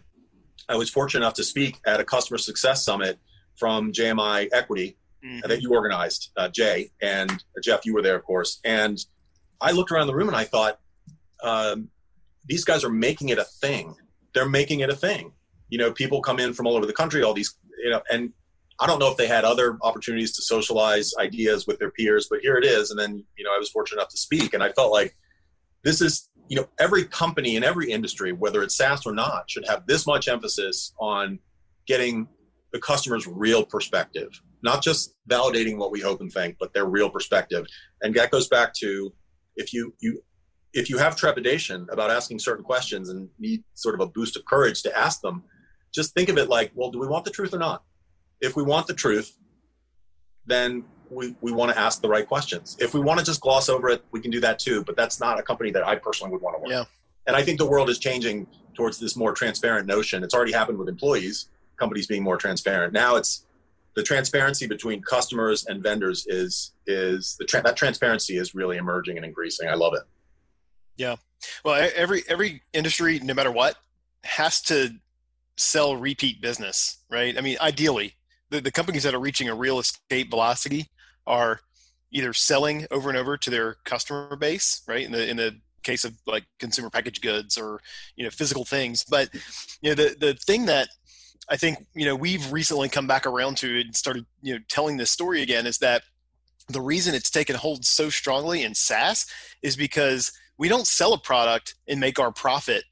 I 0.69 0.75
was 0.75 0.89
fortunate 0.89 1.23
enough 1.23 1.35
to 1.35 1.43
speak 1.43 1.79
at 1.85 1.99
a 1.99 2.03
customer 2.03 2.37
success 2.37 2.83
summit 2.83 3.19
from 3.55 3.91
JMI 3.91 4.49
Equity 4.51 4.97
mm-hmm. 5.23 5.47
that 5.47 5.61
you 5.61 5.73
organized, 5.73 6.31
uh, 6.37 6.47
Jay 6.49 6.91
and 7.01 7.43
Jeff. 7.63 7.85
You 7.85 7.93
were 7.93 8.01
there, 8.01 8.15
of 8.15 8.23
course. 8.23 8.59
And 8.63 8.97
I 9.61 9.71
looked 9.71 9.91
around 9.91 10.07
the 10.07 10.15
room 10.15 10.27
and 10.27 10.37
I 10.37 10.43
thought, 10.43 10.79
um, 11.43 11.89
these 12.47 12.63
guys 12.63 12.83
are 12.83 12.89
making 12.89 13.29
it 13.29 13.37
a 13.37 13.43
thing. 13.43 13.95
They're 14.33 14.49
making 14.49 14.81
it 14.81 14.89
a 14.89 14.95
thing. 14.95 15.31
You 15.69 15.77
know, 15.77 15.91
people 15.91 16.21
come 16.21 16.39
in 16.39 16.53
from 16.53 16.67
all 16.67 16.75
over 16.75 16.85
the 16.85 16.93
country, 16.93 17.23
all 17.23 17.33
these, 17.33 17.55
you 17.83 17.89
know, 17.89 18.01
and 18.11 18.31
I 18.79 18.87
don't 18.87 18.99
know 18.99 19.09
if 19.09 19.17
they 19.17 19.27
had 19.27 19.43
other 19.43 19.77
opportunities 19.81 20.35
to 20.35 20.41
socialize 20.41 21.13
ideas 21.19 21.65
with 21.65 21.79
their 21.79 21.91
peers, 21.91 22.27
but 22.29 22.39
here 22.41 22.57
it 22.57 22.65
is. 22.65 22.91
And 22.91 22.99
then, 22.99 23.23
you 23.37 23.43
know, 23.43 23.51
I 23.53 23.57
was 23.57 23.69
fortunate 23.69 23.99
enough 23.99 24.09
to 24.09 24.17
speak, 24.17 24.53
and 24.53 24.63
I 24.63 24.71
felt 24.71 24.91
like 24.91 25.15
this 25.83 25.99
is, 25.99 26.29
you 26.47 26.55
know, 26.55 26.67
every 26.79 27.03
company 27.05 27.55
in 27.55 27.63
every 27.63 27.91
industry, 27.91 28.31
whether 28.31 28.61
it's 28.63 28.77
SaaS 28.77 29.05
or 29.05 29.13
not, 29.13 29.49
should 29.49 29.67
have 29.67 29.85
this 29.87 30.05
much 30.05 30.27
emphasis 30.27 30.93
on 30.99 31.39
getting 31.87 32.27
the 32.71 32.79
customer's 32.79 33.25
real 33.25 33.65
perspective, 33.65 34.29
not 34.61 34.83
just 34.83 35.15
validating 35.29 35.77
what 35.77 35.91
we 35.91 35.99
hope 35.99 36.21
and 36.21 36.31
think, 36.31 36.57
but 36.59 36.73
their 36.73 36.85
real 36.85 37.09
perspective. 37.09 37.65
And 38.01 38.13
that 38.15 38.31
goes 38.31 38.47
back 38.47 38.73
to 38.75 39.13
if 39.55 39.73
you 39.73 39.93
you 39.99 40.21
if 40.77 40.91
you 40.91 40.99
have 40.99 41.15
trepidation 41.15 41.87
about 41.91 42.11
asking 42.11 42.37
certain 42.37 42.63
questions 42.63 43.09
and 43.09 43.27
need 43.39 43.63
sort 43.73 43.95
of 43.95 44.01
a 44.01 44.05
boost 44.05 44.37
of 44.37 44.45
courage 44.45 44.83
to 44.83 44.95
ask 44.95 45.21
them, 45.21 45.43
just 45.91 46.13
think 46.13 46.29
of 46.29 46.37
it 46.37 46.49
like, 46.49 46.71
well, 46.75 46.91
do 46.91 46.99
we 46.99 47.07
want 47.07 47.25
the 47.25 47.31
truth 47.31 47.51
or 47.51 47.57
not? 47.57 47.83
If 48.41 48.55
we 48.55 48.61
want 48.61 48.85
the 48.85 48.93
truth, 48.93 49.35
then 50.45 50.83
we, 51.09 51.35
we 51.41 51.51
want 51.51 51.71
to 51.71 51.79
ask 51.79 51.99
the 51.99 52.07
right 52.07 52.27
questions. 52.27 52.77
If 52.79 52.93
we 52.93 52.99
want 52.99 53.17
to 53.19 53.25
just 53.25 53.41
gloss 53.41 53.69
over 53.69 53.89
it, 53.89 54.05
we 54.11 54.19
can 54.19 54.29
do 54.29 54.39
that 54.41 54.59
too. 54.59 54.83
But 54.83 54.95
that's 54.95 55.19
not 55.19 55.39
a 55.39 55.41
company 55.41 55.71
that 55.71 55.83
I 55.83 55.95
personally 55.95 56.31
would 56.31 56.43
want 56.43 56.57
to 56.57 56.61
work. 56.61 56.69
Yeah. 56.69 56.83
And 57.25 57.35
I 57.35 57.41
think 57.41 57.57
the 57.57 57.65
world 57.65 57.89
is 57.89 57.97
changing 57.97 58.45
towards 58.75 58.99
this 58.99 59.15
more 59.15 59.33
transparent 59.33 59.87
notion. 59.87 60.23
It's 60.23 60.35
already 60.35 60.51
happened 60.51 60.77
with 60.77 60.89
employees, 60.89 61.49
companies 61.77 62.05
being 62.05 62.21
more 62.21 62.37
transparent. 62.37 62.93
Now 62.93 63.15
it's 63.15 63.47
the 63.95 64.03
transparency 64.03 64.67
between 64.67 65.01
customers 65.01 65.65
and 65.65 65.81
vendors 65.81 66.27
is 66.27 66.73
is 66.85 67.35
the 67.39 67.45
tra- 67.45 67.63
that 67.63 67.75
transparency 67.75 68.37
is 68.37 68.53
really 68.53 68.77
emerging 68.77 69.17
and 69.17 69.25
increasing. 69.25 69.67
I 69.69 69.73
love 69.73 69.95
it. 69.95 70.03
Yeah. 70.97 71.15
Well, 71.63 71.89
every 71.95 72.23
every 72.27 72.63
industry, 72.73 73.19
no 73.19 73.33
matter 73.33 73.51
what, 73.51 73.75
has 74.23 74.61
to 74.63 74.91
sell 75.55 75.95
repeat 75.95 76.41
business, 76.41 76.97
right? 77.09 77.37
I 77.37 77.41
mean, 77.41 77.57
ideally, 77.61 78.15
the, 78.49 78.61
the 78.61 78.71
companies 78.71 79.03
that 79.03 79.13
are 79.13 79.19
reaching 79.19 79.49
a 79.49 79.55
real 79.55 79.79
escape 79.79 80.29
velocity 80.29 80.87
are 81.25 81.61
either 82.11 82.33
selling 82.33 82.87
over 82.91 83.09
and 83.09 83.17
over 83.17 83.37
to 83.37 83.49
their 83.49 83.77
customer 83.85 84.35
base, 84.35 84.81
right? 84.87 85.05
In 85.05 85.11
the 85.11 85.29
in 85.29 85.37
the 85.37 85.59
case 85.83 86.03
of 86.03 86.13
like 86.25 86.43
consumer 86.59 86.89
packaged 86.89 87.21
goods 87.21 87.57
or 87.57 87.79
you 88.15 88.23
know 88.23 88.29
physical 88.29 88.65
things, 88.65 89.03
but 89.03 89.29
you 89.81 89.89
know 89.89 89.95
the 89.95 90.15
the 90.19 90.33
thing 90.33 90.65
that 90.65 90.89
I 91.49 91.57
think 91.57 91.85
you 91.93 92.05
know 92.05 92.15
we've 92.15 92.51
recently 92.51 92.89
come 92.89 93.07
back 93.07 93.25
around 93.25 93.57
to 93.57 93.79
and 93.79 93.95
started 93.95 94.25
you 94.41 94.55
know 94.55 94.59
telling 94.69 94.97
this 94.97 95.11
story 95.11 95.41
again 95.41 95.65
is 95.65 95.77
that 95.79 96.03
the 96.69 96.81
reason 96.81 97.15
it's 97.15 97.29
taken 97.29 97.55
hold 97.55 97.85
so 97.85 98.09
strongly 98.09 98.63
in 98.63 98.75
SaaS 98.75 99.25
is 99.61 99.77
because 99.77 100.31
we 100.57 100.67
don't 100.69 100.87
sell 100.87 101.13
a 101.13 101.17
product 101.19 101.75
and 101.87 101.99
make 101.99 102.19
our 102.19 102.31
profit 102.31 102.83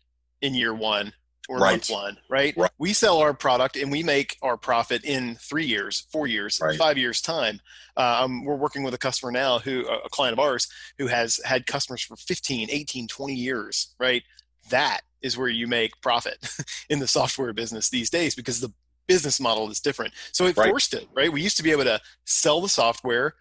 in 0.41 0.53
year 0.53 0.73
one 0.73 1.13
or 1.47 1.59
Right. 1.59 1.71
month 1.73 1.89
one, 1.89 2.17
right? 2.27 2.55
Right. 2.57 2.71
We 2.79 2.93
sell 2.93 3.19
our 3.19 3.33
product 3.33 3.75
and 3.75 3.91
we 3.91 4.01
make 4.01 4.37
our 4.41 4.57
profit 4.57 5.03
in 5.03 5.35
three 5.35 5.65
years, 5.65 6.07
four 6.11 6.25
years, 6.27 6.59
Right. 6.59 6.77
five 6.77 6.97
years 6.97 7.21
time. 7.21 7.61
Uh, 7.95 8.23
um, 8.23 8.43
we're 8.43 8.55
working 8.55 8.83
with 8.83 8.93
a 8.93 8.97
customer 8.97 9.31
now 9.31 9.59
who, 9.59 9.87
a 9.87 10.09
client 10.09 10.33
of 10.33 10.39
ours, 10.39 10.67
who 10.97 11.07
has 11.07 11.39
had 11.45 11.67
customers 11.67 12.01
for 12.01 12.15
15, 12.15 12.69
18, 12.71 13.07
20 13.07 13.35
years, 13.35 13.93
right? 13.99 14.23
That 14.69 15.01
is 15.21 15.37
where 15.37 15.47
you 15.47 15.67
make 15.67 15.99
profit 16.01 16.37
in 16.89 16.99
the 16.99 17.07
software 17.07 17.53
business 17.53 17.89
these 17.89 18.09
days 18.09 18.33
because 18.35 18.59
the 18.59 18.73
business 19.07 19.39
model 19.39 19.69
is 19.69 19.79
different. 19.79 20.13
So 20.31 20.47
it 20.47 20.55
forced 20.55 20.95
it, 20.95 21.07
right? 21.13 21.31
We 21.31 21.41
used 21.41 21.57
to 21.57 21.63
be 21.63 21.71
able 21.71 21.83
to 21.83 22.01
sell 22.25 22.59
the 22.61 22.69
software, 22.69 23.35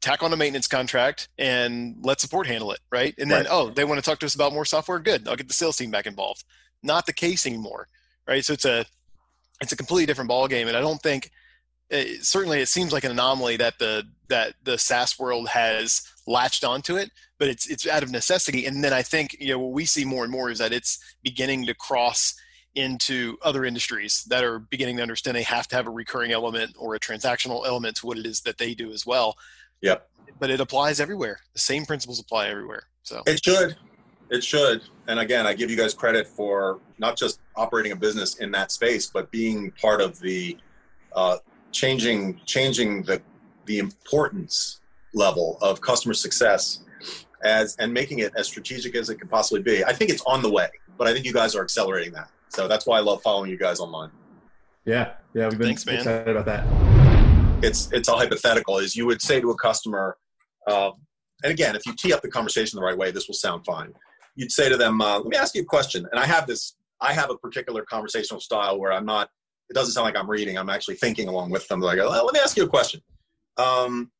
tack 0.00 0.22
on 0.22 0.32
a 0.32 0.36
maintenance 0.36 0.68
contract, 0.68 1.28
and 1.38 1.96
let 2.02 2.20
support 2.20 2.46
handle 2.46 2.72
it, 2.72 2.80
right? 2.90 3.14
And 3.18 3.30
then, 3.30 3.40
Right. 3.44 3.50
oh, 3.50 3.70
they 3.70 3.84
want 3.84 3.98
to 4.02 4.08
talk 4.08 4.20
to 4.20 4.26
us 4.26 4.34
about 4.34 4.52
more 4.52 4.64
software. 4.64 4.98
Good, 4.98 5.26
I'll 5.26 5.36
get 5.36 5.48
the 5.48 5.54
sales 5.54 5.76
team 5.76 5.90
back 5.90 6.06
involved. 6.06 6.44
Not 6.82 7.06
the 7.06 7.12
case 7.12 7.46
anymore, 7.46 7.88
right? 8.26 8.44
So 8.44 8.52
it's 8.52 8.64
a 8.64 8.86
it's 9.60 9.72
a 9.72 9.76
completely 9.76 10.06
different 10.06 10.30
ballgame, 10.30 10.68
and 10.68 10.76
I 10.76 10.80
don't 10.80 11.02
think 11.02 11.30
it, 11.90 12.24
certainly 12.24 12.60
it 12.60 12.68
seems 12.68 12.92
like 12.92 13.04
an 13.04 13.10
anomaly 13.10 13.56
that 13.56 13.78
the 13.78 14.04
that 14.28 14.54
the 14.62 14.78
SaaS 14.78 15.18
world 15.18 15.48
has 15.48 16.02
latched 16.26 16.62
onto 16.62 16.96
it, 16.96 17.10
but 17.38 17.48
it's 17.48 17.66
it's 17.66 17.86
out 17.86 18.02
of 18.02 18.10
necessity. 18.10 18.66
And 18.66 18.84
then 18.84 18.92
I 18.92 19.02
think 19.02 19.36
you 19.40 19.48
know 19.48 19.58
what 19.58 19.72
we 19.72 19.84
see 19.84 20.04
more 20.04 20.22
and 20.22 20.32
more 20.32 20.50
is 20.50 20.58
that 20.58 20.72
it's 20.72 20.98
beginning 21.22 21.66
to 21.66 21.74
cross 21.74 22.34
into 22.74 23.36
other 23.42 23.64
industries 23.64 24.22
that 24.28 24.44
are 24.44 24.60
beginning 24.60 24.96
to 24.96 25.02
understand 25.02 25.36
they 25.36 25.42
have 25.42 25.66
to 25.66 25.74
have 25.74 25.88
a 25.88 25.90
recurring 25.90 26.30
element 26.30 26.76
or 26.78 26.94
a 26.94 27.00
transactional 27.00 27.66
element 27.66 27.96
to 27.96 28.06
what 28.06 28.18
it 28.18 28.26
is 28.26 28.42
that 28.42 28.58
they 28.58 28.74
do 28.74 28.92
as 28.92 29.04
well. 29.04 29.36
Yep. 29.82 30.08
But 30.38 30.50
it 30.50 30.60
applies 30.60 31.00
everywhere. 31.00 31.40
The 31.52 31.60
same 31.60 31.84
principles 31.84 32.20
apply 32.20 32.48
everywhere. 32.48 32.84
So 33.02 33.22
It 33.26 33.42
should. 33.42 33.76
It 34.30 34.44
should. 34.44 34.82
And 35.06 35.18
again, 35.18 35.46
I 35.46 35.54
give 35.54 35.70
you 35.70 35.76
guys 35.76 35.94
credit 35.94 36.26
for 36.26 36.80
not 36.98 37.16
just 37.16 37.40
operating 37.56 37.92
a 37.92 37.96
business 37.96 38.36
in 38.36 38.50
that 38.52 38.70
space, 38.70 39.06
but 39.06 39.30
being 39.30 39.70
part 39.80 40.00
of 40.00 40.18
the 40.20 40.56
uh, 41.14 41.38
changing 41.72 42.40
changing 42.44 43.02
the 43.02 43.22
the 43.64 43.78
importance 43.78 44.80
level 45.14 45.58
of 45.62 45.80
customer 45.80 46.14
success 46.14 46.80
as 47.42 47.76
and 47.78 47.92
making 47.92 48.18
it 48.18 48.32
as 48.36 48.46
strategic 48.46 48.94
as 48.94 49.08
it 49.08 49.16
could 49.16 49.30
possibly 49.30 49.62
be. 49.62 49.84
I 49.84 49.92
think 49.92 50.10
it's 50.10 50.22
on 50.26 50.42
the 50.42 50.50
way, 50.50 50.68
but 50.98 51.08
I 51.08 51.12
think 51.12 51.24
you 51.24 51.32
guys 51.32 51.54
are 51.54 51.62
accelerating 51.62 52.12
that. 52.12 52.28
So 52.48 52.68
that's 52.68 52.86
why 52.86 52.98
I 52.98 53.00
love 53.00 53.22
following 53.22 53.50
you 53.50 53.58
guys 53.58 53.80
online. 53.80 54.10
Yeah, 54.84 55.14
yeah, 55.34 55.48
we've 55.48 55.58
been 55.58 55.68
Thanks, 55.68 55.86
man. 55.86 55.96
excited 55.96 56.28
about 56.28 56.46
that. 56.46 56.87
It's 57.62 57.88
it's 57.92 58.08
a 58.08 58.12
hypothetical 58.12 58.78
is 58.78 58.96
you 58.96 59.06
would 59.06 59.20
say 59.20 59.40
to 59.40 59.50
a 59.50 59.56
customer 59.56 60.16
uh, 60.66 60.90
and 61.42 61.52
again 61.52 61.74
if 61.76 61.86
you 61.86 61.94
tee 61.94 62.12
up 62.12 62.22
the 62.22 62.30
conversation 62.30 62.76
the 62.76 62.84
right 62.84 62.96
way 62.96 63.10
this 63.10 63.28
will 63.28 63.34
sound 63.34 63.64
fine. 63.64 63.92
You'd 64.36 64.52
say 64.52 64.68
to 64.68 64.76
them 64.76 65.00
uh, 65.00 65.18
let 65.18 65.26
me 65.26 65.36
ask 65.36 65.54
you 65.54 65.62
a 65.62 65.66
question. 65.66 66.06
And 66.10 66.20
i 66.20 66.26
have 66.26 66.46
this 66.46 66.76
i 67.00 67.12
have 67.12 67.30
a 67.30 67.36
particular 67.36 67.84
conversational 67.88 68.40
style 68.40 68.78
where 68.78 68.92
i'm 68.92 69.06
not 69.06 69.28
it 69.70 69.74
doesn't 69.74 69.92
sound 69.92 70.04
like 70.04 70.16
i'm 70.16 70.30
reading 70.30 70.56
i'm 70.56 70.70
actually 70.70 70.96
thinking 70.96 71.28
along 71.28 71.50
with 71.50 71.66
them. 71.68 71.80
Like 71.80 71.98
oh, 71.98 72.08
let 72.08 72.34
me 72.34 72.40
ask 72.40 72.56
you 72.56 72.64
a 72.64 72.68
question. 72.68 73.00
Um, 73.56 74.10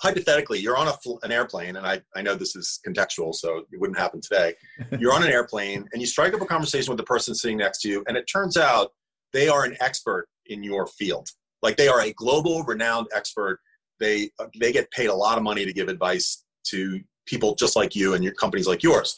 hypothetically 0.00 0.58
you're 0.58 0.76
on 0.76 0.88
a 0.88 0.92
fl- 0.94 1.18
an 1.22 1.30
airplane 1.30 1.76
and 1.76 1.86
I, 1.86 2.00
I 2.16 2.22
know 2.22 2.34
this 2.34 2.56
is 2.56 2.80
contextual 2.86 3.34
so 3.34 3.58
it 3.58 3.78
wouldn't 3.80 3.98
happen 3.98 4.20
today. 4.20 4.54
You're 4.98 5.12
on 5.12 5.22
an 5.22 5.30
airplane 5.30 5.86
and 5.92 6.00
you 6.00 6.08
strike 6.08 6.34
up 6.34 6.40
a 6.40 6.46
conversation 6.46 6.90
with 6.90 6.96
the 6.96 7.04
person 7.04 7.34
sitting 7.34 7.58
next 7.58 7.82
to 7.82 7.88
you 7.88 8.02
and 8.08 8.16
it 8.16 8.24
turns 8.24 8.56
out 8.56 8.92
they 9.32 9.48
are 9.48 9.64
an 9.64 9.76
expert 9.80 10.26
in 10.46 10.62
your 10.64 10.86
field 10.86 11.28
like 11.62 11.76
they 11.76 11.88
are 11.88 12.00
a 12.00 12.12
global 12.12 12.62
renowned 12.64 13.06
expert. 13.14 13.60
They 14.00 14.30
they 14.58 14.72
get 14.72 14.90
paid 14.90 15.06
a 15.06 15.14
lot 15.14 15.38
of 15.38 15.44
money 15.44 15.64
to 15.64 15.72
give 15.72 15.88
advice 15.88 16.44
to 16.68 17.00
people 17.26 17.54
just 17.54 17.76
like 17.76 17.94
you 17.94 18.14
and 18.14 18.24
your 18.24 18.34
companies 18.34 18.66
like 18.66 18.82
yours. 18.82 19.16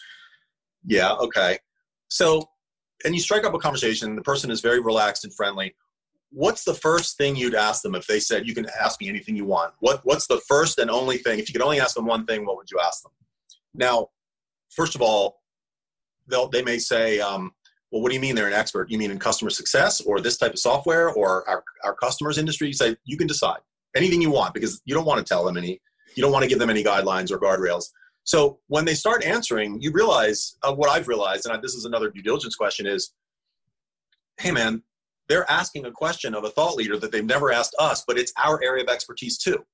Yeah 0.85 1.13
okay. 1.15 1.59
So 2.09 2.49
and 3.05 3.15
you 3.15 3.21
strike 3.21 3.45
up 3.45 3.55
a 3.55 3.59
conversation 3.59 4.15
the 4.15 4.23
person 4.23 4.51
is 4.51 4.61
very 4.61 4.81
relaxed 4.81 5.25
and 5.25 5.35
friendly. 5.35 5.75
What's 6.31 6.65
the 6.65 6.75
first 6.75 7.17
thing 7.17 7.37
you'd 7.37 7.55
ask 7.55 7.83
them 7.83 7.95
if 7.95 8.07
they 8.07 8.21
said 8.21 8.47
you 8.47 8.55
can 8.55 8.67
ask 8.81 9.01
me 9.01 9.09
anything 9.09 9.37
you 9.37 9.47
want. 9.47 9.73
What 9.81 10.01
what's 10.05 10.27
the 10.27 10.41
first 10.49 10.79
and 10.79 10.91
only 10.91 11.17
thing 11.19 11.39
if 11.39 11.49
you 11.49 11.53
could 11.53 11.63
only 11.65 11.81
ask 11.81 11.95
them 11.95 12.07
one 12.07 12.27
thing 12.27 12.45
what 12.45 12.57
would 12.57 12.71
you 12.71 12.79
ask 12.85 13.03
them? 13.03 13.13
Now 13.73 14.09
first 14.71 14.95
of 14.95 15.01
all 15.03 15.41
they'll 16.27 16.49
they 16.49 16.63
may 16.63 16.79
say 16.79 17.21
um, 17.21 17.53
well, 17.95 18.03
what 18.03 18.09
do 18.09 18.17
you 18.17 18.21
mean 18.21 18.35
they're 18.35 18.49
an 18.49 18.53
expert? 18.53 18.91
You 18.91 18.99
mean 18.99 19.13
in 19.13 19.21
customer 19.21 19.51
success 19.51 20.01
or 20.01 20.21
this 20.21 20.37
type 20.37 20.55
of 20.55 20.59
software 20.59 21.11
or 21.11 21.49
our, 21.49 21.63
our 21.85 21.95
customers 21.95 22.39
industry? 22.39 22.67
You 22.67 22.73
say, 22.73 22.97
you 23.05 23.17
can 23.17 23.29
decide 23.29 23.61
anything 23.95 24.21
you 24.21 24.33
want 24.33 24.53
because 24.53 24.83
you 24.85 24.97
don't 24.97 25.05
want 25.05 25.25
to 25.25 25.25
tell 25.25 25.45
them 25.45 25.57
any, 25.57 25.81
you 26.17 26.21
don't 26.21 26.33
want 26.33 26.43
to 26.43 26.49
give 26.49 26.59
them 26.59 26.71
any 26.71 26.83
guidelines 26.83 27.31
or 27.31 27.39
guardrails. 27.39 27.85
So 28.25 28.59
when 28.67 28.85
they 28.85 28.95
start 28.95 29.25
answering, 29.25 29.81
you 29.81 29.93
realize 29.93 30.57
uh, 30.65 30.75
what 30.75 30.91
I've 30.91 31.07
realized, 31.07 31.47
and 31.47 31.57
I, 31.57 31.61
this 31.61 31.75
is 31.75 31.85
another 31.85 32.11
due 32.11 32.21
diligence 32.21 32.57
question 32.57 32.85
is, 32.85 33.13
hey 34.41 34.51
man, 34.51 34.83
they're 35.29 35.49
asking 35.49 35.87
a 35.87 35.93
question 35.93 36.35
of 36.35 36.43
a 36.43 36.51
thought 36.51 36.75
leader 36.75 36.99
that 36.99 37.13
they've 37.13 37.25
never 37.25 37.53
asked 37.53 37.77
us, 37.79 38.03
but 38.09 38.19
it's 38.19 38.33
our 38.45 38.61
area 38.61 38.83
of 38.83 38.91
expertise 38.91 39.39
too. 39.39 39.65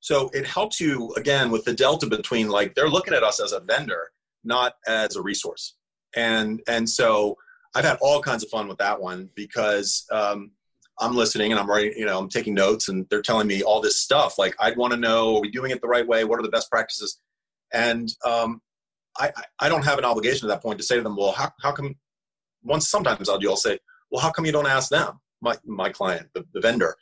So 0.00 0.28
it 0.34 0.44
helps 0.44 0.80
you 0.80 1.14
again 1.16 1.52
with 1.52 1.64
the 1.64 1.72
delta 1.72 2.08
between 2.08 2.48
like 2.48 2.74
they're 2.74 2.88
looking 2.88 3.14
at 3.14 3.22
us 3.22 3.38
as 3.38 3.52
a 3.52 3.60
vendor, 3.60 4.10
not 4.42 4.72
as 4.88 5.14
a 5.14 5.22
resource. 5.22 5.76
And 6.16 6.60
and 6.66 6.90
so 6.90 7.36
I've 7.74 7.84
had 7.84 7.98
all 8.00 8.20
kinds 8.20 8.42
of 8.42 8.50
fun 8.50 8.68
with 8.68 8.78
that 8.78 9.00
one 9.00 9.28
because 9.34 10.06
um, 10.10 10.50
I'm 10.98 11.14
listening 11.14 11.52
and 11.52 11.60
I'm 11.60 11.68
writing, 11.70 11.94
you 11.96 12.04
know, 12.06 12.18
I'm 12.18 12.28
taking 12.28 12.54
notes 12.54 12.88
and 12.88 13.06
they're 13.10 13.22
telling 13.22 13.46
me 13.46 13.62
all 13.62 13.80
this 13.80 14.00
stuff. 14.00 14.38
Like, 14.38 14.54
I'd 14.58 14.76
want 14.76 14.92
to 14.92 14.98
know, 14.98 15.36
are 15.36 15.40
we 15.40 15.50
doing 15.50 15.70
it 15.70 15.80
the 15.80 15.88
right 15.88 16.06
way? 16.06 16.24
What 16.24 16.38
are 16.38 16.42
the 16.42 16.48
best 16.50 16.70
practices? 16.70 17.20
And 17.72 18.12
um, 18.26 18.60
I, 19.18 19.32
I- 19.60 19.68
don't 19.68 19.84
have 19.84 19.98
an 19.98 20.04
obligation 20.04 20.48
at 20.48 20.54
that 20.54 20.62
point 20.62 20.78
to 20.80 20.84
say 20.84 20.96
to 20.96 21.02
them, 21.02 21.16
well, 21.16 21.32
how, 21.32 21.50
how 21.62 21.72
come, 21.72 21.94
once 22.62 22.88
sometimes 22.88 23.28
I'll 23.28 23.38
do, 23.38 23.48
I'll 23.50 23.56
say, 23.56 23.78
well, 24.10 24.20
how 24.20 24.30
come 24.30 24.44
you 24.44 24.52
don't 24.52 24.66
ask 24.66 24.90
them, 24.90 25.20
my, 25.40 25.56
my 25.64 25.90
client, 25.90 26.28
the, 26.34 26.44
the 26.52 26.60
vendor? 26.60 26.96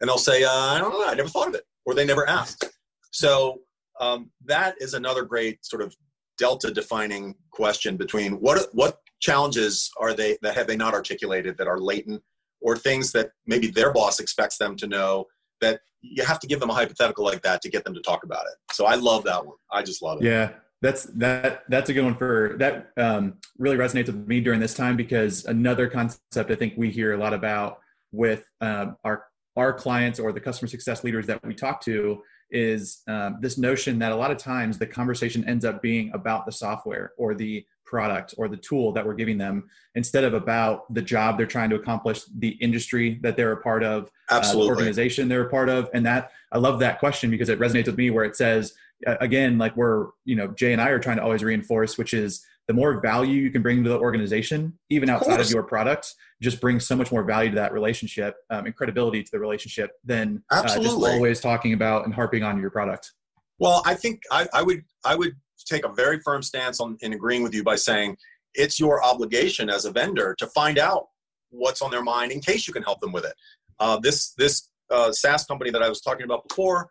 And 0.00 0.08
they'll 0.08 0.18
say, 0.18 0.42
uh, 0.42 0.50
I 0.50 0.78
don't 0.78 0.90
know, 0.90 1.06
I 1.06 1.14
never 1.14 1.28
thought 1.28 1.48
of 1.48 1.54
it, 1.54 1.64
or 1.84 1.94
they 1.94 2.04
never 2.06 2.28
asked. 2.28 2.64
So 3.10 3.60
um, 4.00 4.30
that 4.46 4.74
is 4.80 4.94
another 4.94 5.24
great 5.24 5.64
sort 5.64 5.82
of 5.82 5.94
delta 6.38 6.70
defining 6.72 7.34
question 7.52 7.96
between 7.96 8.32
what 8.40 8.68
what 8.72 8.98
challenges 9.24 9.90
are 9.98 10.12
they 10.12 10.36
that 10.42 10.54
have 10.54 10.66
they 10.66 10.76
not 10.76 10.92
articulated 10.92 11.56
that 11.56 11.66
are 11.66 11.80
latent 11.80 12.22
or 12.60 12.76
things 12.76 13.10
that 13.12 13.30
maybe 13.46 13.68
their 13.68 13.90
boss 13.90 14.20
expects 14.20 14.58
them 14.58 14.76
to 14.76 14.86
know 14.86 15.24
that 15.62 15.80
you 16.02 16.22
have 16.22 16.38
to 16.38 16.46
give 16.46 16.60
them 16.60 16.68
a 16.68 16.74
hypothetical 16.74 17.24
like 17.24 17.40
that 17.40 17.62
to 17.62 17.70
get 17.70 17.84
them 17.84 17.94
to 17.94 18.02
talk 18.02 18.24
about 18.24 18.44
it. 18.50 18.74
So 18.74 18.84
i 18.84 18.96
love 18.96 19.24
that 19.24 19.44
one. 19.44 19.56
I 19.72 19.82
just 19.82 20.02
love 20.02 20.20
it. 20.20 20.26
Yeah, 20.26 20.50
that's 20.82 21.04
that 21.14 21.62
that's 21.70 21.88
a 21.88 21.94
good 21.94 22.04
one 22.04 22.16
for 22.16 22.56
that 22.58 22.90
um, 22.98 23.38
really 23.58 23.78
resonates 23.78 24.06
with 24.06 24.28
me 24.28 24.40
during 24.40 24.60
this 24.60 24.74
time 24.74 24.94
because 24.96 25.46
another 25.46 25.88
concept 25.88 26.50
i 26.50 26.54
think 26.54 26.74
we 26.76 26.90
hear 26.90 27.14
a 27.14 27.16
lot 27.16 27.32
about 27.32 27.78
with 28.12 28.44
um, 28.60 28.96
our 29.04 29.24
our 29.56 29.72
clients 29.72 30.18
or 30.18 30.32
the 30.32 30.40
customer 30.40 30.68
success 30.68 31.02
leaders 31.02 31.26
that 31.26 31.42
we 31.46 31.54
talk 31.54 31.80
to 31.80 32.20
is 32.50 33.02
um, 33.08 33.38
this 33.40 33.56
notion 33.56 33.98
that 33.98 34.12
a 34.12 34.16
lot 34.16 34.30
of 34.30 34.36
times 34.36 34.76
the 34.76 34.86
conversation 34.86 35.48
ends 35.48 35.64
up 35.64 35.80
being 35.80 36.10
about 36.12 36.44
the 36.44 36.52
software 36.52 37.12
or 37.16 37.34
the 37.34 37.64
product 37.94 38.34
or 38.38 38.48
the 38.48 38.56
tool 38.56 38.90
that 38.90 39.06
we're 39.06 39.14
giving 39.14 39.38
them 39.38 39.70
instead 39.94 40.24
of 40.24 40.34
about 40.34 40.92
the 40.92 41.00
job 41.00 41.38
they're 41.38 41.46
trying 41.46 41.70
to 41.70 41.76
accomplish 41.76 42.22
the 42.38 42.48
industry 42.60 43.20
that 43.22 43.36
they're 43.36 43.52
a 43.52 43.62
part 43.62 43.84
of 43.84 44.10
Absolutely. 44.32 44.62
Uh, 44.62 44.64
the 44.64 44.76
organization 44.76 45.28
they're 45.28 45.46
a 45.46 45.48
part 45.48 45.68
of. 45.68 45.88
And 45.94 46.04
that 46.04 46.32
i 46.50 46.58
love 46.58 46.80
that 46.80 46.98
question 46.98 47.30
because 47.30 47.48
it 47.48 47.60
resonates 47.60 47.86
with 47.86 47.96
me 47.96 48.10
where 48.10 48.24
it 48.24 48.34
says 48.34 48.74
again 49.06 49.58
like 49.58 49.76
we're 49.76 50.08
you 50.24 50.34
know 50.34 50.48
jay 50.48 50.72
and 50.72 50.82
i 50.82 50.88
are 50.88 50.98
trying 50.98 51.18
to 51.18 51.22
always 51.22 51.44
reinforce 51.44 51.96
which 51.96 52.14
is 52.14 52.44
the 52.66 52.74
more 52.74 53.00
value 53.00 53.40
you 53.42 53.50
can 53.50 53.62
bring 53.62 53.84
to 53.84 53.90
the 53.90 53.98
organization 53.98 54.76
even 54.90 55.08
outside 55.08 55.38
of, 55.38 55.46
of 55.46 55.52
your 55.52 55.62
product 55.62 56.14
just 56.42 56.60
brings 56.60 56.84
so 56.84 56.96
much 56.96 57.12
more 57.12 57.22
value 57.22 57.50
to 57.50 57.56
that 57.56 57.72
relationship 57.72 58.34
um, 58.50 58.66
and 58.66 58.74
credibility 58.74 59.22
to 59.22 59.30
the 59.30 59.38
relationship 59.38 59.92
than 60.04 60.42
uh, 60.50 60.62
just 60.62 60.78
always 60.78 61.40
talking 61.40 61.74
about 61.74 62.06
and 62.06 62.12
harping 62.12 62.42
on 62.42 62.60
your 62.60 62.70
product. 62.70 63.12
Well 63.60 63.82
i 63.86 63.94
think 63.94 64.22
I, 64.32 64.48
I 64.52 64.62
would 64.62 64.82
i 65.04 65.14
would 65.14 65.36
take 65.66 65.84
a 65.84 65.92
very 65.92 66.20
firm 66.20 66.42
stance 66.42 66.80
on 66.80 66.96
in 67.00 67.12
agreeing 67.12 67.42
with 67.42 67.54
you 67.54 67.62
by 67.62 67.76
saying 67.76 68.16
it's 68.54 68.78
your 68.78 69.02
obligation 69.04 69.68
as 69.68 69.84
a 69.84 69.92
vendor 69.92 70.34
to 70.38 70.46
find 70.48 70.78
out 70.78 71.06
what's 71.50 71.82
on 71.82 71.90
their 71.90 72.02
mind 72.02 72.32
in 72.32 72.40
case 72.40 72.66
you 72.66 72.72
can 72.72 72.82
help 72.82 73.00
them 73.00 73.12
with 73.12 73.24
it 73.24 73.34
uh, 73.80 73.98
this 73.98 74.32
this 74.34 74.70
uh, 74.90 75.12
SaaS 75.12 75.44
company 75.44 75.70
that 75.70 75.82
I 75.82 75.88
was 75.88 76.00
talking 76.00 76.24
about 76.24 76.48
before, 76.48 76.88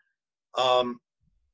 um, 0.57 0.99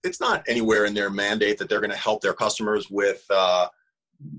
it's 0.03 0.19
not 0.19 0.43
anywhere 0.47 0.85
in 0.85 0.93
their 0.93 1.09
mandate 1.09 1.57
that 1.57 1.69
they're 1.69 1.81
going 1.81 1.91
to 1.91 1.97
help 1.97 2.21
their 2.21 2.33
customers 2.33 2.89
with 2.89 3.23
uh, 3.29 3.67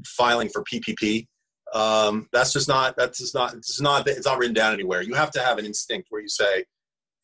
filing 0.06 0.48
for 0.48 0.64
PPP. 0.64 1.26
Um, 1.74 2.28
that's 2.32 2.52
just 2.52 2.68
not 2.68 2.96
that's 2.96 3.18
just 3.18 3.34
not 3.34 3.54
it's 3.54 3.80
not 3.80 4.08
it's 4.08 4.26
not 4.26 4.38
written 4.38 4.54
down 4.54 4.72
anywhere. 4.72 5.02
You 5.02 5.14
have 5.14 5.30
to 5.32 5.40
have 5.40 5.58
an 5.58 5.66
instinct 5.66 6.08
where 6.10 6.20
you 6.20 6.28
say, 6.28 6.64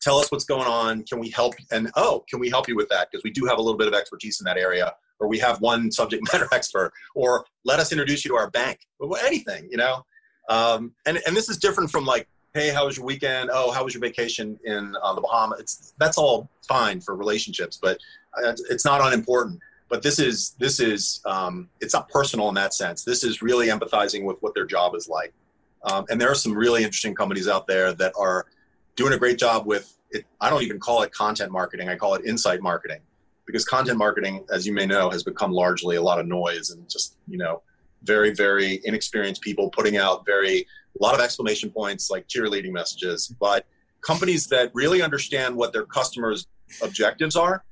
"Tell 0.01 0.17
us 0.19 0.31
what's 0.31 0.45
going 0.45 0.67
on. 0.67 1.03
Can 1.03 1.19
we 1.19 1.29
help?" 1.29 1.55
And 1.71 1.91
oh, 1.95 2.23
can 2.29 2.39
we 2.39 2.49
help 2.49 2.67
you 2.67 2.75
with 2.75 2.89
that? 2.89 3.09
Because 3.11 3.23
we 3.23 3.31
do 3.31 3.45
have 3.45 3.57
a 3.57 3.61
little 3.61 3.77
bit 3.77 3.87
of 3.87 3.93
expertise 3.93 4.39
in 4.39 4.45
that 4.45 4.57
area, 4.57 4.93
or 5.19 5.27
we 5.27 5.39
have 5.39 5.59
one 5.61 5.91
subject 5.91 6.27
matter 6.33 6.47
expert, 6.51 6.91
or 7.15 7.45
let 7.65 7.79
us 7.79 7.91
introduce 7.91 8.25
you 8.25 8.29
to 8.29 8.35
our 8.35 8.49
bank, 8.49 8.79
anything, 9.23 9.67
you 9.69 9.77
know. 9.77 10.05
Um, 10.49 10.93
and 11.05 11.19
and 11.27 11.35
this 11.35 11.49
is 11.49 11.57
different 11.57 11.91
from 11.91 12.05
like 12.05 12.27
hey, 12.57 12.69
how 12.69 12.87
was 12.87 12.97
your 12.97 13.05
weekend? 13.05 13.49
Oh, 13.53 13.71
how 13.71 13.83
was 13.83 13.93
your 13.93 14.01
vacation 14.01 14.59
in 14.65 14.95
uh, 15.03 15.13
the 15.13 15.21
Bahamas? 15.21 15.59
It's 15.59 15.93
that's 15.99 16.17
all 16.17 16.49
fine 16.67 16.99
for 16.99 17.15
relationships, 17.15 17.77
but 17.81 17.99
uh, 18.43 18.53
it's 18.69 18.83
not 18.83 19.01
unimportant. 19.01 19.59
But 19.89 20.01
this 20.01 20.19
is 20.19 20.55
this 20.59 20.79
is 20.79 21.21
um, 21.25 21.69
it's 21.79 21.93
not 21.93 22.09
personal 22.09 22.49
in 22.49 22.55
that 22.55 22.73
sense. 22.73 23.03
This 23.03 23.23
is 23.23 23.41
really 23.41 23.67
empathizing 23.67 24.23
with 24.23 24.37
what 24.41 24.53
their 24.53 24.65
job 24.65 24.95
is 24.95 25.07
like. 25.07 25.33
Um, 25.83 26.05
and 26.09 26.19
there 26.19 26.29
are 26.29 26.35
some 26.35 26.53
really 26.53 26.83
interesting 26.83 27.15
companies 27.15 27.47
out 27.47 27.67
there 27.67 27.93
that 27.93 28.13
are 28.17 28.47
doing 28.95 29.13
a 29.13 29.17
great 29.17 29.37
job 29.37 29.65
with 29.65 29.97
it. 30.11 30.25
I 30.41 30.49
don't 30.49 30.63
even 30.63 30.79
call 30.79 31.03
it 31.03 31.11
content 31.11 31.51
marketing. 31.51 31.87
I 31.89 31.95
call 31.95 32.15
it 32.15 32.25
insight 32.25 32.61
marketing 32.61 32.99
because 33.47 33.65
content 33.65 33.97
marketing, 33.97 34.45
as 34.51 34.67
you 34.67 34.73
may 34.73 34.85
know, 34.85 35.09
has 35.09 35.23
become 35.23 35.51
largely 35.51 35.95
a 35.95 36.01
lot 36.01 36.19
of 36.19 36.27
noise 36.27 36.69
and 36.69 36.87
just 36.87 37.17
you 37.27 37.37
know 37.37 37.63
very 38.03 38.31
very 38.31 38.79
inexperienced 38.83 39.41
people 39.41 39.71
putting 39.71 39.97
out 39.97 40.23
very 40.25 40.67
a 40.99 41.03
lot 41.03 41.15
of 41.15 41.21
exclamation 41.21 41.71
points 41.71 42.11
like 42.11 42.27
cheerleading 42.27 42.71
messages. 42.71 43.27
But 43.39 43.65
companies 44.01 44.45
that 44.47 44.69
really 44.75 45.01
understand 45.01 45.55
what 45.55 45.73
their 45.73 45.85
customers 45.85 46.45
objectives 46.83 47.35
are 47.35 47.63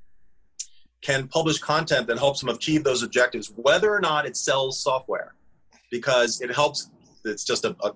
can 1.01 1.27
publish 1.27 1.59
content 1.59 2.07
that 2.07 2.17
helps 2.17 2.39
them 2.39 2.49
achieve 2.49 2.83
those 2.83 3.03
objectives 3.03 3.51
whether 3.57 3.93
or 3.93 3.99
not 3.99 4.25
it 4.25 4.37
sells 4.37 4.81
software 4.81 5.35
because 5.91 6.41
it 6.41 6.49
helps 6.55 6.89
it's 7.25 7.43
just 7.43 7.65
a, 7.65 7.75
a 7.83 7.91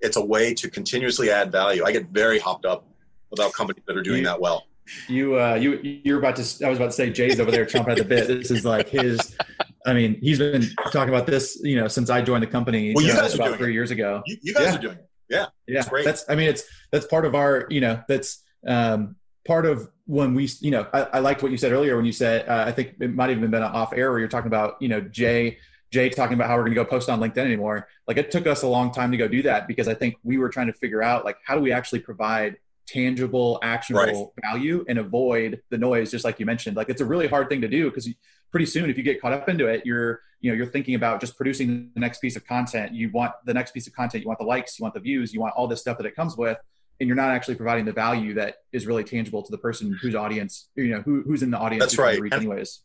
it's 0.00 0.16
a 0.16 0.24
way 0.24 0.52
to 0.52 0.68
continuously 0.68 1.30
add 1.30 1.50
value. 1.50 1.84
I 1.84 1.92
get 1.92 2.08
very 2.08 2.38
hopped 2.38 2.66
up 2.66 2.84
about 3.32 3.52
companies 3.52 3.84
that 3.86 3.96
are 3.96 4.02
doing 4.02 4.24
that 4.24 4.38
well 4.38 4.66
you 5.08 5.38
uh 5.38 5.54
you 5.54 5.80
you're 6.04 6.18
about 6.18 6.36
to 6.36 6.66
i 6.66 6.68
was 6.68 6.78
about 6.78 6.86
to 6.86 6.92
say 6.92 7.10
jay's 7.10 7.40
over 7.40 7.50
there 7.50 7.64
chomping 7.64 7.88
at 7.88 7.98
the 7.98 8.04
bit 8.04 8.28
this 8.28 8.50
is 8.50 8.64
like 8.64 8.88
his 8.88 9.34
I 9.86 9.92
mean, 9.92 10.18
he's 10.20 10.38
been 10.38 10.64
talking 10.90 11.10
about 11.12 11.26
this, 11.26 11.60
you 11.62 11.76
know, 11.76 11.88
since 11.88 12.08
I 12.08 12.22
joined 12.22 12.42
the 12.42 12.46
company 12.46 12.94
well, 12.94 13.04
you 13.04 13.12
uh, 13.12 13.16
guys 13.16 13.34
about 13.34 13.56
three 13.58 13.70
it. 13.70 13.74
years 13.74 13.90
ago. 13.90 14.22
You, 14.26 14.36
you 14.42 14.54
guys 14.54 14.66
yeah. 14.66 14.74
are 14.74 14.78
doing 14.78 14.96
it. 14.96 15.08
Yeah. 15.28 15.46
Yeah. 15.66 15.82
That's, 16.04 16.24
I 16.28 16.34
mean, 16.34 16.48
it's, 16.48 16.64
that's 16.90 17.06
part 17.06 17.26
of 17.26 17.34
our, 17.34 17.66
you 17.68 17.80
know, 17.80 18.02
that's 18.08 18.42
um, 18.66 19.16
part 19.46 19.66
of 19.66 19.90
when 20.06 20.34
we, 20.34 20.48
you 20.60 20.70
know, 20.70 20.86
I, 20.92 21.02
I 21.02 21.18
liked 21.18 21.42
what 21.42 21.50
you 21.50 21.58
said 21.58 21.72
earlier 21.72 21.96
when 21.96 22.06
you 22.06 22.12
said, 22.12 22.48
uh, 22.48 22.64
I 22.66 22.72
think 22.72 22.94
it 23.00 23.14
might 23.14 23.28
have 23.28 23.38
even 23.38 23.50
been 23.50 23.62
an 23.62 23.72
off 23.72 23.92
air 23.92 24.10
where 24.10 24.18
you're 24.18 24.28
talking 24.28 24.46
about, 24.46 24.76
you 24.80 24.88
know, 24.88 25.00
Jay, 25.02 25.58
Jay 25.90 26.08
talking 26.08 26.34
about 26.34 26.48
how 26.48 26.56
we're 26.56 26.62
going 26.62 26.74
to 26.74 26.82
go 26.82 26.84
post 26.84 27.10
on 27.10 27.20
LinkedIn 27.20 27.38
anymore. 27.38 27.88
Like 28.08 28.16
it 28.16 28.30
took 28.30 28.46
us 28.46 28.62
a 28.62 28.68
long 28.68 28.90
time 28.90 29.10
to 29.10 29.18
go 29.18 29.28
do 29.28 29.42
that 29.42 29.68
because 29.68 29.86
I 29.86 29.94
think 29.94 30.16
we 30.22 30.38
were 30.38 30.48
trying 30.48 30.66
to 30.68 30.72
figure 30.72 31.02
out 31.02 31.26
like, 31.26 31.36
how 31.44 31.54
do 31.54 31.60
we 31.60 31.72
actually 31.72 32.00
provide 32.00 32.56
tangible, 32.86 33.58
actionable 33.62 34.34
right. 34.36 34.52
value 34.52 34.84
and 34.88 34.98
avoid 34.98 35.62
the 35.70 35.78
noise, 35.78 36.10
just 36.10 36.24
like 36.24 36.38
you 36.38 36.46
mentioned. 36.46 36.76
Like 36.76 36.88
it's 36.88 37.00
a 37.00 37.04
really 37.04 37.26
hard 37.26 37.48
thing 37.48 37.60
to 37.62 37.68
do 37.68 37.90
because 37.90 38.08
pretty 38.50 38.66
soon, 38.66 38.90
if 38.90 38.96
you 38.96 39.02
get 39.02 39.20
caught 39.20 39.32
up 39.32 39.48
into 39.48 39.66
it, 39.66 39.84
you're 39.84 40.20
you 40.40 40.50
know 40.50 40.56
you're 40.56 40.66
thinking 40.66 40.94
about 40.94 41.20
just 41.20 41.36
producing 41.36 41.90
the 41.94 42.00
next 42.00 42.18
piece 42.18 42.36
of 42.36 42.46
content. 42.46 42.92
You 42.92 43.10
want 43.10 43.32
the 43.44 43.54
next 43.54 43.72
piece 43.72 43.86
of 43.86 43.94
content. 43.94 44.22
You 44.22 44.28
want 44.28 44.38
the 44.38 44.46
likes. 44.46 44.78
You 44.78 44.82
want 44.82 44.94
the 44.94 45.00
views. 45.00 45.32
You 45.32 45.40
want 45.40 45.54
all 45.56 45.66
this 45.66 45.80
stuff 45.80 45.96
that 45.98 46.06
it 46.06 46.14
comes 46.14 46.36
with, 46.36 46.58
and 47.00 47.06
you're 47.06 47.16
not 47.16 47.30
actually 47.30 47.56
providing 47.56 47.84
the 47.84 47.92
value 47.92 48.34
that 48.34 48.56
is 48.72 48.86
really 48.86 49.04
tangible 49.04 49.42
to 49.42 49.50
the 49.50 49.58
person 49.58 49.96
whose 50.00 50.14
audience 50.14 50.68
you 50.76 50.88
know 50.88 51.00
who, 51.00 51.22
who's 51.22 51.42
in 51.42 51.50
the 51.50 51.58
audience. 51.58 51.82
That's 51.82 51.98
right. 51.98 52.18
And, 52.18 52.32
anyways. 52.32 52.80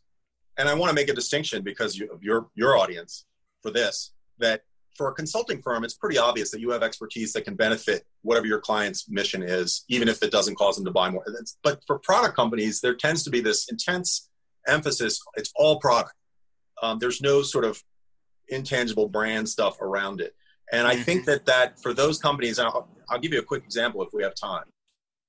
And 0.56 0.68
I 0.68 0.74
want 0.74 0.90
to 0.90 0.94
make 0.94 1.08
a 1.08 1.14
distinction 1.14 1.62
because 1.62 1.96
you, 1.96 2.12
of 2.12 2.22
your 2.22 2.48
your 2.54 2.76
audience 2.76 3.24
for 3.62 3.70
this 3.70 4.12
that 4.38 4.62
for 4.96 5.08
a 5.08 5.14
consulting 5.14 5.62
firm, 5.62 5.84
it's 5.84 5.94
pretty 5.94 6.18
obvious 6.18 6.50
that 6.50 6.60
you 6.60 6.70
have 6.70 6.82
expertise 6.82 7.32
that 7.32 7.44
can 7.44 7.54
benefit 7.54 8.04
whatever 8.22 8.46
your 8.46 8.60
client's 8.60 9.08
mission 9.08 9.42
is, 9.42 9.84
even 9.88 10.08
if 10.08 10.22
it 10.22 10.30
doesn't 10.30 10.56
cause 10.56 10.76
them 10.76 10.84
to 10.84 10.90
buy 10.90 11.10
more. 11.10 11.24
But 11.62 11.80
for 11.86 11.98
product 12.00 12.36
companies, 12.36 12.80
there 12.80 12.94
tends 12.94 13.22
to 13.24 13.30
be 13.30 13.40
this 13.40 13.70
intense 13.70 14.28
emphasis. 14.66 15.20
It's 15.36 15.52
all 15.56 15.78
product. 15.80 16.14
Um, 16.82 16.98
there's 16.98 17.20
no 17.20 17.42
sort 17.42 17.64
of 17.64 17.82
intangible 18.48 19.08
brand 19.08 19.48
stuff 19.48 19.80
around 19.80 20.20
it. 20.20 20.34
And 20.72 20.86
I 20.86 20.96
think 20.96 21.22
mm-hmm. 21.22 21.30
that 21.30 21.46
that 21.46 21.82
for 21.82 21.92
those 21.92 22.18
companies, 22.18 22.58
I'll, 22.58 22.88
I'll 23.08 23.18
give 23.18 23.32
you 23.32 23.40
a 23.40 23.44
quick 23.44 23.64
example 23.64 24.02
if 24.02 24.10
we 24.12 24.22
have 24.22 24.34
time. 24.34 24.64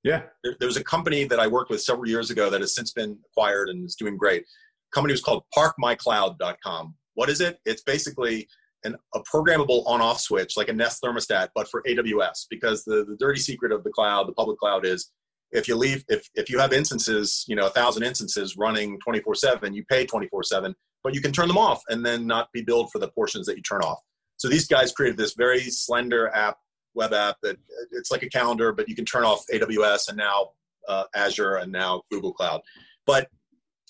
Yeah. 0.03 0.24
There, 0.43 0.55
there 0.59 0.68
was 0.68 0.78
a 0.78 0.84
company 0.84 1.24
that 1.26 1.39
I 1.39 1.47
worked 1.47 1.70
with 1.70 1.82
several 1.82 2.07
years 2.07 2.30
ago 2.32 2.49
that 2.49 2.62
has 2.62 2.76
since 2.76 2.91
been 2.91 3.18
acquired 3.32 3.70
and 3.70 3.86
is 3.86 3.95
doing 3.95 4.18
great. 4.18 4.43
The 4.43 4.93
company 4.93 5.14
was 5.14 5.22
called 5.22 5.43
parkmycloud.com. 5.55 6.95
What 7.14 7.30
is 7.30 7.41
it? 7.41 7.59
It's 7.66 7.84
basically 7.84 8.47
an, 8.84 8.96
a 9.14 9.20
programmable 9.22 9.84
on-off 9.86 10.20
switch 10.20 10.58
like 10.58 10.70
a 10.70 10.74
Nest 10.74 11.02
thermostat, 11.04 11.50
but 11.56 11.70
for 11.70 11.84
AWS. 11.84 12.46
Because 12.50 12.84
the, 12.84 13.06
the 13.08 13.16
dirty 13.20 13.40
secret 13.40 13.72
of 13.72 13.84
the 13.84 13.92
cloud, 13.92 14.28
the 14.28 14.34
public 14.34 14.58
cloud, 14.58 14.86
is 14.86 15.12
if 15.52 15.68
you 15.68 15.76
leave, 15.76 16.04
if 16.08 16.28
if 16.36 16.50
you 16.50 16.60
have 16.60 16.74
instances, 16.74 17.46
you 17.48 17.56
know, 17.56 17.68
a 17.68 17.72
thousand 17.72 18.04
instances 18.04 18.56
running 18.58 18.98
24/7, 19.08 19.74
you 19.74 19.84
pay 19.90 20.06
24/7, 20.06 20.74
but 21.04 21.14
you 21.14 21.22
can 21.22 21.32
turn 21.32 21.48
them 21.48 21.58
off 21.58 21.82
and 21.90 22.06
then 22.06 22.26
not 22.26 22.48
be 22.54 22.62
billed 22.62 22.90
for 22.92 23.00
the 23.00 23.10
portions 23.10 23.46
that 23.48 23.58
you 23.58 23.64
turn 23.64 23.82
off. 23.82 24.00
So 24.38 24.48
these 24.48 24.68
guys 24.68 24.92
created 24.92 25.18
this 25.18 25.36
very 25.36 25.62
slender 25.70 26.30
app, 26.34 26.58
web 26.96 27.14
app 27.14 27.38
that 27.44 27.58
it's 27.92 28.12
like 28.12 28.24
a 28.24 28.30
calendar, 28.30 28.72
but 28.72 28.90
you 28.90 28.96
can 28.96 29.06
turn 29.06 29.24
off 29.24 29.44
AWS 29.54 30.10
and 30.10 30.18
now 30.18 30.50
uh, 30.88 31.04
Azure 31.16 31.58
and 31.58 31.72
now 31.72 32.02
Google 32.10 32.34
Cloud. 32.34 32.62
But 33.06 33.28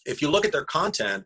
if 0.05 0.21
you 0.21 0.29
look 0.29 0.45
at 0.45 0.51
their 0.51 0.65
content, 0.65 1.23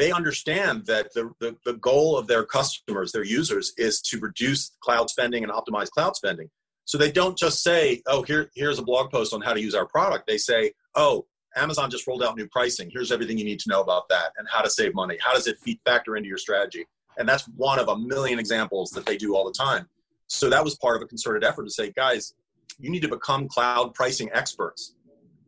they 0.00 0.12
understand 0.12 0.86
that 0.86 1.12
the, 1.12 1.30
the, 1.40 1.54
the, 1.66 1.74
goal 1.74 2.16
of 2.16 2.26
their 2.26 2.42
customers, 2.42 3.12
their 3.12 3.22
users, 3.22 3.74
is 3.76 4.00
to 4.00 4.18
reduce 4.18 4.72
cloud 4.80 5.10
spending 5.10 5.44
and 5.44 5.52
optimize 5.52 5.90
cloud 5.90 6.16
spending. 6.16 6.48
So 6.86 6.96
they 6.96 7.12
don't 7.12 7.36
just 7.36 7.62
say, 7.62 8.00
oh, 8.06 8.22
here, 8.22 8.50
here's 8.54 8.78
a 8.78 8.82
blog 8.82 9.10
post 9.10 9.34
on 9.34 9.42
how 9.42 9.52
to 9.52 9.60
use 9.60 9.74
our 9.74 9.86
product. 9.86 10.26
They 10.26 10.38
say, 10.38 10.72
oh, 10.94 11.26
Amazon 11.54 11.90
just 11.90 12.06
rolled 12.06 12.22
out 12.22 12.34
new 12.34 12.48
pricing. 12.48 12.88
Here's 12.90 13.12
everything 13.12 13.36
you 13.36 13.44
need 13.44 13.60
to 13.60 13.68
know 13.68 13.82
about 13.82 14.08
that 14.08 14.32
and 14.38 14.48
how 14.50 14.62
to 14.62 14.70
save 14.70 14.94
money. 14.94 15.18
How 15.20 15.34
does 15.34 15.46
it 15.46 15.58
factor 15.84 16.16
into 16.16 16.30
your 16.30 16.38
strategy? 16.38 16.86
And 17.18 17.28
that's 17.28 17.44
one 17.56 17.78
of 17.78 17.88
a 17.88 17.98
million 17.98 18.38
examples 18.38 18.92
that 18.92 19.04
they 19.04 19.18
do 19.18 19.36
all 19.36 19.44
the 19.44 19.52
time. 19.52 19.86
So 20.28 20.48
that 20.48 20.64
was 20.64 20.76
part 20.76 20.96
of 20.96 21.02
a 21.02 21.06
concerted 21.06 21.44
effort 21.44 21.64
to 21.64 21.70
say, 21.70 21.92
guys, 21.94 22.32
you 22.78 22.88
need 22.88 23.02
to 23.02 23.08
become 23.08 23.48
cloud 23.48 23.92
pricing 23.92 24.30
experts, 24.32 24.94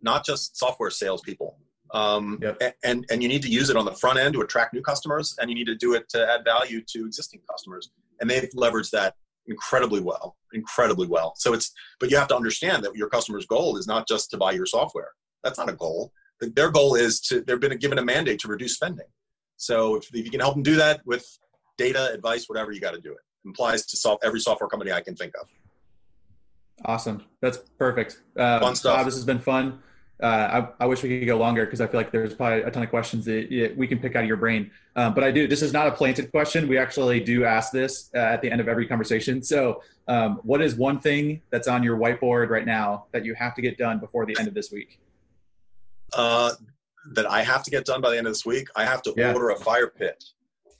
not 0.02 0.26
just 0.26 0.58
software 0.58 0.90
salespeople. 0.90 1.56
Um, 1.94 2.38
yep. 2.40 2.76
and, 2.84 3.04
and 3.10 3.22
you 3.22 3.28
need 3.28 3.42
to 3.42 3.50
use 3.50 3.68
it 3.68 3.76
on 3.76 3.84
the 3.84 3.92
front 3.92 4.18
end 4.18 4.34
to 4.34 4.40
attract 4.40 4.72
new 4.72 4.80
customers, 4.80 5.36
and 5.38 5.50
you 5.50 5.54
need 5.54 5.66
to 5.66 5.74
do 5.74 5.94
it 5.94 6.08
to 6.10 6.26
add 6.26 6.44
value 6.44 6.82
to 6.88 7.04
existing 7.04 7.40
customers. 7.50 7.90
And 8.20 8.30
they've 8.30 8.48
leveraged 8.56 8.90
that 8.90 9.14
incredibly 9.46 10.00
well, 10.00 10.36
incredibly 10.52 11.06
well. 11.06 11.34
So 11.36 11.52
it's, 11.52 11.72
but 12.00 12.10
you 12.10 12.16
have 12.16 12.28
to 12.28 12.36
understand 12.36 12.84
that 12.84 12.94
your 12.94 13.08
customer's 13.08 13.46
goal 13.46 13.76
is 13.76 13.86
not 13.86 14.08
just 14.08 14.30
to 14.30 14.36
buy 14.38 14.52
your 14.52 14.66
software. 14.66 15.10
That's 15.44 15.58
not 15.58 15.68
a 15.68 15.74
goal. 15.74 16.12
Their 16.40 16.70
goal 16.70 16.94
is 16.94 17.20
to, 17.22 17.42
they've 17.42 17.60
been 17.60 17.76
given 17.78 17.98
a 17.98 18.04
mandate 18.04 18.38
to 18.40 18.48
reduce 18.48 18.74
spending. 18.74 19.06
So 19.56 19.96
if, 19.96 20.08
if 20.14 20.24
you 20.24 20.30
can 20.30 20.40
help 20.40 20.54
them 20.54 20.62
do 20.62 20.76
that 20.76 21.00
with 21.04 21.26
data, 21.76 22.12
advice, 22.12 22.48
whatever, 22.48 22.72
you 22.72 22.80
got 22.80 22.94
to 22.94 23.00
do 23.00 23.12
it. 23.12 23.14
it. 23.14 23.48
Implies 23.48 23.86
to 23.86 23.96
solve 23.96 24.18
every 24.22 24.40
software 24.40 24.68
company 24.68 24.92
I 24.92 25.00
can 25.00 25.14
think 25.14 25.34
of. 25.40 25.48
Awesome. 26.84 27.24
That's 27.40 27.58
perfect. 27.78 28.22
Uh, 28.36 28.60
fun 28.60 28.74
stuff. 28.74 28.98
Bob, 28.98 29.06
this 29.06 29.14
has 29.14 29.24
been 29.24 29.38
fun. 29.38 29.80
Uh, 30.22 30.66
I, 30.78 30.84
I, 30.84 30.86
wish 30.86 31.02
we 31.02 31.18
could 31.18 31.26
go 31.26 31.36
longer 31.36 31.64
because 31.64 31.80
I 31.80 31.86
feel 31.88 31.98
like 31.98 32.12
there's 32.12 32.32
probably 32.32 32.62
a 32.62 32.70
ton 32.70 32.84
of 32.84 32.90
questions 32.90 33.24
that 33.24 33.74
we 33.76 33.88
can 33.88 33.98
pick 33.98 34.14
out 34.14 34.22
of 34.22 34.28
your 34.28 34.36
brain. 34.36 34.70
Um, 34.94 35.14
but 35.14 35.24
I 35.24 35.32
do. 35.32 35.48
This 35.48 35.62
is 35.62 35.72
not 35.72 35.88
a 35.88 35.90
planted 35.90 36.30
question. 36.30 36.68
We 36.68 36.78
actually 36.78 37.18
do 37.18 37.44
ask 37.44 37.72
this 37.72 38.10
uh, 38.14 38.18
at 38.18 38.40
the 38.40 38.50
end 38.50 38.60
of 38.60 38.68
every 38.68 38.86
conversation. 38.86 39.42
So, 39.42 39.82
um, 40.06 40.40
what 40.44 40.62
is 40.62 40.76
one 40.76 41.00
thing 41.00 41.42
that's 41.50 41.66
on 41.66 41.82
your 41.82 41.98
whiteboard 41.98 42.50
right 42.50 42.64
now 42.64 43.06
that 43.10 43.24
you 43.24 43.34
have 43.34 43.54
to 43.56 43.62
get 43.62 43.76
done 43.78 43.98
before 43.98 44.24
the 44.24 44.36
end 44.38 44.46
of 44.46 44.54
this 44.54 44.70
week? 44.70 45.00
Uh, 46.12 46.52
that 47.14 47.28
I 47.28 47.42
have 47.42 47.64
to 47.64 47.70
get 47.70 47.84
done 47.84 48.00
by 48.00 48.10
the 48.10 48.18
end 48.18 48.28
of 48.28 48.32
this 48.32 48.46
week. 48.46 48.68
I 48.76 48.84
have 48.84 49.02
to 49.02 49.14
yeah. 49.16 49.32
order 49.32 49.50
a 49.50 49.56
fire 49.56 49.88
pit 49.88 50.22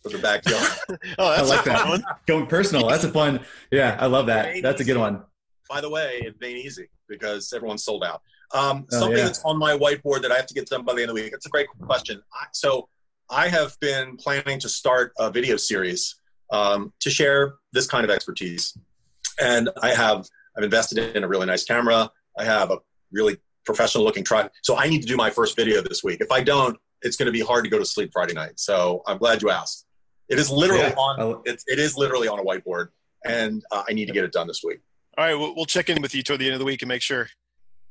for 0.05 0.11
the 0.11 0.19
backyard. 0.19 0.69
oh, 1.19 1.31
that's 1.31 1.51
I 1.51 1.57
like 1.57 1.65
that. 1.65 1.89
One. 1.89 2.05
Going 2.27 2.47
personal. 2.47 2.89
That's 2.89 3.05
a 3.05 3.11
fun. 3.11 3.41
Yeah, 3.73 3.97
I 3.99 4.07
love 4.07 4.27
that. 4.27 4.63
That's 4.63 4.81
a 4.81 4.85
good 4.85 4.99
one. 4.99 5.25
By 5.69 5.81
the 5.81 5.91
way, 5.91 6.23
it 6.25 6.37
ain't 6.43 6.59
easy 6.59 6.89
because 7.09 7.53
everyone's 7.53 7.83
sold 7.83 8.05
out. 8.05 8.23
Um, 8.55 8.87
oh, 8.93 8.99
something 8.99 9.19
yeah. 9.19 9.25
that's 9.25 9.43
on 9.45 9.59
my 9.59 9.77
whiteboard 9.77 10.23
that 10.23 10.33
I 10.33 10.37
have 10.37 10.47
to 10.47 10.55
get 10.55 10.69
done 10.69 10.85
by 10.85 10.95
the 10.95 11.03
end 11.03 11.11
of 11.11 11.17
the 11.17 11.23
week. 11.23 11.33
It's 11.35 11.47
a 11.47 11.49
great 11.49 11.69
question. 11.81 12.23
I, 12.35 12.47
so 12.53 12.89
I 13.31 13.49
have 13.49 13.79
been 13.81 14.17
planning 14.17 14.59
to 14.59 14.69
start 14.69 15.13
a 15.19 15.31
video 15.31 15.57
series 15.57 16.17
um, 16.51 16.93
to 17.01 17.11
share 17.11 17.55
this 17.73 17.87
kind 17.87 18.05
of 18.05 18.11
expertise, 18.11 18.77
and 19.41 19.71
I 19.83 19.95
have 19.95 20.29
I've 20.57 20.65
invested 20.65 21.17
in 21.17 21.25
a 21.25 21.29
really 21.29 21.47
nice 21.47 21.65
camera. 21.65 22.11
I 22.39 22.45
have 22.45 22.71
a 22.71 22.79
really 23.11 23.39
professional 23.65 24.05
looking 24.05 24.25
tripod. 24.25 24.51
So 24.63 24.77
I 24.77 24.89
need 24.89 25.01
to 25.03 25.09
do 25.09 25.17
my 25.17 25.31
first 25.31 25.57
video 25.57 25.81
this 25.81 26.03
week. 26.05 26.21
If 26.21 26.31
I 26.31 26.43
don't, 26.43 26.77
it's 27.03 27.17
going 27.17 27.27
to 27.27 27.33
be 27.33 27.41
hard 27.41 27.65
to 27.65 27.71
go 27.71 27.79
to 27.79 27.85
sleep 27.85 28.11
Friday 28.13 28.35
night. 28.35 28.59
So 28.61 29.03
I'm 29.07 29.19
glad 29.19 29.41
you 29.43 29.51
asked. 29.51 29.87
It 30.29 30.39
is 30.39 30.51
literally 30.51 30.83
yeah. 30.83 30.95
on. 30.95 31.43
It's, 31.45 31.65
it 31.67 31.79
is 31.79 31.97
literally 31.97 32.29
on 32.29 32.39
a 32.39 32.43
whiteboard, 32.43 32.89
and 33.25 33.63
uh, 33.71 33.85
I 33.89 33.93
need 33.93 34.07
to 34.07 34.13
get 34.13 34.25
it 34.25 34.33
done 34.33 34.47
this 34.47 34.63
week. 34.65 34.81
All 35.19 35.25
right, 35.25 35.35
we'll, 35.35 35.55
we'll 35.55 35.67
check 35.67 35.91
in 35.91 36.01
with 36.01 36.15
you 36.15 36.23
toward 36.23 36.41
the 36.41 36.47
end 36.47 36.55
of 36.55 36.59
the 36.59 36.65
week 36.65 36.83
and 36.83 36.89
make 36.89 37.03
sure. 37.03 37.29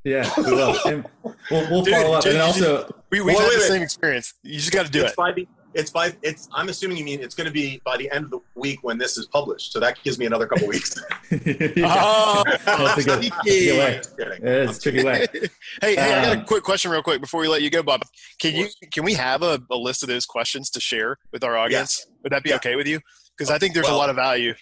Yeah, 0.04 0.30
we 0.36 0.44
will. 0.44 0.76
And 0.86 1.06
we'll, 1.22 1.70
we'll 1.70 1.82
dude, 1.82 1.94
follow 1.94 2.14
up. 2.14 2.24
Dude, 2.24 2.32
and 2.32 2.42
also, 2.42 2.92
we, 3.10 3.20
we've 3.20 3.36
well, 3.36 3.50
had 3.50 3.58
the 3.58 3.64
same 3.64 3.82
experience. 3.82 4.34
You 4.42 4.58
just 4.58 4.72
got 4.72 4.86
to 4.86 4.92
do 4.92 5.02
it's 5.02 5.12
it. 5.12 5.16
By 5.16 5.32
the, 5.32 5.46
it's 5.74 5.90
by 5.90 6.12
it's. 6.22 6.48
I'm 6.52 6.68
assuming 6.68 6.98
you 6.98 7.04
mean 7.04 7.20
it's 7.20 7.34
going 7.34 7.46
to 7.46 7.52
be 7.52 7.80
by 7.84 7.96
the 7.96 8.10
end 8.10 8.24
of 8.24 8.30
the 8.30 8.40
week 8.54 8.80
when 8.82 8.98
this 8.98 9.16
is 9.16 9.26
published. 9.26 9.72
So 9.72 9.80
that 9.80 10.02
gives 10.02 10.18
me 10.18 10.26
another 10.26 10.46
couple 10.46 10.68
weeks. 10.68 10.94
oh, 11.32 12.42
that's 12.66 12.98
a 12.98 13.04
good, 13.04 13.32
tricky 13.44 13.78
way. 13.78 14.00
It's 14.18 14.82
tricky 14.82 15.04
way. 15.04 15.26
hey, 15.32 15.94
hey, 15.94 15.98
I 15.98 16.22
got 16.22 16.36
a 16.36 16.40
um, 16.40 16.44
quick 16.44 16.62
question, 16.62 16.90
real 16.90 17.02
quick, 17.02 17.20
before 17.20 17.40
we 17.40 17.48
let 17.48 17.62
you 17.62 17.70
go, 17.70 17.82
Bob. 17.82 18.02
Can 18.38 18.54
you 18.54 18.68
can 18.92 19.04
we 19.04 19.14
have 19.14 19.42
a, 19.42 19.60
a 19.70 19.76
list 19.76 20.02
of 20.02 20.08
those 20.08 20.26
questions 20.26 20.68
to 20.70 20.80
share 20.80 21.18
with 21.32 21.44
our 21.44 21.56
audience? 21.56 22.04
Yes. 22.06 22.16
Would 22.24 22.32
that 22.32 22.42
be 22.42 22.50
yeah. 22.50 22.56
okay 22.56 22.76
with 22.76 22.86
you? 22.86 23.00
Because 23.36 23.50
I 23.50 23.58
think 23.58 23.74
there's 23.74 23.86
well, 23.86 23.96
a 23.96 23.98
lot 23.98 24.10
of 24.10 24.16
value. 24.16 24.54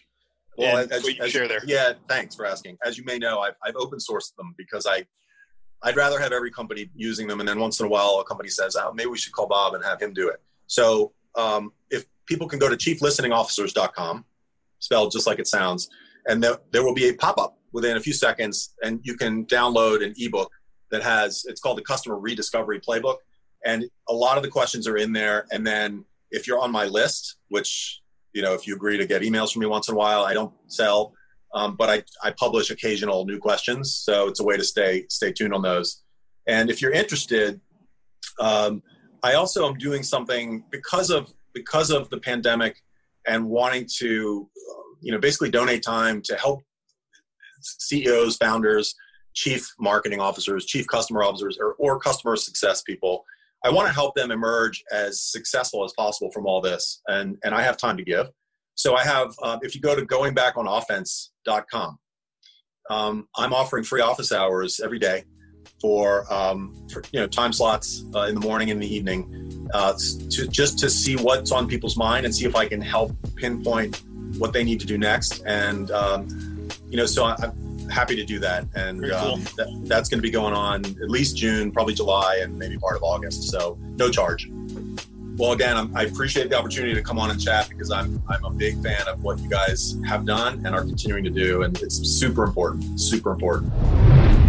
Well, 0.56 0.86
as, 0.90 1.06
you 1.06 1.14
as, 1.22 1.30
share 1.30 1.48
there. 1.48 1.60
Yeah, 1.64 1.94
thanks 2.08 2.34
for 2.34 2.44
asking. 2.44 2.76
As 2.84 2.98
you 2.98 3.04
may 3.04 3.18
know, 3.18 3.40
I've, 3.40 3.54
I've 3.64 3.76
open 3.76 3.98
sourced 3.98 4.34
them 4.36 4.54
because 4.58 4.86
I 4.86 5.04
I'd 5.82 5.96
rather 5.96 6.18
have 6.18 6.32
every 6.32 6.50
company 6.50 6.90
using 6.94 7.26
them, 7.26 7.40
and 7.40 7.48
then 7.48 7.58
once 7.58 7.80
in 7.80 7.86
a 7.86 7.88
while, 7.88 8.20
a 8.20 8.24
company 8.24 8.48
says, 8.48 8.76
"Oh, 8.76 8.92
maybe 8.92 9.08
we 9.08 9.18
should 9.18 9.32
call 9.32 9.46
Bob 9.46 9.74
and 9.74 9.84
have 9.84 10.00
him 10.00 10.12
do 10.12 10.28
it." 10.28 10.42
So, 10.66 11.12
um, 11.36 11.72
if 11.90 12.04
people 12.26 12.46
can 12.48 12.58
go 12.58 12.68
to 12.68 12.76
chieflisteningofficers.com, 12.76 14.24
spelled 14.78 15.12
just 15.12 15.26
like 15.26 15.38
it 15.38 15.46
sounds, 15.46 15.88
and 16.26 16.42
there, 16.42 16.58
there 16.70 16.84
will 16.84 16.94
be 16.94 17.08
a 17.08 17.14
pop-up 17.14 17.58
within 17.72 17.96
a 17.96 18.00
few 18.00 18.12
seconds, 18.12 18.74
and 18.82 19.00
you 19.02 19.16
can 19.16 19.46
download 19.46 20.04
an 20.04 20.14
ebook 20.18 20.50
that 20.90 21.02
has 21.02 21.44
it's 21.46 21.60
called 21.60 21.78
the 21.78 21.82
Customer 21.82 22.18
Rediscovery 22.18 22.80
Playbook, 22.80 23.16
and 23.64 23.84
a 24.08 24.12
lot 24.12 24.36
of 24.36 24.42
the 24.42 24.50
questions 24.50 24.86
are 24.86 24.96
in 24.96 25.12
there. 25.12 25.46
And 25.50 25.66
then 25.66 26.04
if 26.30 26.46
you're 26.46 26.58
on 26.58 26.70
my 26.70 26.84
list, 26.84 27.36
which 27.48 28.00
you 28.32 28.42
know, 28.42 28.54
if 28.54 28.66
you 28.66 28.74
agree 28.76 28.96
to 28.96 29.06
get 29.06 29.22
emails 29.22 29.52
from 29.52 29.60
me 29.60 29.66
once 29.66 29.88
in 29.88 29.94
a 29.94 29.98
while, 29.98 30.24
I 30.24 30.34
don't 30.34 30.52
sell 30.68 31.14
um, 31.54 31.76
but 31.76 31.90
I, 31.90 32.02
I 32.22 32.32
publish 32.32 32.70
occasional 32.70 33.24
new 33.24 33.38
questions, 33.38 33.94
so 33.94 34.28
it's 34.28 34.40
a 34.40 34.44
way 34.44 34.56
to 34.56 34.64
stay 34.64 35.06
stay 35.08 35.32
tuned 35.32 35.54
on 35.54 35.62
those. 35.62 36.02
And 36.46 36.70
if 36.70 36.80
you're 36.80 36.92
interested, 36.92 37.60
um, 38.38 38.82
I 39.22 39.34
also 39.34 39.66
am 39.68 39.74
doing 39.74 40.02
something 40.02 40.64
because 40.70 41.10
of 41.10 41.32
because 41.54 41.90
of 41.90 42.08
the 42.10 42.18
pandemic 42.18 42.82
and 43.26 43.48
wanting 43.48 43.86
to, 43.98 44.48
you 45.00 45.12
know, 45.12 45.18
basically 45.18 45.50
donate 45.50 45.82
time 45.82 46.22
to 46.22 46.36
help 46.36 46.62
CEOs, 47.60 48.36
founders, 48.36 48.94
chief 49.34 49.68
marketing 49.78 50.20
officers, 50.20 50.64
chief 50.64 50.86
customer 50.86 51.22
officers, 51.22 51.58
or, 51.60 51.74
or 51.78 51.98
customer 51.98 52.36
success 52.36 52.82
people. 52.82 53.24
I 53.62 53.70
want 53.70 53.88
to 53.88 53.92
help 53.92 54.14
them 54.14 54.30
emerge 54.30 54.82
as 54.90 55.20
successful 55.20 55.84
as 55.84 55.92
possible 55.92 56.30
from 56.30 56.46
all 56.46 56.60
this, 56.60 57.02
and 57.08 57.36
and 57.44 57.54
I 57.54 57.62
have 57.62 57.76
time 57.76 57.96
to 57.96 58.04
give. 58.04 58.28
So 58.80 58.94
I 58.94 59.04
have, 59.04 59.34
uh, 59.42 59.58
if 59.60 59.74
you 59.74 59.80
go 59.82 59.94
to 59.94 60.06
goingbackonoffense.com, 61.46 61.98
um, 62.88 63.28
I'm 63.36 63.52
offering 63.52 63.84
free 63.84 64.00
office 64.00 64.32
hours 64.32 64.80
every 64.80 64.98
day 64.98 65.24
for, 65.80 66.30
um, 66.32 66.74
for 66.92 67.02
you 67.12 67.20
know 67.20 67.26
time 67.26 67.52
slots 67.52 68.04
uh, 68.14 68.22
in 68.22 68.34
the 68.34 68.40
morning 68.40 68.70
and 68.70 68.82
the 68.82 68.94
evening, 68.94 69.68
uh, 69.72 69.94
to 70.30 70.46
just 70.48 70.78
to 70.80 70.90
see 70.90 71.16
what's 71.16 71.52
on 71.52 71.68
people's 71.68 71.96
mind 71.96 72.26
and 72.26 72.34
see 72.34 72.46
if 72.46 72.56
I 72.56 72.66
can 72.66 72.80
help 72.80 73.16
pinpoint 73.36 74.02
what 74.38 74.52
they 74.52 74.64
need 74.64 74.80
to 74.80 74.86
do 74.86 74.98
next. 74.98 75.42
And 75.46 75.90
um, 75.90 76.68
you 76.88 76.96
know, 76.96 77.06
so 77.06 77.24
I, 77.24 77.36
am 77.42 77.88
happy 77.88 78.16
to 78.16 78.24
do 78.24 78.38
that. 78.40 78.66
And 78.74 79.02
cool. 79.02 79.12
Um, 79.12 79.42
that, 79.56 79.82
that's 79.84 80.08
going 80.08 80.18
to 80.18 80.22
be 80.22 80.30
going 80.30 80.54
on 80.54 80.84
at 80.84 81.10
least 81.10 81.36
June, 81.36 81.70
probably 81.72 81.94
July, 81.94 82.40
and 82.42 82.58
maybe 82.58 82.76
part 82.76 82.96
of 82.96 83.02
August. 83.02 83.44
So 83.44 83.78
no 83.80 84.10
charge. 84.10 84.50
Well, 85.36 85.52
again, 85.52 85.76
I'm, 85.76 85.96
i 85.96 86.02
appreciate 86.02 86.50
the 86.50 86.58
opportunity 86.58 86.94
to 86.94 87.02
come 87.02 87.18
on 87.18 87.30
and 87.30 87.40
chat 87.40 87.68
because 87.68 87.90
I'm 87.90 88.22
I'm 88.28 88.44
a 88.44 88.50
big 88.50 88.82
fan 88.82 89.08
of 89.08 89.22
what 89.22 89.38
you 89.38 89.48
guys 89.48 89.96
have 90.06 90.26
done 90.26 90.64
and 90.66 90.74
are 90.74 90.82
continuing 90.82 91.24
to 91.24 91.30
do, 91.30 91.62
and 91.62 91.76
it's 91.80 91.96
super 91.96 92.44
important, 92.44 93.00
super 93.00 93.32
important. 93.32 93.72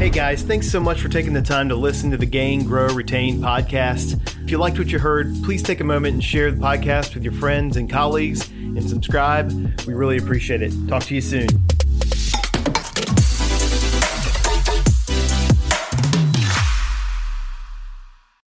Hey 0.01 0.09
guys, 0.09 0.41
thanks 0.41 0.67
so 0.67 0.79
much 0.79 0.99
for 0.99 1.09
taking 1.09 1.31
the 1.31 1.43
time 1.43 1.69
to 1.69 1.75
listen 1.75 2.09
to 2.09 2.17
the 2.17 2.25
Gain, 2.25 2.65
Grow, 2.65 2.87
Retain 2.87 3.39
podcast. 3.39 4.19
If 4.43 4.49
you 4.49 4.57
liked 4.57 4.79
what 4.79 4.91
you 4.91 4.97
heard, 4.97 5.31
please 5.43 5.61
take 5.61 5.79
a 5.79 5.83
moment 5.83 6.15
and 6.15 6.23
share 6.23 6.51
the 6.51 6.59
podcast 6.59 7.13
with 7.13 7.23
your 7.23 7.33
friends 7.33 7.77
and 7.77 7.87
colleagues 7.87 8.49
and 8.49 8.89
subscribe. 8.89 9.51
We 9.85 9.93
really 9.93 10.17
appreciate 10.17 10.63
it. 10.63 10.73
Talk 10.87 11.03
to 11.03 11.13
you 11.13 11.21
soon. 11.21 11.47